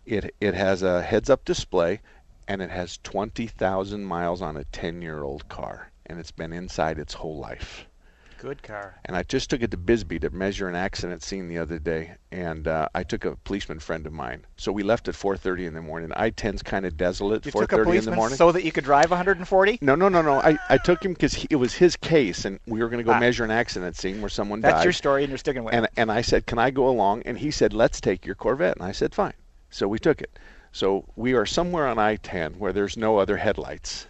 It 0.07 0.35
it 0.41 0.55
has 0.55 0.83
a 0.83 1.03
heads-up 1.03 1.45
display, 1.45 2.01
and 2.49 2.63
it 2.63 2.71
has 2.71 2.99
20,000 3.03 4.05
miles 4.05 4.43
on 4.43 4.57
a 4.57 4.65
10-year-old 4.65 5.49
car, 5.49 5.91
and 6.07 6.19
it's 6.19 6.31
been 6.31 6.53
inside 6.53 6.99
its 6.99 7.15
whole 7.15 7.39
life. 7.39 7.87
Good 8.43 8.65
car. 8.65 8.99
And 9.05 9.17
I 9.17 9.23
just 9.23 9.51
took 9.51 9.63
it 9.63 9.71
to 9.71 9.77
Bisbee 9.77 10.19
to 10.19 10.31
measure 10.31 10.69
an 10.69 10.75
accident 10.75 11.23
scene 11.23 11.47
the 11.47 11.59
other 11.59 11.79
day, 11.79 12.15
and 12.33 12.67
uh, 12.67 12.89
I 12.93 13.05
took 13.05 13.25
a 13.25 13.37
policeman 13.37 13.79
friend 13.79 14.05
of 14.05 14.13
mine. 14.13 14.45
So 14.57 14.73
we 14.73 14.83
left 14.83 15.07
at 15.07 15.15
4:30 15.15 15.67
in 15.69 15.75
the 15.75 15.81
morning. 15.81 16.11
I-10's 16.17 16.61
kind 16.61 16.85
of 16.85 16.97
desolate. 16.97 17.47
You 17.47 17.53
4:30 17.53 17.61
took 17.61 17.73
a 17.73 17.75
in 17.77 17.81
the 17.81 17.85
policeman 17.85 18.17
morning. 18.17 18.37
so 18.37 18.51
that 18.51 18.65
you 18.65 18.73
could 18.73 18.83
drive 18.83 19.11
140. 19.11 19.79
No, 19.81 19.95
no, 19.95 20.09
no, 20.09 20.23
no. 20.23 20.41
I, 20.41 20.59
I 20.69 20.79
took 20.79 21.05
him 21.05 21.13
because 21.13 21.47
it 21.51 21.55
was 21.55 21.75
his 21.75 21.95
case, 21.95 22.45
and 22.45 22.59
we 22.67 22.81
were 22.81 22.89
going 22.89 22.99
to 22.99 23.05
go 23.05 23.13
Ah. 23.13 23.21
measure 23.21 23.45
an 23.45 23.53
accident 23.53 23.95
scene 23.95 24.21
where 24.21 24.29
someone 24.29 24.61
That's 24.61 24.79
died. 24.79 24.85
your 24.87 24.93
story, 24.93 25.23
and 25.23 25.31
you're 25.31 25.39
sticking 25.39 25.63
with 25.63 25.75
and, 25.75 25.85
it. 25.85 25.93
and 25.97 26.11
I 26.11 26.23
said, 26.23 26.45
"Can 26.47 26.59
I 26.59 26.73
go 26.73 26.89
along?" 26.89 27.23
And 27.23 27.39
he 27.39 27.53
said, 27.53 27.73
"Let's 27.73 28.01
take 28.01 28.27
your 28.27 28.35
Corvette." 28.35 28.77
And 28.77 28.85
I 28.85 28.91
said, 28.91 29.15
"Fine." 29.15 29.35
So 29.71 29.87
we 29.87 30.01
took 30.01 30.21
it. 30.21 30.37
So 30.73 31.05
we 31.15 31.35
are 31.35 31.47
somewhere 31.47 31.87
on 31.87 32.01
I-10 32.01 32.57
where 32.57 32.73
there's 32.73 32.97
no 32.97 33.19
other 33.19 33.37
headlights, 33.37 34.09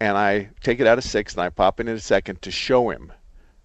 and 0.00 0.16
I 0.16 0.48
take 0.62 0.80
it 0.80 0.86
out 0.86 0.96
of 0.96 1.04
sixth 1.04 1.36
and 1.36 1.44
I 1.44 1.50
pop 1.50 1.78
in 1.78 1.88
at 1.88 1.96
a 1.96 2.00
second 2.00 2.40
to 2.40 2.50
show 2.50 2.88
him, 2.88 3.12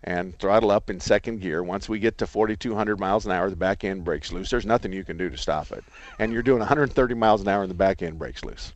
and 0.05 0.37
throttle 0.39 0.71
up 0.71 0.89
in 0.89 0.99
second 0.99 1.41
gear. 1.41 1.63
Once 1.63 1.89
we 1.89 1.99
get 1.99 2.19
to 2.19 2.27
4,200 2.27 2.99
miles 2.99 3.25
an 3.25 3.31
hour, 3.31 3.49
the 3.49 3.55
back 3.55 3.83
end 3.83 4.05
breaks 4.05 4.31
loose. 4.31 4.49
There's 4.49 4.65
nothing 4.65 4.93
you 4.93 5.03
can 5.03 5.17
do 5.17 5.29
to 5.29 5.37
stop 5.37 5.71
it, 5.71 5.83
and 6.19 6.31
you're 6.31 6.43
doing 6.43 6.59
130 6.59 7.15
miles 7.15 7.41
an 7.41 7.47
hour, 7.47 7.63
and 7.63 7.69
the 7.69 7.75
back 7.75 8.01
end 8.01 8.17
breaks 8.17 8.43
loose. 8.43 8.73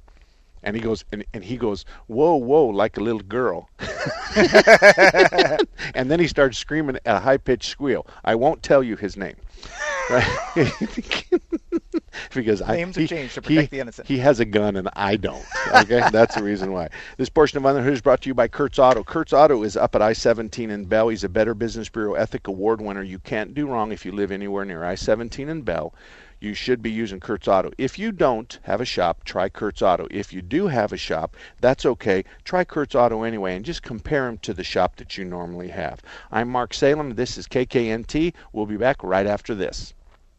And 0.62 0.76
he 0.76 0.82
goes, 0.82 1.06
and, 1.14 1.24
and 1.34 1.44
he 1.44 1.56
goes, 1.56 1.86
whoa, 2.08 2.36
whoa, 2.36 2.66
like 2.66 2.98
a 2.98 3.00
little 3.00 3.22
girl. 3.22 3.70
and 5.96 6.12
then 6.12 6.20
he 6.20 6.28
starts 6.28 6.58
screaming 6.58 6.98
a 7.06 7.20
high 7.20 7.38
pitched 7.38 7.70
squeal. 7.70 8.06
I 8.26 8.36
won't 8.36 8.62
tell 8.62 8.84
you 8.84 8.98
his 8.98 9.16
name. 9.16 9.38
Right? 10.10 10.26
because 12.34 12.62
I, 12.62 12.78
Names 12.78 12.98
are 12.98 13.02
he, 13.02 13.08
changed 13.08 13.36
to 13.36 13.42
he- 13.42 13.56
protect 13.56 13.72
the 13.72 13.80
innocent. 13.80 14.08
He 14.08 14.18
has 14.18 14.40
a 14.40 14.46
gun 14.46 14.76
and 14.76 14.90
I 14.94 15.16
don't. 15.16 15.46
Okay, 15.74 16.02
that's 16.12 16.36
the 16.36 16.44
reason 16.44 16.72
why. 16.72 16.90
This 17.18 17.30
portion 17.30 17.64
of 17.64 17.76
the 17.76 17.92
is 17.92 18.02
brought 18.02 18.22
to 18.22 18.30
you 18.30 18.34
by 18.34 18.48
Kurtz 18.48 18.80
Auto. 18.80 19.04
Kurtz 19.04 19.34
Auto 19.34 19.64
is 19.64 19.78
up 19.78 19.96
at 19.96 20.02
I-17 20.02 20.70
in 20.70 20.86
Bell. 20.86 21.10
He's 21.10 21.24
a 21.24 21.30
Better 21.30 21.54
Business 21.54 21.90
Bureau 21.90 22.16
Ethic 22.16 22.48
Award 22.48 22.82
winner. 22.82 23.04
You 23.04 23.20
can't 23.20 23.54
do 23.54 23.68
wrong 23.68 23.92
if 23.92 24.06
you 24.06 24.12
live 24.12 24.32
anywhere 24.32 24.66
near 24.66 24.84
I-17 24.84 25.48
in 25.48 25.62
Bell. 25.62 25.94
You 26.42 26.54
should 26.54 26.82
be 26.82 26.90
using 26.90 27.20
Kurtz 27.20 27.50
Auto. 27.50 27.72
If 27.78 28.00
you 28.00 28.14
don't 28.14 28.60
have 28.64 28.80
a 28.80 28.86
shop, 28.86 29.26
try 29.26 29.50
Kurtz 29.50 29.82
Auto. 29.82 30.08
If 30.10 30.32
you 30.32 30.42
do 30.42 30.68
have 30.68 30.94
a 30.94 30.98
shop, 30.98 31.36
that's 31.60 31.86
okay. 31.86 32.24
Try 32.46 32.64
Kurtz 32.64 32.96
Auto 32.96 33.24
anyway 33.24 33.56
and 33.58 33.66
just 33.66 33.84
compare 33.84 34.26
them 34.26 34.38
to 34.40 34.54
the 34.54 34.64
shop 34.64 34.96
that 34.96 35.18
you 35.18 35.26
normally 35.26 35.68
have. 35.68 36.02
I'm 36.32 36.48
Mark 36.50 36.74
Salem. 36.74 37.16
This 37.16 37.38
is 37.38 37.46
KKNT. 37.48 38.34
We'll 38.54 38.66
be 38.66 38.78
back 38.78 39.04
right 39.04 39.28
after 39.28 39.54
this. 39.54 39.94